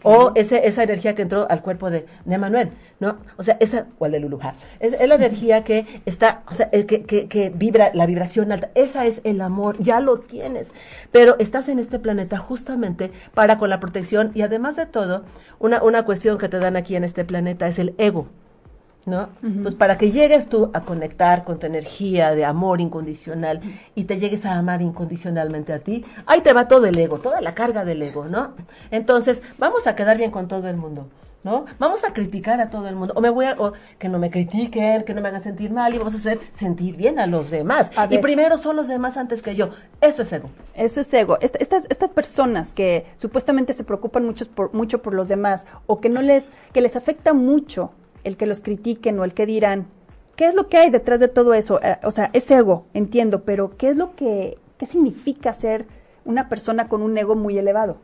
O 0.04 0.32
ese, 0.36 0.68
esa 0.68 0.84
energía 0.84 1.16
que 1.16 1.22
entró 1.24 1.50
al 1.50 1.62
cuerpo 1.62 1.90
de, 1.90 2.06
de 2.26 2.38
Manuel, 2.38 2.70
¿no? 3.00 3.18
O 3.38 3.44
sea, 3.44 3.58
esa, 3.60 3.88
o 4.00 4.10
de 4.10 4.20
Luluja, 4.20 4.56
es, 4.80 4.92
la 5.08 5.16
energía 5.16 5.64
que 5.64 6.02
está, 6.06 6.44
o 6.50 6.54
sea, 6.54 6.70
que, 6.70 6.86
que, 6.86 7.28
que, 7.28 7.50
vibra, 7.50 7.92
la 7.94 8.06
vibración 8.06 8.52
alta, 8.52 8.70
esa 8.76 9.06
es 9.06 9.22
el 9.24 9.42
amor, 9.42 9.78
ya 9.80 10.00
lo 10.00 10.20
tienes, 10.20 10.72
pero 11.12 11.36
estás 11.40 11.70
en 11.70 11.80
este 11.80 12.00
planeta 12.00 12.38
justamente 12.38 13.12
para 13.34 13.58
con 13.58 13.70
la 13.70 13.80
protección 13.80 14.32
y 14.34 14.42
además 14.42 14.76
de 14.76 14.86
todo, 14.86 15.24
una, 15.60 15.84
una 15.84 16.04
cuestión 16.04 16.38
que 16.38 16.50
te 16.50 16.60
dan 16.60 16.76
aquí 16.76 16.96
en 16.96 17.04
este 17.04 17.26
planeta 17.26 17.68
es 17.68 17.80
el 17.80 17.96
ego. 17.98 18.28
¿No? 19.06 19.30
Uh 19.42 19.48
-huh. 19.48 19.64
Pues 19.64 19.76
para 19.76 19.98
que 19.98 20.12
llegues 20.12 20.48
tú 20.48 20.70
a 20.74 20.82
conectar 20.82 21.44
con 21.44 21.60
tu 21.60 21.66
energía 21.66 22.34
de 22.36 22.46
amor 22.46 22.82
incondicional 22.82 23.62
y 23.96 24.06
te 24.06 24.20
llegues 24.20 24.46
a 24.46 24.54
amar 24.54 24.82
incondicionalmente 24.82 25.74
a 25.74 25.80
ti, 25.80 26.06
ahí 26.26 26.42
te 26.42 26.54
va 26.54 26.68
todo 26.68 26.86
el 26.86 26.98
ego, 26.98 27.20
toda 27.20 27.42
la 27.42 27.54
carga 27.54 27.86
del 27.86 28.02
ego, 28.02 28.26
¿no? 28.26 28.54
Entonces, 28.92 29.42
vamos 29.58 29.88
a 29.88 29.96
quedar 29.96 30.18
bien 30.18 30.32
con 30.32 30.48
todo 30.48 30.68
el 30.68 30.78
mundo. 30.78 31.08
¿No? 31.44 31.66
Vamos 31.78 32.06
a 32.06 32.14
criticar 32.14 32.62
a 32.62 32.70
todo 32.70 32.88
el 32.88 32.96
mundo. 32.96 33.14
O 33.18 33.20
me 33.20 33.30
voy 33.30 33.48
a, 33.48 33.56
o 33.60 33.74
que 34.00 34.08
no 34.08 34.18
me 34.18 34.32
critiquen, 34.32 35.04
que 35.04 35.14
no 35.14 35.20
me 35.20 35.28
hagan 35.28 35.42
sentir 35.42 35.72
mal 35.72 35.94
y 35.94 35.98
vamos 35.98 36.14
a 36.14 36.18
hacer 36.18 36.40
sentir 36.54 36.96
bien 36.96 37.20
a 37.20 37.26
los 37.28 37.50
demás. 37.50 37.92
A 37.98 38.08
y 38.10 38.20
primero 38.20 38.58
son 38.58 38.78
los 38.78 38.88
demás 38.88 39.18
antes 39.18 39.42
que 39.42 39.54
yo. 39.54 39.72
Eso 40.00 40.22
es 40.22 40.32
ego. 40.32 40.50
Eso 40.74 41.02
es 41.02 41.14
ego. 41.14 41.38
Est 41.42 41.58
estas, 41.60 41.84
estas 41.90 42.12
personas 42.12 42.72
que 42.72 43.06
supuestamente 43.18 43.74
se 43.74 43.84
preocupan 43.84 44.26
mucho 44.26 44.46
por, 44.56 44.74
mucho 44.74 45.02
por 45.02 45.14
los 45.14 45.28
demás 45.28 45.66
o 45.86 46.00
que 46.00 46.08
no 46.08 46.22
les, 46.22 46.46
que 46.72 46.80
les 46.80 46.96
afecta 46.96 47.34
mucho 47.34 47.92
el 48.24 48.38
que 48.38 48.46
los 48.46 48.62
critiquen 48.62 49.20
o 49.20 49.24
el 49.24 49.34
que 49.34 49.46
dirán, 49.46 49.88
¿qué 50.36 50.48
es 50.48 50.56
lo 50.56 50.68
que 50.70 50.78
hay 50.78 50.90
detrás 50.90 51.20
de 51.20 51.28
todo 51.28 51.54
eso? 51.54 51.82
Eh, 51.82 51.98
o 52.04 52.12
sea, 52.12 52.30
es 52.34 52.50
ego, 52.50 52.86
entiendo, 52.94 53.44
pero 53.44 53.78
¿qué 53.78 53.90
es 53.90 53.98
lo 53.98 54.16
que, 54.16 54.58
qué 54.78 54.86
significa 54.86 55.54
ser 55.54 55.86
una 56.26 56.50
persona 56.50 56.88
con 56.88 57.02
un 57.02 57.18
ego 57.18 57.36
muy 57.36 57.58
elevado? 57.58 57.98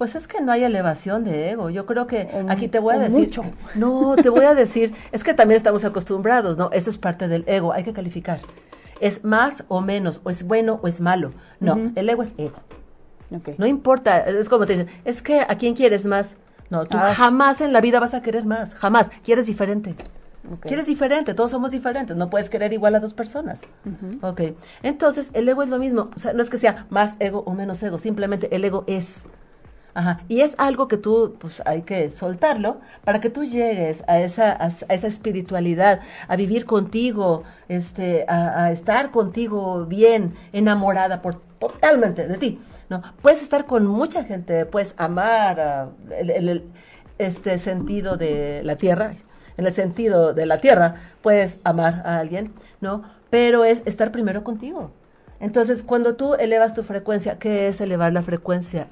Pues 0.00 0.14
es 0.14 0.26
que 0.26 0.40
no 0.40 0.50
hay 0.50 0.64
elevación 0.64 1.24
de 1.24 1.50
ego. 1.50 1.68
Yo 1.68 1.84
creo 1.84 2.06
que 2.06 2.26
aquí 2.48 2.68
te 2.68 2.78
voy 2.78 2.94
a 2.94 2.98
decir. 3.00 3.18
mucho. 3.18 3.44
No, 3.74 4.16
te 4.16 4.30
voy 4.30 4.46
a 4.46 4.54
decir. 4.54 4.94
Es 5.12 5.22
que 5.22 5.34
también 5.34 5.58
estamos 5.58 5.84
acostumbrados, 5.84 6.56
¿no? 6.56 6.70
Eso 6.72 6.88
es 6.88 6.96
parte 6.96 7.28
del 7.28 7.44
ego. 7.46 7.74
Hay 7.74 7.84
que 7.84 7.92
calificar. 7.92 8.40
Es 9.00 9.24
más 9.24 9.62
o 9.68 9.82
menos, 9.82 10.22
o 10.24 10.30
es 10.30 10.42
bueno 10.42 10.80
o 10.82 10.88
es 10.88 11.02
malo. 11.02 11.32
No, 11.58 11.92
el 11.94 12.08
ego 12.08 12.22
es 12.22 12.30
ego. 12.38 12.56
No 13.58 13.66
importa. 13.66 14.20
Es 14.20 14.48
como 14.48 14.64
te 14.64 14.72
dicen, 14.72 14.88
es 15.04 15.20
que 15.20 15.40
a 15.40 15.54
quién 15.58 15.74
quieres 15.74 16.06
más. 16.06 16.30
No, 16.70 16.86
tú 16.86 16.96
Ah. 16.98 17.12
jamás 17.14 17.60
en 17.60 17.72
la 17.72 17.80
vida 17.80 18.00
vas 18.00 18.14
a 18.14 18.22
querer 18.22 18.44
más. 18.44 18.74
Jamás. 18.74 19.08
Quieres 19.24 19.46
diferente. 19.46 19.94
Quieres 20.62 20.86
diferente, 20.86 21.34
todos 21.34 21.50
somos 21.50 21.70
diferentes, 21.70 22.16
no 22.16 22.30
puedes 22.30 22.48
querer 22.48 22.72
igual 22.72 22.94
a 22.94 23.00
dos 23.00 23.12
personas. 23.12 23.58
Ujú. 23.84 24.26
Ok, 24.26 24.40
entonces 24.82 25.28
el 25.34 25.46
ego 25.48 25.62
es 25.62 25.68
lo 25.68 25.78
mismo, 25.78 26.08
o 26.16 26.18
sea, 26.18 26.32
no 26.32 26.42
es 26.42 26.48
que 26.48 26.58
sea 26.58 26.86
más 26.88 27.16
ego 27.20 27.42
o 27.46 27.52
menos 27.52 27.82
ego, 27.82 27.98
simplemente 27.98 28.48
el 28.56 28.64
ego 28.64 28.84
es. 28.86 29.24
Ajá, 29.92 30.20
y 30.28 30.40
es 30.40 30.54
algo 30.56 30.88
que 30.88 30.96
tú, 30.96 31.36
pues 31.38 31.62
hay 31.66 31.82
que 31.82 32.10
soltarlo 32.10 32.80
para 33.04 33.20
que 33.20 33.28
tú 33.28 33.44
llegues 33.44 34.02
a 34.08 34.18
esa, 34.20 34.50
a, 34.52 34.66
a 34.88 34.94
esa 34.94 35.06
espiritualidad, 35.08 36.00
a 36.26 36.36
vivir 36.36 36.64
contigo, 36.64 37.42
este, 37.68 38.24
a, 38.26 38.64
a 38.64 38.72
estar 38.72 39.10
contigo 39.10 39.84
bien, 39.84 40.34
enamorada 40.52 41.20
por 41.22 41.40
totalmente 41.58 42.26
de 42.26 42.38
ti. 42.38 42.60
¿No? 42.90 43.02
Puedes 43.22 43.40
estar 43.40 43.64
con 43.64 43.86
mucha 43.86 44.24
gente, 44.24 44.66
puedes 44.66 44.94
amar 44.98 45.60
ah, 45.60 45.88
el, 46.18 46.64
este 47.18 47.58
sentido 47.58 48.16
de 48.16 48.62
la 48.64 48.76
tierra, 48.76 49.14
en 49.56 49.66
el 49.66 49.72
sentido 49.72 50.34
de 50.34 50.44
la 50.44 50.58
tierra, 50.58 50.96
puedes 51.22 51.58
amar 51.64 52.02
a 52.04 52.18
alguien, 52.18 52.52
¿no? 52.80 53.04
Pero 53.30 53.64
es 53.64 53.82
estar 53.86 54.10
primero 54.10 54.42
contigo. 54.44 54.90
Entonces, 55.38 55.82
cuando 55.82 56.16
tú 56.16 56.34
elevas 56.34 56.74
tu 56.74 56.82
frecuencia, 56.82 57.38
¿qué 57.38 57.68
es 57.68 57.80
elevar 57.80 58.12
la 58.12 58.22
frecuencia? 58.22 58.88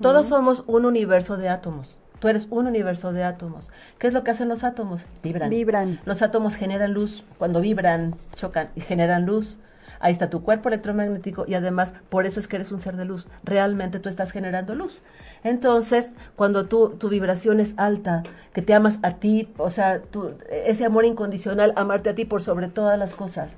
Todos 0.00 0.28
somos 0.28 0.62
un 0.66 0.84
universo 0.84 1.36
de 1.36 1.48
átomos. 1.48 1.98
Tú 2.20 2.28
eres 2.28 2.46
un 2.50 2.66
universo 2.66 3.12
de 3.12 3.24
átomos. 3.24 3.68
¿Qué 3.98 4.08
es 4.08 4.12
lo 4.12 4.22
que 4.22 4.30
hacen 4.30 4.48
los 4.48 4.62
átomos? 4.62 5.02
Vibran. 5.22 5.50
Vibran. 5.50 6.00
Los 6.04 6.22
átomos 6.22 6.54
generan 6.54 6.92
luz. 6.92 7.24
Cuando 7.38 7.60
vibran, 7.60 8.14
chocan 8.34 8.70
y 8.76 8.80
generan 8.80 9.24
luz. 9.26 9.58
Ahí 10.00 10.12
está 10.12 10.30
tu 10.30 10.42
cuerpo 10.42 10.68
electromagnético 10.68 11.44
y 11.48 11.54
además 11.54 11.92
por 12.08 12.24
eso 12.26 12.38
es 12.40 12.46
que 12.48 12.56
eres 12.56 12.70
un 12.72 12.80
ser 12.80 12.96
de 12.96 13.04
luz. 13.04 13.26
Realmente 13.44 13.98
tú 13.98 14.08
estás 14.08 14.30
generando 14.30 14.74
luz. 14.74 15.02
Entonces, 15.44 16.12
cuando 16.36 16.66
tú, 16.66 16.90
tu 16.98 17.08
vibración 17.08 17.60
es 17.60 17.74
alta, 17.76 18.22
que 18.52 18.62
te 18.62 18.74
amas 18.74 18.98
a 19.02 19.14
ti, 19.14 19.48
o 19.56 19.70
sea, 19.70 20.00
tú- 20.00 20.32
ese 20.50 20.84
amor 20.84 21.04
incondicional, 21.04 21.72
amarte 21.76 22.10
a 22.10 22.14
ti 22.14 22.24
por 22.24 22.42
sobre 22.42 22.68
todas 22.68 22.98
las 22.98 23.14
cosas, 23.14 23.52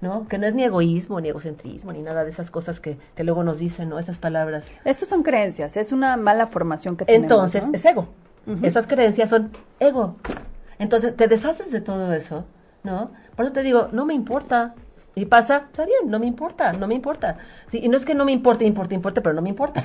¿no? 0.00 0.26
Que 0.28 0.38
no 0.38 0.46
es 0.46 0.54
ni 0.54 0.64
egoísmo, 0.64 1.20
ni 1.20 1.28
egocentrismo, 1.28 1.92
ni 1.92 2.02
nada 2.02 2.24
de 2.24 2.30
esas 2.30 2.50
cosas 2.50 2.80
que, 2.80 2.98
que 3.14 3.24
luego 3.24 3.42
nos 3.44 3.58
dicen, 3.58 3.88
¿no? 3.88 3.98
Esas 3.98 4.18
palabras. 4.18 4.64
Estas 4.84 5.08
son 5.08 5.22
creencias, 5.22 5.76
es 5.76 5.92
una 5.92 6.16
mala 6.16 6.46
formación 6.46 6.96
que 6.96 7.04
tenemos. 7.04 7.24
Entonces, 7.54 7.62
¿no? 7.64 7.74
es 7.74 7.84
ego. 7.84 8.08
Esas 8.64 8.86
creencias 8.86 9.30
son 9.30 9.50
ego. 9.80 10.16
Entonces, 10.78 11.16
te 11.16 11.26
deshaces 11.28 11.72
de 11.72 11.80
todo 11.80 12.12
eso, 12.12 12.44
¿no? 12.84 13.10
Por 13.34 13.44
eso 13.46 13.52
te 13.52 13.62
digo, 13.62 13.88
no 13.92 14.04
me 14.06 14.14
importa. 14.14 14.74
Y 15.18 15.24
pasa, 15.24 15.64
está 15.68 15.86
bien, 15.86 16.10
no 16.10 16.18
me 16.18 16.26
importa, 16.26 16.74
no 16.74 16.86
me 16.86 16.94
importa. 16.94 17.38
Sí, 17.70 17.80
y 17.82 17.88
no 17.88 17.96
es 17.96 18.04
que 18.04 18.14
no 18.14 18.26
me 18.26 18.32
importe, 18.32 18.66
importe, 18.66 18.94
importe, 18.94 19.22
pero 19.22 19.34
no 19.34 19.40
me 19.40 19.48
importa. 19.48 19.82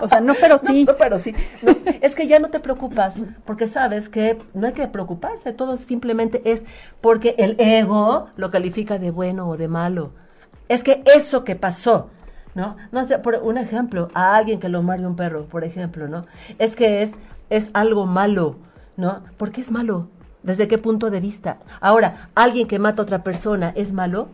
O 0.00 0.08
sea, 0.08 0.22
no, 0.22 0.34
pero 0.40 0.56
sí. 0.66 0.86
No, 0.86 0.96
pero 0.96 1.18
sí. 1.18 1.34
No, 1.60 1.76
es 2.00 2.14
que 2.14 2.26
ya 2.26 2.38
no 2.38 2.48
te 2.48 2.58
preocupas, 2.58 3.16
porque 3.44 3.66
sabes 3.66 4.08
que 4.08 4.38
no 4.54 4.66
hay 4.66 4.72
que 4.72 4.88
preocuparse, 4.88 5.52
todo 5.52 5.76
simplemente 5.76 6.40
es 6.50 6.62
porque 7.02 7.34
el 7.36 7.56
ego 7.60 8.28
lo 8.36 8.50
califica 8.50 8.98
de 8.98 9.10
bueno 9.10 9.50
o 9.50 9.58
de 9.58 9.68
malo. 9.68 10.12
Es 10.68 10.82
que 10.82 11.02
eso 11.14 11.44
que 11.44 11.54
pasó, 11.54 12.08
¿no? 12.54 12.78
No 12.90 13.06
sé, 13.06 13.18
por 13.18 13.34
un 13.34 13.58
ejemplo, 13.58 14.08
a 14.14 14.34
alguien 14.34 14.60
que 14.60 14.70
lo 14.70 14.82
mareó 14.82 15.08
un 15.08 15.16
perro, 15.16 15.44
por 15.44 15.62
ejemplo, 15.62 16.08
¿no? 16.08 16.24
Es 16.58 16.74
que 16.74 17.02
es, 17.02 17.10
es 17.50 17.68
algo 17.74 18.06
malo, 18.06 18.56
¿no? 18.96 19.24
¿Por 19.36 19.50
qué 19.50 19.60
es 19.60 19.70
malo? 19.70 20.08
¿Desde 20.42 20.68
qué 20.68 20.78
punto 20.78 21.10
de 21.10 21.20
vista? 21.20 21.58
Ahora, 21.80 22.30
alguien 22.34 22.68
que 22.68 22.78
mata 22.78 23.02
a 23.02 23.04
otra 23.04 23.24
persona 23.24 23.72
es 23.76 23.92
malo. 23.92 24.28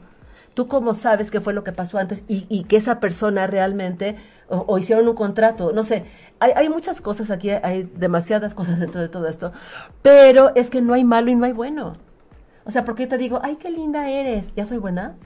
¿Tú 0.55 0.68
cómo 0.68 0.94
sabes 0.94 1.30
qué 1.30 1.40
fue 1.40 1.52
lo 1.52 1.64
que 1.64 1.72
pasó 1.72 1.98
antes 1.98 2.22
y, 2.28 2.64
que 2.64 2.76
esa 2.76 3.00
persona 3.00 3.46
realmente, 3.46 4.16
o, 4.48 4.64
o 4.68 4.78
hicieron 4.78 5.09
un 5.09 5.16
contrato? 5.16 5.72
No 5.72 5.82
sé, 5.82 6.05
hay, 6.38 6.52
hay 6.55 6.68
muchas 6.68 7.00
cosas 7.00 7.30
aquí, 7.30 7.50
hay 7.50 7.90
demasiadas 7.96 8.55
cosas 8.55 8.78
dentro 8.78 9.00
de 9.00 9.09
todo 9.09 9.26
esto, 9.26 9.52
pero 10.02 10.55
es 10.55 10.70
que 10.70 10.80
no 10.80 10.94
hay 10.94 11.02
malo 11.02 11.30
y 11.30 11.34
no 11.34 11.44
hay 11.44 11.52
bueno. 11.52 11.94
O 12.64 12.70
sea, 12.70 12.84
porque 12.84 13.05
yo 13.05 13.09
te 13.09 13.18
digo, 13.18 13.40
ay, 13.42 13.57
qué 13.57 13.70
linda 13.70 14.09
eres, 14.09 14.55
¿ya 14.55 14.66
soy 14.66 14.78
buena? 14.78 15.16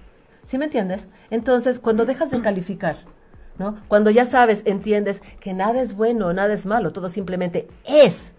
¿Sí 0.45 0.57
me 0.57 0.65
entiendes? 0.65 1.07
Entonces, 1.31 1.79
cuando 1.79 2.07
dejas 2.07 2.31
de 2.31 2.41
calificar, 2.41 2.97
¿no? 3.59 3.77
Cuando 3.89 4.11
ya 4.11 4.25
sabes, 4.25 4.63
entiendes 4.65 5.21
que 5.41 5.53
nada 5.53 5.83
es 5.83 5.95
bueno, 5.95 6.33
nada 6.33 6.55
es 6.55 6.65
malo, 6.65 6.93
todo 6.93 7.11
simplemente 7.11 7.69
es. 7.85 8.33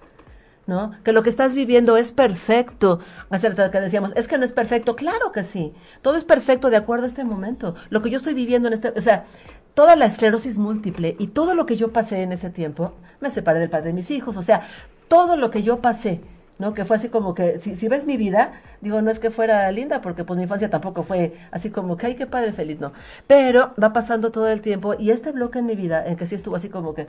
¿No? 0.70 0.92
Que 1.04 1.12
lo 1.12 1.24
que 1.24 1.30
estás 1.30 1.54
viviendo 1.54 1.98
es 1.98 2.14
perfecto. 2.14 3.00
Acerca 3.30 3.72
que 3.72 3.82
decíamos, 3.82 4.14
es 4.16 4.30
que 4.30 4.38
no 4.38 4.46
es 4.46 4.54
perfecto. 4.54 4.96
Claro 4.96 5.34
que 5.34 5.44
sí. 5.44 5.74
Todo 6.02 6.16
es 6.16 6.24
perfecto 6.24 6.70
de 6.70 6.78
acuerdo 6.78 7.04
a 7.04 7.08
este 7.08 7.26
momento. 7.26 7.76
Lo 7.90 8.02
que 8.02 8.10
yo 8.10 8.18
estoy 8.18 8.34
viviendo 8.34 8.70
en 8.70 8.76
este, 8.76 8.90
o 8.90 9.02
sea, 9.02 9.26
toda 9.74 9.96
la 9.96 10.06
esclerosis 10.06 10.58
múltiple 10.58 11.16
y 11.20 11.28
todo 11.28 11.54
lo 11.56 11.66
que 11.66 11.76
yo 11.76 11.92
pasé 11.92 12.22
en 12.22 12.32
ese 12.32 12.50
tiempo, 12.50 12.94
me 13.20 13.32
separé 13.32 13.60
del 13.60 13.70
padre 13.70 13.88
de 13.88 13.94
mis 13.94 14.12
hijos, 14.12 14.38
o 14.38 14.44
sea, 14.44 14.62
todo 15.08 15.38
lo 15.38 15.52
que 15.52 15.64
yo 15.64 15.82
pasé, 15.82 16.22
¿no? 16.58 16.74
Que 16.74 16.86
fue 16.86 16.98
así 16.98 17.10
como 17.10 17.34
que, 17.34 17.60
si, 17.60 17.76
si 17.76 17.88
ves 17.88 18.06
mi 18.06 18.18
vida, 18.18 18.62
digo, 18.82 19.02
no 19.02 19.10
es 19.10 19.20
que 19.20 19.32
fuera 19.32 19.72
linda, 19.72 20.02
porque 20.02 20.24
pues 20.24 20.38
mi 20.38 20.44
infancia 20.44 20.70
tampoco 20.70 21.04
fue 21.04 21.34
así 21.52 21.70
como 21.70 21.98
que, 21.98 22.08
ay, 22.08 22.16
qué 22.16 22.28
padre 22.28 22.52
feliz, 22.54 22.80
no. 22.80 22.92
Pero 23.26 23.74
va 23.82 23.94
pasando 23.94 24.32
todo 24.32 24.50
el 24.50 24.62
tiempo 24.62 24.96
y 25.00 25.12
este 25.12 25.32
bloque 25.32 25.60
en 25.60 25.66
mi 25.66 25.76
vida, 25.76 26.06
en 26.06 26.18
que 26.18 26.28
sí 26.28 26.36
estuvo 26.36 26.56
así 26.56 26.70
como 26.70 26.94
que, 26.94 27.08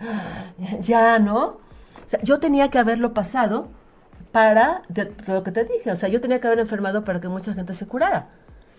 ya, 0.80 1.18
¿no? 1.18 1.58
Sea, 2.10 2.20
yo 2.22 2.40
tenía 2.40 2.68
que 2.70 2.78
haberlo 2.78 3.14
pasado 3.14 3.68
para, 4.32 4.82
de- 4.88 5.12
lo 5.26 5.42
que 5.44 5.52
te 5.52 5.64
dije, 5.64 5.90
o 5.92 5.96
sea, 5.96 6.08
yo 6.08 6.20
tenía 6.20 6.40
que 6.40 6.46
haber 6.48 6.58
enfermado 6.60 7.04
para 7.04 7.20
que 7.20 7.28
mucha 7.28 7.54
gente 7.54 7.74
se 7.74 7.86
curara. 7.86 8.28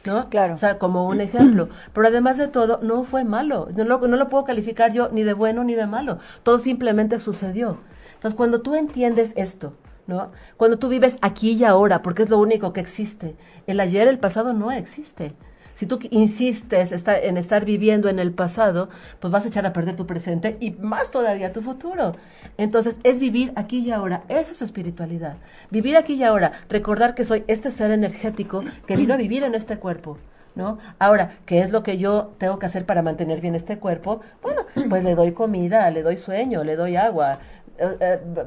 ¿No? 0.04 0.30
Claro. 0.30 0.56
O 0.56 0.58
sea, 0.58 0.80
como 0.80 1.08
un 1.08 1.22
ejemplo. 1.22 1.70
Pero 1.94 2.08
además 2.08 2.36
de 2.38 2.48
todo, 2.48 2.80
no 2.82 3.04
fue 3.04 3.24
malo. 3.24 3.70
No, 3.76 3.84
lo- 3.84 4.00
no 4.00 4.18
lo 4.18 4.30
puedo 4.30 4.44
calificar 4.46 4.92
yo 4.92 5.10
ni 5.12 5.22
de 5.24 5.34
bueno 5.34 5.64
ni 5.64 5.76
de 5.76 5.86
malo. 5.86 6.18
Todo 6.44 6.58
simplemente 6.60 7.20
sucedió. 7.20 7.78
Entonces, 8.16 8.36
cuando 8.36 8.62
tú 8.62 8.74
entiendes 8.76 9.32
esto, 9.36 9.74
¿no? 10.08 10.32
Cuando 10.58 10.78
tú 10.80 10.90
vives 10.90 11.18
aquí 11.22 11.52
y 11.52 11.64
ahora, 11.64 12.02
porque 12.02 12.24
es 12.24 12.30
lo 12.30 12.40
único 12.40 12.74
que 12.74 12.82
existe. 12.82 13.36
El 13.68 13.80
ayer, 13.80 14.08
el 14.08 14.18
pasado 14.20 14.54
no 14.54 14.72
existe. 14.72 15.36
Si 15.82 15.88
tú 15.88 15.98
insistes 16.12 16.92
estar, 16.92 17.24
en 17.24 17.38
estar 17.38 17.66
viviendo 17.66 18.08
en 18.08 18.20
el 18.20 18.34
pasado, 18.34 18.90
pues 19.20 19.32
vas 19.32 19.46
a 19.46 19.48
echar 19.48 19.66
a 19.66 19.74
perder 19.74 19.96
tu 19.96 20.06
presente 20.06 20.56
y 20.60 20.74
más 20.74 21.10
todavía 21.10 21.54
tu 21.54 21.64
futuro. 21.64 22.16
Entonces, 22.60 23.00
es 23.04 23.20
vivir 23.20 23.52
aquí 23.56 23.80
y 23.80 23.90
ahora. 23.90 24.22
Eso 24.30 24.52
es 24.52 24.62
espiritualidad. 24.62 25.38
Vivir 25.72 25.98
aquí 25.98 26.14
y 26.14 26.24
ahora. 26.24 26.52
Recordar 26.70 27.16
que 27.16 27.26
soy 27.26 27.46
este 27.48 27.72
ser 27.72 27.90
energético 27.90 28.64
que 28.86 28.96
vino 28.96 29.16
a 29.16 29.18
vivir 29.18 29.42
en 29.42 29.56
este 29.56 29.78
cuerpo. 29.78 30.20
¿No? 30.54 30.78
Ahora, 31.00 31.38
¿qué 31.48 31.62
es 31.62 31.72
lo 31.72 31.82
que 31.82 31.98
yo 31.98 32.34
tengo 32.38 32.60
que 32.60 32.66
hacer 32.68 32.86
para 32.86 33.02
mantener 33.02 33.42
bien 33.42 33.56
este 33.56 33.80
cuerpo? 33.80 34.20
Bueno, 34.44 34.66
pues 34.90 35.04
le 35.04 35.16
doy 35.16 35.32
comida, 35.32 35.90
le 35.90 36.04
doy 36.04 36.18
sueño, 36.18 36.64
le 36.64 36.76
doy 36.76 36.98
agua, 36.98 37.40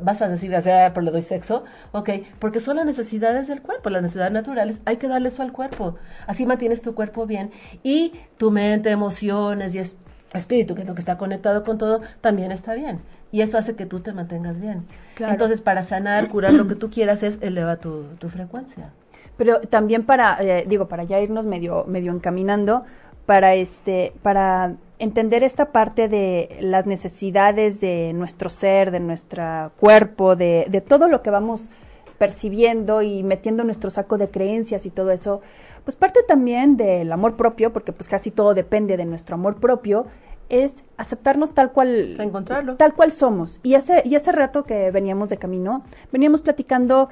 vas 0.03 0.22
a 0.22 0.29
decir, 0.29 0.55
o 0.55 0.62
sea, 0.62 0.93
pero 0.95 1.05
le 1.05 1.11
doy 1.11 1.22
sexo, 1.22 1.64
ok, 1.93 2.11
porque 2.39 2.61
son 2.61 2.77
las 2.77 2.87
necesidades 2.87 3.49
del 3.49 3.62
cuerpo, 3.62 3.91
las 3.91 4.03
necesidades 4.03 4.33
naturales, 4.33 4.81
hay 4.85 4.97
que 4.97 5.09
darle 5.09 5.29
eso 5.29 5.43
al 5.43 5.53
cuerpo, 5.53 5.97
así 6.27 6.47
mantienes 6.47 6.83
tu 6.83 6.95
cuerpo 6.95 7.27
bien 7.27 7.51
y 7.83 8.12
tu 8.37 8.51
mente, 8.51 8.91
emociones 8.91 9.75
y 9.75 9.79
es- 9.79 9.97
espíritu, 10.33 10.75
que 10.75 10.83
es 10.83 10.89
lo 10.89 10.95
que 10.95 11.01
está 11.01 11.16
conectado 11.16 11.62
con 11.64 11.79
todo, 11.79 12.01
también 12.20 12.51
está 12.53 12.75
bien. 12.75 13.01
Y 13.31 13.43
eso 13.43 13.59
hace 13.59 13.75
que 13.75 13.87
tú 13.87 14.01
te 14.01 14.12
mantengas 14.12 14.61
bien. 14.61 14.85
Claro. 15.14 15.33
Entonces, 15.33 15.61
para 15.61 15.83
sanar, 15.83 16.29
curar 16.29 16.53
lo 16.55 16.68
que 16.68 16.75
tú 16.77 16.91
quieras 16.91 17.22
es 17.22 17.39
eleva 17.41 17.77
tu, 17.77 18.05
tu 18.18 18.29
frecuencia. 18.29 18.91
Pero 19.37 19.61
también 19.62 20.05
para, 20.05 20.37
eh, 20.41 20.64
digo, 20.68 20.87
para 20.87 21.03
ya 21.05 21.20
irnos 21.20 21.45
medio, 21.45 21.85
medio 21.87 22.12
encaminando, 22.12 22.85
para 23.27 23.55
este, 23.55 24.12
para 24.22 24.75
entender 24.99 25.42
esta 25.42 25.66
parte 25.66 26.09
de 26.09 26.57
las 26.61 26.86
necesidades 26.86 27.80
de 27.80 28.12
nuestro 28.14 28.51
ser, 28.51 28.90
de 28.90 29.01
nuestro 29.01 29.72
cuerpo, 29.78 30.36
de, 30.36 30.66
de 30.68 30.80
todo 30.80 31.09
lo 31.09 31.22
que 31.22 31.30
vamos 31.30 31.70
percibiendo 32.18 33.03
y 33.03 33.22
metiendo 33.22 33.62
en 33.62 33.66
nuestro 33.66 33.90
saco 33.90 34.18
de 34.18 34.28
creencias 34.28 34.86
y 34.86 34.90
todo 34.90 35.11
eso, 35.11 35.40
pues 35.84 35.97
parte 35.97 36.22
también 36.22 36.76
del 36.76 37.12
amor 37.12 37.36
propio, 37.36 37.72
porque 37.72 37.92
pues 37.92 38.09
casi 38.09 38.30
todo 38.30 38.55
depende 38.55 38.97
de 38.97 39.05
nuestro 39.05 39.34
amor 39.34 39.57
propio, 39.57 40.07
es 40.49 40.76
aceptarnos 40.97 41.55
tal 41.55 41.72
cual 41.72 42.20
Encontrarlo. 42.20 42.76
tal 42.76 42.95
cual 42.95 43.12
somos. 43.12 43.61
Y 43.62 43.74
hace, 43.74 44.03
y 44.05 44.14
hace 44.14 44.32
rato 44.32 44.64
que 44.64 44.90
veníamos 44.90 45.28
de 45.28 45.36
camino, 45.36 45.84
veníamos 46.12 46.40
platicando 46.40 47.09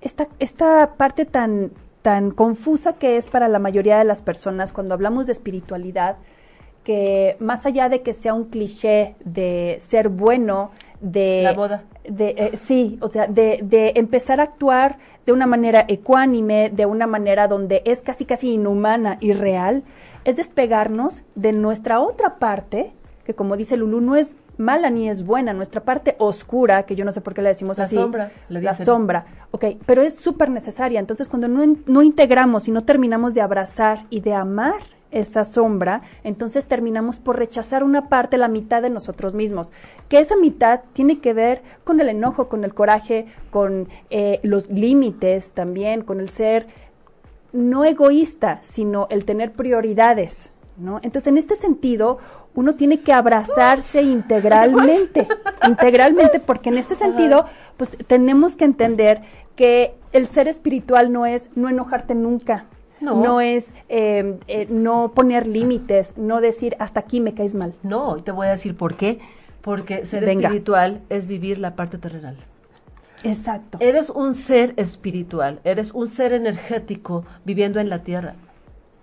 esta, 0.00 0.28
esta 0.38 0.94
parte 0.96 1.24
tan, 1.24 1.70
tan 2.02 2.30
confusa 2.30 2.94
que 2.94 3.16
es 3.16 3.28
para 3.28 3.48
la 3.48 3.58
mayoría 3.58 3.98
de 3.98 4.04
las 4.04 4.22
personas 4.22 4.72
cuando 4.72 4.94
hablamos 4.94 5.26
de 5.26 5.32
espiritualidad, 5.32 6.16
que 6.88 7.36
más 7.38 7.66
allá 7.66 7.90
de 7.90 8.00
que 8.00 8.14
sea 8.14 8.32
un 8.32 8.44
cliché 8.44 9.14
de 9.22 9.76
ser 9.86 10.08
bueno, 10.08 10.70
de... 11.02 11.42
La 11.42 11.52
boda. 11.52 11.84
De, 12.08 12.30
eh, 12.30 12.58
sí, 12.64 12.96
o 13.02 13.08
sea, 13.08 13.26
de, 13.26 13.60
de 13.62 13.92
empezar 13.96 14.40
a 14.40 14.44
actuar 14.44 14.96
de 15.26 15.32
una 15.32 15.46
manera 15.46 15.84
ecuánime, 15.86 16.70
de 16.70 16.86
una 16.86 17.06
manera 17.06 17.46
donde 17.46 17.82
es 17.84 18.00
casi 18.00 18.24
casi 18.24 18.54
inhumana 18.54 19.18
y 19.20 19.34
real, 19.34 19.82
es 20.24 20.36
despegarnos 20.36 21.20
de 21.34 21.52
nuestra 21.52 22.00
otra 22.00 22.38
parte, 22.38 22.92
que 23.26 23.34
como 23.34 23.58
dice 23.58 23.76
Lulu, 23.76 24.00
no 24.00 24.16
es 24.16 24.34
mala 24.56 24.88
ni 24.88 25.10
es 25.10 25.26
buena, 25.26 25.52
nuestra 25.52 25.82
parte 25.82 26.16
oscura, 26.18 26.84
que 26.84 26.96
yo 26.96 27.04
no 27.04 27.12
sé 27.12 27.20
por 27.20 27.34
qué 27.34 27.42
le 27.42 27.50
decimos 27.50 27.76
La 27.76 27.84
así. 27.84 27.96
sombra, 27.96 28.32
le 28.48 28.62
la 28.62 28.72
sombra, 28.72 29.26
ok, 29.50 29.66
pero 29.84 30.00
es 30.00 30.18
súper 30.18 30.48
necesaria. 30.48 31.00
Entonces, 31.00 31.28
cuando 31.28 31.48
no, 31.48 31.76
no 31.84 32.00
integramos 32.00 32.66
y 32.66 32.70
no 32.70 32.84
terminamos 32.84 33.34
de 33.34 33.42
abrazar 33.42 34.06
y 34.08 34.20
de 34.20 34.32
amar 34.32 34.80
esa 35.10 35.44
sombra, 35.44 36.02
entonces 36.24 36.66
terminamos 36.66 37.18
por 37.18 37.38
rechazar 37.38 37.82
una 37.82 38.08
parte, 38.08 38.38
la 38.38 38.48
mitad 38.48 38.82
de 38.82 38.90
nosotros 38.90 39.34
mismos. 39.34 39.70
Que 40.08 40.18
esa 40.18 40.36
mitad 40.36 40.80
tiene 40.92 41.20
que 41.20 41.32
ver 41.32 41.62
con 41.84 42.00
el 42.00 42.08
enojo, 42.08 42.48
con 42.48 42.64
el 42.64 42.74
coraje, 42.74 43.26
con 43.50 43.88
eh, 44.10 44.40
los 44.42 44.68
límites 44.68 45.52
también, 45.52 46.02
con 46.02 46.20
el 46.20 46.28
ser 46.28 46.66
no 47.52 47.84
egoísta, 47.84 48.60
sino 48.62 49.06
el 49.10 49.24
tener 49.24 49.52
prioridades, 49.52 50.50
¿no? 50.76 51.00
Entonces, 51.02 51.28
en 51.28 51.38
este 51.38 51.56
sentido, 51.56 52.18
uno 52.54 52.74
tiene 52.74 53.00
que 53.00 53.12
abrazarse 53.12 54.02
integralmente, 54.02 55.26
integralmente, 55.66 56.40
porque 56.40 56.68
en 56.68 56.78
este 56.78 56.94
sentido, 56.94 57.46
pues 57.76 57.90
tenemos 58.06 58.56
que 58.56 58.64
entender 58.64 59.22
que 59.56 59.94
el 60.12 60.26
ser 60.28 60.48
espiritual 60.48 61.12
no 61.12 61.26
es 61.26 61.50
no 61.54 61.68
enojarte 61.68 62.14
nunca, 62.14 62.66
No. 63.00 63.22
no, 63.22 63.40
es 63.40 63.74
eh, 63.88 64.38
eh, 64.48 64.66
no 64.70 65.12
poner 65.14 65.46
límites, 65.46 66.16
no 66.16 66.40
decir 66.40 66.76
hasta 66.78 67.00
aquí 67.00 67.20
me 67.20 67.34
caes 67.34 67.54
mal. 67.54 67.74
No, 67.82 68.16
y 68.18 68.22
te 68.22 68.32
voy 68.32 68.48
a 68.48 68.50
decir 68.50 68.76
por 68.76 68.96
qué. 68.96 69.20
Porque 69.60 70.06
ser 70.06 70.24
Venga. 70.24 70.48
espiritual 70.48 71.02
es 71.08 71.26
vivir 71.26 71.58
la 71.58 71.76
parte 71.76 71.98
terrenal. 71.98 72.36
Exacto. 73.24 73.78
Eres 73.80 74.10
un 74.10 74.34
ser 74.34 74.74
espiritual, 74.76 75.60
eres 75.64 75.92
un 75.92 76.08
ser 76.08 76.32
energético 76.32 77.24
viviendo 77.44 77.80
en 77.80 77.88
la 77.88 78.00
tierra. 78.00 78.34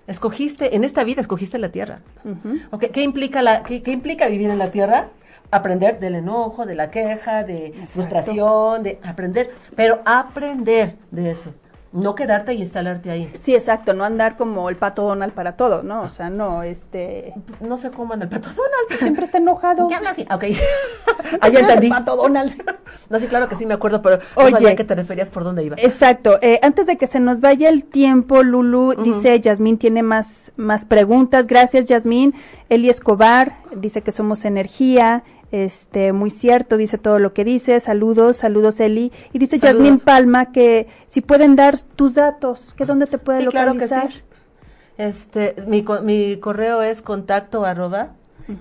Escogiste, 0.07 0.75
en 0.75 0.83
esta 0.83 1.03
vida 1.03 1.21
escogiste 1.21 1.57
la 1.57 1.69
tierra. 1.69 1.99
¿Qué, 2.93 3.01
implica 3.01 3.41
la, 3.41 3.63
qué, 3.63 3.81
qué 3.81 3.91
implica 3.91 4.27
vivir 4.27 4.49
en 4.49 4.59
la 4.59 4.69
tierra? 4.71 5.09
Aprender 5.51 5.99
del 5.99 6.15
enojo, 6.15 6.65
de 6.65 6.75
la 6.75 6.91
queja, 6.91 7.43
de 7.43 7.73
frustración, 7.85 8.83
de 8.83 8.99
aprender, 9.03 9.51
pero 9.75 10.01
aprender 10.05 10.95
de 11.11 11.31
eso. 11.31 11.53
No 11.95 12.13
quedarte 12.13 12.53
y 12.53 12.59
instalarte 12.59 13.09
ahí. 13.09 13.31
Sí, 13.39 13.55
exacto, 13.55 13.93
no 13.93 14.03
andar 14.03 14.35
como 14.35 14.69
el 14.69 14.75
pato 14.75 15.03
Donald 15.03 15.33
para 15.33 15.55
todo, 15.55 15.81
¿no? 15.81 16.01
O 16.01 16.09
sea, 16.09 16.29
no, 16.29 16.61
este, 16.61 17.33
No 17.61 17.77
sé 17.77 17.89
cómo 17.89 18.13
anda 18.13 18.25
el 18.25 18.29
pato 18.29 18.49
Donald. 18.49 18.99
siempre 18.99 19.25
está 19.25 19.37
enojado. 19.37 19.87
¿Qué 19.87 19.95
habla 19.95 20.09
así? 20.11 20.23
Ok. 20.23 20.43
ah, 21.41 21.49
ya 21.49 21.59
entendí. 21.61 21.89
Pato 21.89 22.15
Donald. 22.17 22.53
No, 23.09 23.19
sí, 23.19 23.27
claro 23.27 23.47
que 23.47 23.55
sí 23.55 23.65
me 23.65 23.73
acuerdo, 23.73 24.01
pero 24.01 24.19
Oye. 24.35 24.51
no 24.51 24.57
sabía 24.57 24.75
qué 24.75 24.83
te 24.83 24.95
referías 24.95 25.29
por 25.29 25.43
dónde 25.43 25.63
iba. 25.63 25.75
Exacto. 25.79 26.37
Eh, 26.41 26.59
antes 26.63 26.85
de 26.85 26.97
que 26.97 27.07
se 27.07 27.19
nos 27.19 27.39
vaya 27.39 27.69
el 27.69 27.83
tiempo, 27.83 28.43
Lulu 28.43 28.95
dice, 29.03 29.39
Yasmín 29.39 29.77
tiene 29.77 30.03
más, 30.03 30.51
más 30.57 30.85
preguntas. 30.85 31.47
Gracias, 31.47 31.85
Yasmín. 31.85 32.33
Eli 32.69 32.89
Escobar 32.89 33.57
dice 33.75 34.01
que 34.01 34.11
somos 34.11 34.43
energía. 34.43 35.23
Este, 35.51 36.11
muy 36.11 36.31
cierto, 36.31 36.77
dice 36.77 36.97
todo 36.97 37.19
lo 37.19 37.33
que 37.33 37.45
dice. 37.45 37.79
Saludos, 37.79 38.37
saludos, 38.37 38.79
Eli. 38.79 39.11
Y 39.31 39.39
dice. 39.39 39.59
Yasmín 39.59 39.99
Palma 39.99 40.51
que 40.51 40.87
si 41.07 41.21
pueden 41.21 41.55
dar 41.55 41.79
tus 41.79 42.13
datos, 42.13 42.73
que 42.75 42.85
dónde 42.85 43.07
te 43.07 43.17
puede 43.17 43.39
Sí, 43.41 43.47
claro 43.47 43.73
que 43.73 43.85
localizar. 43.85 44.11
sí. 44.11 44.21
Este, 44.97 45.55
mi, 45.67 45.83
mi 46.03 46.37
correo 46.37 46.81
es 46.81 47.01
contacto 47.01 47.65
arroba 47.65 48.13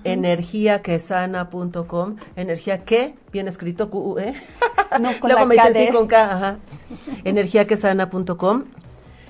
energiaquesana.com, 0.03 2.17
energía 2.35 2.83
que, 2.83 3.15
bien 3.31 3.47
escrito, 3.47 3.89
Q, 3.89 4.19
¿eh? 4.19 4.33
No, 4.99 5.09
con 5.19 5.29
Luego 5.29 5.45
la 5.45 5.45
me 5.45 5.55
sí 5.73 5.87
con 5.91 6.07
K, 6.07 6.33
ajá. 6.33 6.57
energiaquesana.com. 7.23 8.63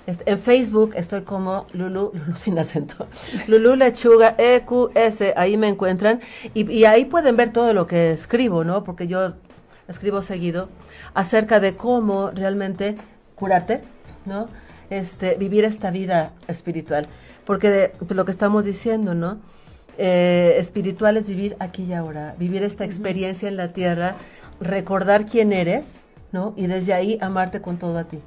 En 0.08 0.39
Facebook 0.39 0.93
estoy 0.95 1.22
como 1.22 1.66
Lulu, 1.74 2.12
Lulu 2.14 2.36
sin 2.38 2.60
acento, 2.60 3.08
Lulu 3.47 3.76
Lechuga, 3.76 4.36
EQS, 4.38 5.34
ahí 5.36 5.58
me 5.58 5.68
encuentran 5.68 6.22
y, 6.53 6.72
y 6.72 6.86
ahí 6.86 7.06
pueden 7.06 7.36
ver 7.36 7.51
todo 7.51 7.74
lo 7.74 7.88
que 7.88 8.12
escribo, 8.12 8.64
¿no? 8.64 8.84
Porque 8.84 9.08
yo 9.08 9.34
escribo 9.88 10.22
seguido 10.22 10.70
acerca 11.14 11.60
de 11.60 11.76
cómo 11.76 12.32
realmente 12.32 12.95
curarte, 13.36 13.82
¿no? 14.26 14.47
Este, 14.89 15.36
vivir 15.36 15.66
esta 15.66 15.89
vida 15.91 16.32
espiritual. 16.47 17.08
Porque 17.45 17.70
de, 17.70 17.89
pues, 17.89 18.12
lo 18.12 18.26
que 18.26 18.32
estamos 18.32 18.66
diciendo, 18.66 19.14
¿no? 19.14 19.39
Eh, 19.97 20.56
espiritual 20.60 21.18
es 21.18 21.28
vivir 21.28 21.56
aquí 21.60 21.84
y 21.84 21.93
ahora, 21.93 22.36
vivir 22.38 22.64
esta 22.64 22.84
experiencia 22.84 23.47
en 23.47 23.56
la 23.56 23.72
tierra, 23.72 24.16
recordar 24.60 25.26
quién 25.26 25.53
eres, 25.53 25.86
¿no? 26.32 26.53
Y 26.58 26.68
desde 26.68 26.93
ahí 26.93 27.18
amarte 27.22 27.62
con 27.62 27.78
todo 27.78 27.97
a 27.97 28.03
ti. 28.03 28.20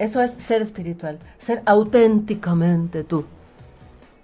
Eso 0.00 0.20
es 0.20 0.32
ser 0.44 0.62
espiritual, 0.62 1.18
ser 1.38 1.62
auténticamente 1.66 3.04
tú. 3.04 3.24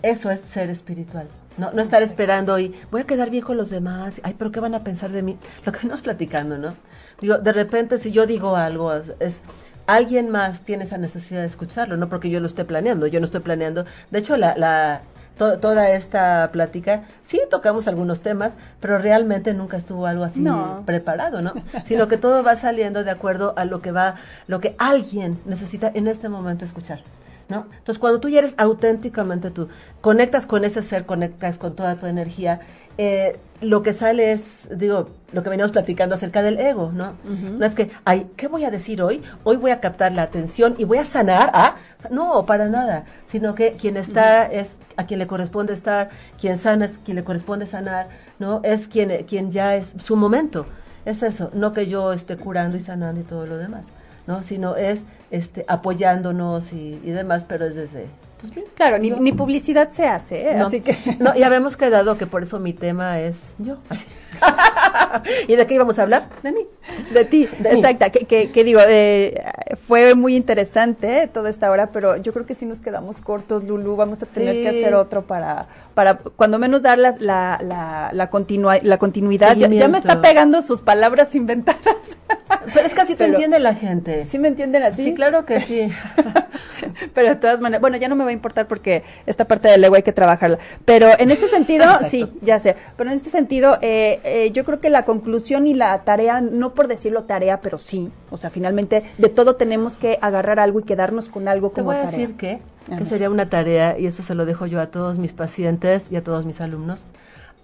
Eso 0.03 0.31
es 0.31 0.41
ser 0.41 0.71
espiritual. 0.71 1.29
No, 1.59 1.71
no 1.73 1.83
estar 1.83 2.03
esperando 2.03 2.59
y 2.59 2.75
voy 2.91 3.03
a 3.03 3.05
quedar 3.07 3.31
bien 3.31 3.45
con 3.45 3.57
los 3.59 3.71
demás. 3.71 4.21
Ay, 4.25 4.35
pero 4.39 4.51
¿qué 4.51 4.59
van 4.61 4.75
a 4.75 4.83
pensar 4.85 5.11
de 5.13 5.23
mí? 5.23 5.39
Lo 5.65 5.73
que 5.73 5.87
nos 5.87 6.01
platicando, 6.01 6.59
¿no? 6.59 6.75
Digo, 7.21 7.39
de 7.39 7.53
repente 7.53 7.99
si 7.99 8.11
yo 8.11 8.27
digo 8.27 8.57
algo, 8.57 8.93
es, 8.95 9.13
es- 9.21 9.41
alguien 9.87 10.31
más 10.31 10.63
tiene 10.63 10.85
esa 10.85 10.99
necesidad 10.99 11.43
de 11.43 11.47
escucharlo, 11.47 11.97
no 11.97 12.09
porque 12.09 12.29
yo 12.31 12.41
lo 12.41 12.47
esté 12.49 12.65
planeando, 12.65 13.07
yo 13.07 13.21
no 13.21 13.25
estoy 13.27 13.41
planeando. 13.41 13.85
De 14.11 14.19
hecho, 14.19 14.37
la, 14.37 14.57
la, 14.57 15.03
to- 15.37 15.59
toda 15.59 15.91
esta 15.91 16.49
plática, 16.53 17.05
sí 17.25 17.41
tocamos 17.51 17.89
algunos 17.89 18.21
temas, 18.21 18.53
pero 18.81 18.99
realmente 18.99 19.53
nunca 19.55 19.77
estuvo 19.77 20.07
algo 20.07 20.25
así 20.25 20.41
No. 20.41 20.83
preparado, 20.87 21.43
¿no? 21.43 21.53
Sino 21.85 22.09
que 22.09 22.17
todo 22.17 22.43
va 22.43 22.57
saliendo 22.57 23.05
de 23.05 23.11
acuerdo 23.11 23.55
a 23.57 23.65
lo 23.65 23.81
que 23.83 23.93
va, 23.93 24.17
lo 24.47 24.61
que 24.61 24.75
alguien 24.79 25.39
necesita 25.45 25.91
en 25.95 26.09
este 26.09 26.29
momento 26.29 26.65
escuchar. 26.65 27.01
¿No? 27.49 27.67
Entonces, 27.79 28.01
cuando 28.01 28.19
tú 28.19 28.29
ya 28.29 28.41
eres 28.41 28.55
auténticamente 28.57 29.53
tú, 29.53 29.69
conectas 30.01 30.47
con 30.47 30.65
ese 30.65 30.83
ser, 30.83 31.07
conectas 31.07 31.59
con 31.59 31.77
toda 31.77 31.95
tu 31.95 32.07
energía, 32.07 32.59
eh, 32.99 33.39
lo 33.61 33.83
que 33.83 33.93
sale 33.93 34.33
es, 34.33 34.69
digo, 34.71 35.11
lo 35.33 35.43
que 35.43 35.51
veníamos 35.51 35.73
platicando 35.73 36.15
acerca 36.15 36.43
del 36.43 36.59
ego, 36.59 36.93
¿no? 36.93 37.15
No 37.25 37.65
es 37.65 37.75
que, 37.75 37.91
ay, 38.05 38.31
¿qué 38.37 38.49
voy 38.49 38.65
a 38.65 38.71
decir 38.71 39.01
hoy? 39.03 39.23
Hoy 39.45 39.57
voy 39.57 39.71
a 39.71 39.81
captar 39.81 40.13
la 40.13 40.23
atención 40.23 40.75
y 40.79 40.85
voy 40.85 40.99
a 40.99 41.05
sanar, 41.05 41.51
¿ah? 41.55 41.77
No, 42.11 42.45
para 42.47 42.69
nada, 42.69 43.05
sino 43.27 43.55
que 43.55 43.73
quien 43.73 43.97
está 43.97 44.45
es 44.47 44.77
a 44.97 45.05
quien 45.07 45.19
le 45.19 45.27
corresponde 45.27 45.73
estar, 45.73 46.11
quien 46.41 46.59
sana 46.59 46.85
es 46.85 46.99
quien 46.99 47.17
le 47.17 47.25
corresponde 47.25 47.67
sanar, 47.67 48.09
¿no? 48.39 48.61
Es 48.63 48.89
quien, 48.89 49.25
quien 49.25 49.51
ya 49.51 49.75
es 49.77 49.93
su 50.03 50.17
momento, 50.17 50.67
es 51.05 51.23
eso, 51.23 51.51
no 51.55 51.73
que 51.73 51.87
yo 51.87 52.13
esté 52.13 52.37
curando 52.37 52.77
y 52.77 52.81
sanando 52.81 53.21
y 53.21 53.25
todo 53.25 53.47
lo 53.47 53.57
demás, 53.57 53.87
¿no? 54.27 54.43
Sino 54.43 54.77
es 54.77 55.03
este, 55.31 55.65
apoyándonos 55.69 56.73
y, 56.73 57.01
y 57.03 57.11
demás, 57.11 57.45
pero 57.45 57.67
es 57.67 57.75
desde... 57.75 58.07
Pues 58.41 58.55
bien, 58.55 58.67
Claro, 58.75 58.99
ni, 58.99 59.11
ni 59.11 59.33
publicidad 59.33 59.91
se 59.91 60.07
hace, 60.07 60.51
¿eh? 60.51 60.55
no, 60.57 60.67
así 60.67 60.81
que... 60.81 60.97
no, 61.19 61.35
ya 61.35 61.47
habíamos 61.47 61.77
quedado 61.77 62.19
que 62.19 62.27
por 62.27 62.43
eso 62.43 62.59
mi 62.61 62.73
tema 62.73 63.21
es 63.21 63.55
yo. 63.59 63.79
¿Y 65.49 65.57
de 65.57 65.67
qué 65.67 65.75
íbamos 65.75 65.99
a 65.99 66.03
hablar? 66.03 66.29
De 66.43 66.53
mí. 66.53 66.67
De 67.13 67.25
ti, 67.25 67.49
De 67.59 67.71
exacta, 67.73 68.11
que, 68.11 68.27
que, 68.27 68.51
que 68.53 68.65
digo, 68.65 68.81
eh, 68.87 69.43
fue 69.89 70.15
muy 70.15 70.37
interesante 70.37 71.23
eh, 71.25 71.27
toda 71.29 71.51
esta 71.51 71.71
hora, 71.71 71.89
pero 71.93 72.17
yo 72.17 72.33
creo 72.33 72.47
que 72.47 72.55
si 72.55 72.65
nos 72.67 72.81
quedamos 72.81 73.21
cortos, 73.21 73.65
Lulu, 73.65 73.97
vamos 73.97 74.23
a 74.23 74.27
tener 74.27 74.55
Sí. 74.55 74.63
que 74.63 74.69
hacer 74.69 74.95
otro 74.95 75.23
para, 75.23 75.67
para 75.95 76.19
cuando 76.19 76.59
menos 76.59 76.83
dar 76.83 76.99
las- 76.99 77.21
la, 77.21 77.59
la, 77.63 78.11
la, 78.13 78.31
continua- 78.31 78.81
la 78.83 78.99
continuidad. 78.99 79.57
Ya, 79.57 79.69
ya 79.69 79.89
me 79.89 79.99
está 79.99 80.21
pegando 80.23 80.63
sus 80.63 80.81
palabras 80.81 81.35
inventadas. 81.35 81.81
Pero 82.75 82.87
es 82.87 82.95
que 82.95 83.01
así 83.01 83.13
te 83.15 83.19
Pero- 83.25 83.35
entiende 83.35 83.59
la 83.59 83.75
gente. 83.75 84.25
¿Sí 84.29 84.39
me 84.39 84.49
entienden 84.49 84.83
así? 84.83 85.05
Sí, 85.05 85.15
claro 85.15 85.45
que 85.45 85.61
sí. 85.63 85.89
Pero 87.15 87.29
de 87.31 87.37
todas 87.37 87.61
maneras, 87.61 87.81
bueno, 87.81 87.97
ya 87.97 88.09
no 88.09 88.17
me 88.17 88.25
va 88.25 88.31
a 88.31 88.33
importar 88.33 88.67
porque 88.67 89.03
esta 89.27 89.45
parte 89.47 89.69
del 89.69 89.83
ego 89.85 89.95
hay 89.97 90.03
que 90.03 90.13
trabajarla. 90.13 90.59
Pero 90.85 91.09
en 91.19 91.31
este 91.31 91.49
sentido, 91.49 91.85
sí, 92.09 92.27
ya 92.43 92.59
sé. 92.59 92.77
Pero 92.97 93.11
en 93.11 93.17
este 93.17 93.31
sentido, 93.31 93.79
eh, 93.83 94.21
eh, 94.27 94.51
yo 94.53 94.65
creo 94.65 94.81
que 94.81 94.91
la 94.91 95.05
conclusión 95.05 95.67
y 95.67 95.75
la 95.75 96.03
tarea, 96.03 96.41
no 96.41 96.75
por 96.75 96.89
decirlo 96.89 97.25
tarea, 97.25 97.61
pero 97.61 97.79
sí, 97.79 98.11
o 98.31 98.37
sea, 98.37 98.51
finalmente 98.51 99.05
de 99.19 99.29
todo 99.29 99.55
tenemos 99.57 99.97
que 99.97 100.19
agarrar 100.21 100.59
algo 100.59 100.81
y 100.81 100.83
quedarnos 100.83 101.29
con 101.29 101.47
algo 101.47 101.69
Te 101.71 101.75
como 101.77 101.87
voy 101.87 101.97
a 101.97 102.03
tarea. 102.05 102.19
decir 102.21 102.37
que, 102.37 102.61
A 102.87 102.97
que 102.97 103.03
ver. 103.05 103.07
sería 103.07 103.31
una 103.31 103.49
tarea, 103.49 103.99
y 103.99 104.07
eso 104.07 104.23
se 104.23 104.35
lo 104.35 104.45
dejo 104.45 104.67
yo 104.67 104.81
a 104.81 104.89
todos 104.89 105.19
mis 105.19 105.33
pacientes 105.33 106.11
y 106.11 106.17
a 106.17 106.25
todos 106.25 106.45
mis 106.45 106.61
alumnos, 106.61 107.01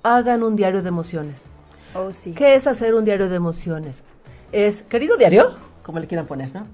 hagan 0.02 0.42
un 0.42 0.54
diario 0.56 0.82
de 0.82 0.88
emociones. 0.88 1.46
Oh, 1.94 2.12
sí. 2.12 2.32
¿Qué 2.32 2.54
es 2.54 2.66
hacer 2.66 2.94
un 2.94 3.04
diario 3.04 3.28
de 3.28 3.36
emociones? 3.36 4.02
Es, 4.52 4.82
querido 4.82 5.16
diario, 5.16 5.56
como 5.82 5.98
le 5.98 6.06
quieran 6.06 6.26
poner, 6.26 6.54
¿no? 6.54 6.66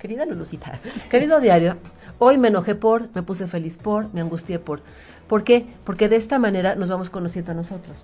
Querida 0.00 0.26
Lulucita, 0.26 0.80
querido 1.10 1.38
diario, 1.40 1.76
hoy 2.18 2.38
me 2.38 2.48
enojé 2.48 2.74
por, 2.74 3.08
me 3.14 3.22
puse 3.22 3.46
feliz 3.46 3.78
por, 3.78 4.12
me 4.12 4.20
angustié 4.20 4.58
por. 4.58 4.80
¿Por 5.28 5.44
qué? 5.44 5.64
Porque 5.84 6.08
de 6.08 6.16
esta 6.16 6.38
manera 6.38 6.74
nos 6.74 6.88
vamos 6.88 7.08
conociendo 7.08 7.52
a 7.52 7.54
nosotros. 7.54 7.96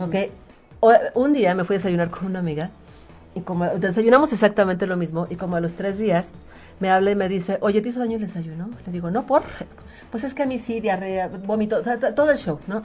¿Ok? 0.00 0.14
O- 0.80 0.92
un 1.14 1.32
día 1.32 1.54
me 1.54 1.64
fui 1.64 1.76
a 1.76 1.78
desayunar 1.78 2.10
con 2.10 2.26
una 2.26 2.38
amiga 2.38 2.70
y 3.34 3.40
como 3.40 3.66
desayunamos 3.66 4.32
exactamente 4.32 4.86
lo 4.86 4.96
mismo 4.96 5.26
y 5.30 5.36
como 5.36 5.56
a 5.56 5.60
los 5.60 5.74
tres 5.74 5.98
días 5.98 6.28
me 6.80 6.90
habla 6.90 7.10
y 7.10 7.14
me 7.14 7.28
dice, 7.28 7.58
oye, 7.60 7.80
¿te 7.82 7.90
hizo 7.90 8.00
daño 8.00 8.16
el 8.16 8.26
desayuno? 8.26 8.70
Le 8.86 8.92
digo, 8.92 9.10
no, 9.10 9.26
por. 9.26 9.42
Pues 10.10 10.24
es 10.24 10.32
que 10.34 10.42
a 10.42 10.46
mí 10.46 10.58
sí, 10.58 10.80
diarrea, 10.80 11.28
vómito, 11.28 11.76
o 11.78 11.84
sea, 11.84 11.98
todo 11.98 12.30
el 12.30 12.38
show, 12.38 12.58
¿no? 12.66 12.82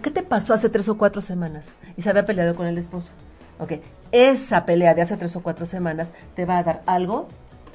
¿Qué 0.00 0.10
te 0.10 0.22
pasó 0.22 0.54
hace 0.54 0.68
tres 0.68 0.88
o 0.88 0.96
cuatro 0.96 1.20
semanas? 1.20 1.66
Y 1.96 2.02
se 2.02 2.10
había 2.10 2.24
peleado 2.24 2.54
con 2.54 2.66
el 2.66 2.78
esposo. 2.78 3.12
Ok, 3.58 3.72
esa 4.12 4.64
pelea 4.66 4.94
de 4.94 5.02
hace 5.02 5.16
tres 5.16 5.34
o 5.36 5.42
cuatro 5.42 5.66
semanas 5.66 6.10
te 6.34 6.44
va 6.44 6.58
a 6.58 6.62
dar 6.62 6.82
algo 6.86 7.28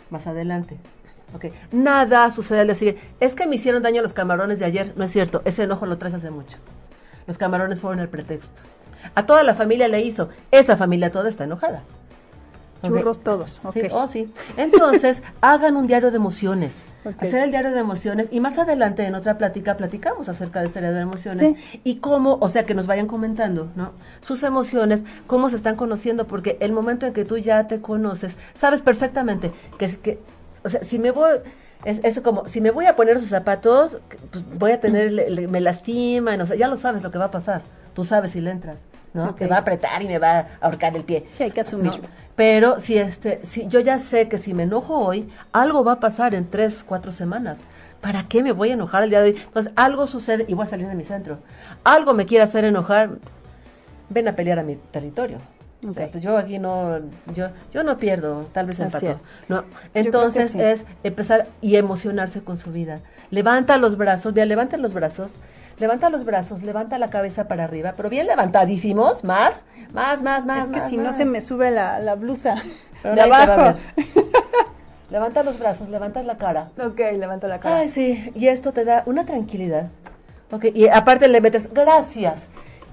más 0.10 0.28
adelante. 0.28 0.78
Ok, 1.34 1.46
nada 1.72 2.30
sucede 2.32 2.60
al 2.62 2.68
día 2.68 2.76
siguiente. 2.76 3.02
Es 3.20 3.36
que 3.36 3.48
me 3.48 3.56
hicieron 3.56 3.84
daño 3.84 4.02
los 4.02 4.14
camarones 4.14 4.60
de 4.60 4.66
ayer. 4.66 4.94
No 4.96 5.04
es 5.06 5.12
cierto, 5.12 5.42
ese 5.46 5.64
enojo 5.64 5.86
lo 5.86 5.98
traes 5.98 6.14
hace 6.16 6.30
mucho. 6.32 6.58
Los 7.28 7.38
camarones 7.38 7.80
fueron 7.80 8.00
el 8.00 8.10
pretexto. 8.10 8.62
A 9.16 9.26
toda 9.26 9.44
la 9.44 9.56
familia 9.56 9.88
le 9.88 10.02
hizo. 10.02 10.30
Esa 10.52 10.78
familia 10.78 11.12
toda 11.12 11.30
está 11.30 11.46
enojada. 11.46 11.84
Churros 12.84 13.22
todos. 13.22 13.62
Sí, 13.74 13.82
oh, 13.92 14.08
sí. 14.08 14.34
Entonces, 14.58 15.22
hagan 15.42 15.76
un 15.78 15.88
diario 15.88 16.12
de 16.12 16.18
emociones. 16.18 16.74
Hacer 17.20 17.42
el 17.42 17.50
diario 17.50 17.72
de 17.72 17.80
emociones 17.80 18.28
y 18.30 18.40
más 18.40 18.60
adelante 18.60 19.04
en 19.04 19.16
otra 19.16 19.40
plática 19.40 19.76
platicamos 19.76 20.30
acerca 20.30 20.60
de 20.60 20.68
este 20.68 20.82
diario 20.82 20.98
de 20.98 21.02
emociones 21.02 21.58
y 21.84 21.96
cómo, 21.96 22.38
o 22.40 22.50
sea, 22.50 22.68
que 22.68 22.76
nos 22.76 22.86
vayan 22.86 23.08
comentando, 23.08 23.72
¿no? 23.76 23.94
Sus 24.22 24.44
emociones, 24.44 25.04
cómo 25.26 25.50
se 25.50 25.56
están 25.56 25.76
conociendo, 25.76 26.28
porque 26.28 26.58
el 26.60 26.74
momento 26.74 27.08
en 27.08 27.14
que 27.14 27.26
tú 27.26 27.40
ya 27.40 27.68
te 27.68 27.82
conoces, 27.82 28.38
sabes 28.54 28.82
perfectamente 28.82 29.52
que, 29.80 29.98
que 29.98 30.20
o 30.64 30.70
sea, 30.70 30.84
si 30.84 31.00
me 31.00 31.10
voy, 31.10 31.40
es, 31.86 32.00
es 32.04 32.22
como, 32.22 32.48
si 32.48 32.62
me 32.62 32.72
voy 32.72 32.86
a 32.86 32.96
poner 32.96 33.20
sus 33.20 33.30
zapatos, 33.30 34.00
pues 34.32 34.44
voy 34.58 34.72
a 34.72 34.80
tener, 34.80 35.12
le- 35.12 35.30
le- 35.30 35.48
me 35.48 35.60
lastiman, 35.62 36.40
o 36.42 36.46
sea, 36.46 36.56
ya 36.56 36.68
lo 36.68 36.78
sabes 36.78 37.02
lo 37.04 37.12
que 37.12 37.18
va 37.18 37.26
a 37.26 37.32
pasar, 37.32 37.62
tú 37.94 38.06
sabes 38.06 38.32
si 38.34 38.42
le 38.42 38.52
entras, 38.52 38.78
¿no? 39.14 39.36
Que 39.36 39.48
va 39.48 39.58
a 39.58 39.60
apretar 39.60 40.02
y 40.02 40.08
me 40.08 40.20
va 40.20 40.40
a 40.40 40.48
ahorcar 40.62 40.96
el 40.96 41.04
pie. 41.04 41.26
Sí, 41.34 41.44
hay 41.44 41.52
que 41.52 41.62
asumir. 41.62 41.92
¿no? 41.92 42.08
Pero 42.36 42.80
si 42.80 42.98
este, 42.98 43.42
si 43.44 43.68
yo 43.68 43.80
ya 43.82 44.00
sé 44.00 44.28
que 44.30 44.38
si 44.38 44.54
me 44.54 44.64
enojo 44.64 44.98
hoy, 44.98 45.30
algo 45.52 45.84
va 45.84 45.94
a 45.94 46.00
pasar 46.00 46.34
en 46.34 46.50
tres, 46.50 46.84
cuatro 46.88 47.12
semanas. 47.12 47.58
¿Para 48.00 48.28
qué 48.28 48.42
me 48.42 48.52
voy 48.52 48.72
a 48.72 48.74
enojar 48.74 49.04
el 49.04 49.12
día 49.12 49.22
de 49.22 49.32
hoy? 49.32 49.38
Entonces, 49.46 49.72
algo 49.76 50.08
sucede 50.08 50.46
y 50.48 50.56
voy 50.56 50.64
a 50.64 50.70
salir 50.70 50.88
de 50.88 50.96
mi 50.96 51.04
centro. 51.04 51.38
Algo 51.84 52.14
me 52.16 52.26
quiere 52.26 52.44
hacer 52.44 52.66
enojar, 52.66 53.12
ven 54.10 54.28
a 54.28 54.36
pelear 54.36 54.58
a 54.58 54.64
mi 54.64 54.76
territorio. 54.76 55.38
Pues 55.82 56.22
yo 56.22 56.38
aquí 56.38 56.60
no, 56.60 57.00
yo, 57.34 57.50
yo 57.74 57.84
no 57.84 57.98
pierdo, 57.98 58.46
tal 58.54 58.68
vez 58.68 58.80
empató. 58.80 59.20
¿no? 59.48 59.64
Entonces 59.96 60.52
sí. 60.52 60.62
es 60.62 60.84
empezar 61.04 61.48
y 61.60 61.76
emocionarse 61.76 62.42
con 62.42 62.58
su 62.58 62.72
vida. 62.72 63.00
Levanta 63.32 63.78
los 63.78 63.98
brazos, 63.98 64.34
bien, 64.34 64.48
levanta 64.48 64.78
los 64.78 64.94
brazos, 64.94 65.34
levanta 65.80 66.12
los 66.12 66.24
brazos, 66.24 66.62
levanta 66.62 67.00
la 67.00 67.10
cabeza 67.10 67.48
para 67.48 67.64
arriba, 67.64 67.96
pero 67.98 68.10
bien 68.10 68.28
levantadísimos, 68.28 69.24
más, 69.24 69.64
más, 69.92 70.22
más, 70.22 70.46
más. 70.46 70.66
es 70.66 70.70
que 70.70 70.80
más, 70.82 70.90
si 70.90 70.98
no 70.98 71.14
se 71.14 71.26
me 71.26 71.42
sube 71.42 71.72
la, 71.72 72.00
la 72.00 72.14
blusa 72.14 72.56
Pero 73.02 73.16
de 73.16 73.22
abajo. 73.22 73.80
Levanta 75.12 75.44
los 75.44 75.60
brazos, 75.60 75.90
levantas 75.90 76.26
la 76.26 76.38
cara. 76.38 76.70
ok, 76.82 76.98
levanto 77.18 77.48
la 77.50 77.60
cara. 77.60 77.80
Ay, 77.80 77.90
sí, 77.90 78.32
y 78.34 78.48
esto 78.48 78.72
te 78.72 78.86
da 78.86 79.04
una 79.06 79.26
tranquilidad. 79.26 79.90
Ok, 80.52 80.66
y 80.74 80.88
aparte 80.88 81.28
le 81.28 81.42
metes, 81.42 81.74
gracias. 81.74 82.44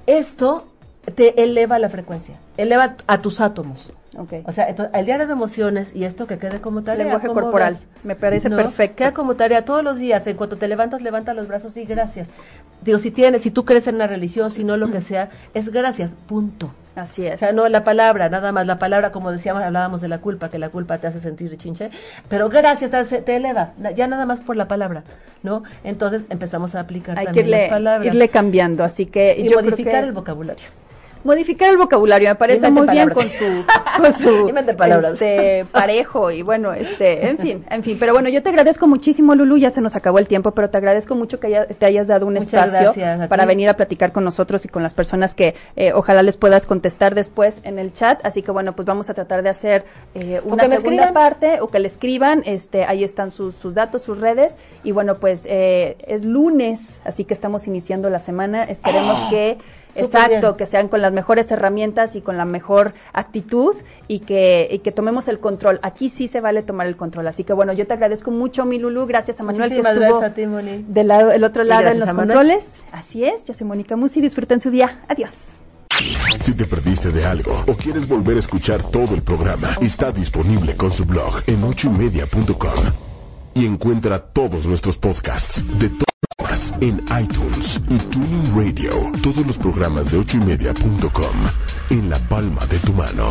Esto 0.07 0.67
te 1.15 1.45
eleva 1.45 1.79
la 1.79 1.89
frecuencia, 1.89 2.35
eleva 2.59 2.97
a 3.07 3.23
tus 3.23 3.41
átomos. 3.41 3.91
Ok. 4.17 4.33
O 4.47 4.53
sea, 4.53 4.69
entonces, 4.69 4.93
el 4.95 5.07
diario 5.07 5.27
de 5.27 5.33
emociones 5.33 5.95
y 5.95 6.05
esto 6.05 6.27
que 6.27 6.39
quede 6.39 6.61
como 6.61 6.83
tarea. 6.83 7.05
Lenguaje 7.05 7.29
¿cómo 7.29 7.41
corporal. 7.41 7.75
ves? 7.75 7.87
Me 8.03 8.17
parece 8.17 8.49
¿No? 8.49 8.57
perfecto. 8.57 8.97
Queda 8.97 9.13
como 9.15 9.37
tarea 9.37 9.65
todos 9.65 9.85
los 9.85 9.97
días. 9.99 10.27
En 10.27 10.37
cuanto 10.37 10.57
te 10.57 10.67
levantas, 10.67 11.01
levanta 11.03 11.35
los 11.35 11.47
brazos 11.47 11.77
y 11.77 11.85
gracias. 11.85 12.29
Digo, 12.83 12.99
si 12.99 13.11
tienes, 13.11 13.43
si 13.43 13.51
tú 13.51 13.65
crees 13.65 13.87
en 13.87 13.95
una 13.95 14.07
religión, 14.07 14.51
si 14.51 14.65
no 14.65 14.77
lo 14.77 14.91
que 14.91 15.01
sea, 15.01 15.31
es 15.55 15.71
gracias, 15.71 16.11
punto. 16.27 16.73
Así 16.97 17.23
O 17.27 17.33
es. 17.33 17.39
sea, 17.39 17.53
no 17.53 17.69
la 17.69 17.85
palabra, 17.85 18.29
nada 18.29 18.51
más. 18.51 18.67
La 18.67 18.81
palabra, 18.81 19.13
como 19.13 19.31
decíamos, 19.31 19.63
hablábamos 19.63 20.01
de 20.01 20.09
la 20.09 20.19
culpa, 20.19 20.51
que 20.51 20.59
la 20.59 20.71
culpa 20.71 20.99
te 20.99 21.07
hace 21.07 21.21
sentir 21.21 21.57
chinche. 21.57 21.91
Pero 22.29 22.49
gracias, 22.49 22.91
te, 23.25 23.37
eleva. 23.37 23.71
Ya 23.95 24.09
nada 24.09 24.27
más 24.27 24.41
por 24.41 24.57
la 24.57 24.67
palabra, 24.67 25.05
¿no? 25.45 25.63
Entonces 25.85 26.23
empezamos 26.29 26.75
a 26.75 26.81
aplicar 26.81 27.17
Hay 27.17 27.27
que 27.27 27.33
también 27.35 27.51
las 27.53 27.61
irle, 27.61 27.71
palabras. 27.71 28.07
irle 28.15 28.29
cambiando, 28.31 28.83
así 28.83 29.07
que 29.07 29.37
y 29.39 29.45
yo 29.45 29.51
creo 29.59 29.63
modificar 29.63 30.03
que- 30.03 30.09
el 30.09 30.13
vocabulario. 30.13 30.67
Modificar 31.29 31.71
el 31.71 31.77
vocabulario 31.77 32.29
me 32.31 32.35
parece 32.35 32.67
Invente 32.69 32.81
muy 32.87 32.95
bien 32.95 33.11
con 33.11 33.29
su 33.29 33.65
con 34.03 34.13
su 34.15 34.49
este, 35.13 35.65
parejo 35.71 36.31
y 36.31 36.43
bueno 36.43 36.73
este 36.73 37.29
en 37.29 37.39
fin 37.39 37.65
en 37.71 37.83
fin. 37.83 37.97
Pero 38.01 38.13
bueno 38.15 38.29
yo 38.31 38.43
te 38.43 38.49
agradezco 38.49 38.87
muchísimo 38.89 39.35
Lulu 39.35 39.59
ya 39.59 39.71
se 39.71 39.81
nos 39.81 39.95
acabó 39.95 40.19
el 40.19 40.27
tiempo 40.27 40.53
pero 40.53 40.71
te 40.71 40.79
agradezco 40.79 41.15
mucho 41.15 41.39
que 41.39 41.49
haya- 41.49 41.67
te 41.67 41.87
hayas 41.87 42.07
dado 42.07 42.27
un 42.27 42.35
Muchas 42.35 42.69
espacio 42.69 43.29
para 43.29 43.45
venir 43.45 43.69
a 43.69 43.75
platicar 43.75 44.13
con 44.13 44.25
nosotros 44.25 44.65
y 44.65 44.69
con 44.69 44.83
las 44.83 44.95
personas 44.95 45.35
que 45.35 45.55
eh, 45.77 45.93
ojalá 45.93 46.23
les 46.23 46.37
puedas 46.37 46.65
contestar 46.67 47.15
después 47.15 47.57
en 47.63 47.79
el 47.79 47.93
chat. 47.93 48.21
Así 48.25 48.43
que 48.43 48.51
bueno 48.51 48.75
pues 48.75 48.87
vamos 48.87 49.11
a 49.11 49.15
tratar 49.15 49.43
de 49.43 49.51
hacer 49.51 49.85
eh, 50.15 50.41
una 50.45 50.65
que 50.65 50.71
segunda 50.77 51.03
escriban. 51.05 51.15
parte 51.15 51.61
o 51.61 51.69
que 51.69 51.79
le 51.79 51.89
escriban 51.89 52.43
este 52.47 52.85
ahí 52.85 53.05
están 53.05 53.31
sus, 53.31 53.55
sus 53.55 53.75
datos 53.75 54.03
sus 54.03 54.19
redes. 54.19 54.55
Y 54.83 54.93
bueno 54.93 55.19
pues 55.19 55.43
eh, 55.45 55.97
es 56.07 56.25
lunes 56.25 57.01
así 57.05 57.25
que 57.25 57.35
estamos 57.35 57.67
iniciando 57.67 58.09
la 58.09 58.21
semana. 58.21 58.65
Esperemos 58.65 59.19
que 59.31 59.59
súper 59.59 59.78
exacto 59.99 60.41
bien. 60.41 60.57
que 60.57 60.67
sean 60.67 60.89
con 60.89 61.03
las 61.03 61.13
mejores 61.13 61.51
herramientas 61.51 62.17
y 62.17 62.21
con 62.21 62.37
la 62.37 62.45
mejor 62.45 62.95
actitud 63.13 63.77
y 64.07 64.21
que, 64.21 64.69
y 64.71 64.79
que 64.81 64.93
tomemos 64.93 65.29
el 65.29 65.39
control. 65.39 65.81
Aquí 65.83 66.09
sí 66.09 66.29
se 66.29 66.41
vale 66.41 66.63
tomar 66.63 66.87
el 66.87 66.97
control. 66.97 67.27
Así 67.29 67.45
que 67.45 67.53
bueno, 67.53 67.73
yo 67.73 67.87
te 67.87 67.95
agradezco 67.95 68.31
mucho, 68.31 68.65
mi 68.65 68.79
Lulu. 68.79 69.07
Gracias 69.07 69.41
a 69.41 69.43
Manuel 69.43 69.71
Muchísimas 69.71 69.99
que 69.99 70.05
estuvo 70.05 70.21
gracias 70.21 70.33
a 70.33 70.35
ti, 70.35 70.47
Moni. 70.47 70.85
del 70.89 71.09
lado, 71.09 71.31
el 71.31 71.45
otro 71.45 71.65
lado 71.65 71.89
en 71.89 72.01
los 72.01 72.13
controles. 72.13 72.65
Así 72.93 73.25
es, 73.25 73.45
yo 73.45 73.55
soy 73.55 73.67
Mónica 73.67 73.97
Musi. 73.97 74.21
Disfruten 74.21 74.61
su 74.61 74.71
día. 74.71 75.01
Adiós. 75.09 75.33
Si 76.41 76.55
te 76.55 76.65
perdiste 76.65 77.11
de 77.11 77.25
algo 77.27 77.53
o 77.67 77.75
quieres 77.75 78.07
volver 78.09 78.37
a 78.37 78.41
escuchar 78.41 78.83
todo 78.83 79.15
el 79.15 79.23
programa, 79.23 79.69
está 79.81 80.13
disponible 80.13 80.77
con 80.77 80.93
su 80.93 81.05
blog 81.05 81.43
en 81.47 81.63
ochoymedia.com. 81.65 82.85
Y 83.55 83.67
encuentra 83.67 84.21
todos 84.21 84.67
nuestros 84.67 84.97
podcasts 84.99 85.65
de 85.79 85.91
en 86.81 87.05
iTunes 87.21 87.81
y 87.89 87.99
Tuning 87.99 88.55
Radio. 88.57 88.91
Todos 89.23 89.47
los 89.47 89.59
programas 89.59 90.11
de 90.11 90.19
ochoymedia.com 90.19 91.37
en 91.91 92.11
la 92.11 92.19
palma 92.29 92.67
de 92.67 92.79
tu 92.81 92.93
mano. 92.93 93.29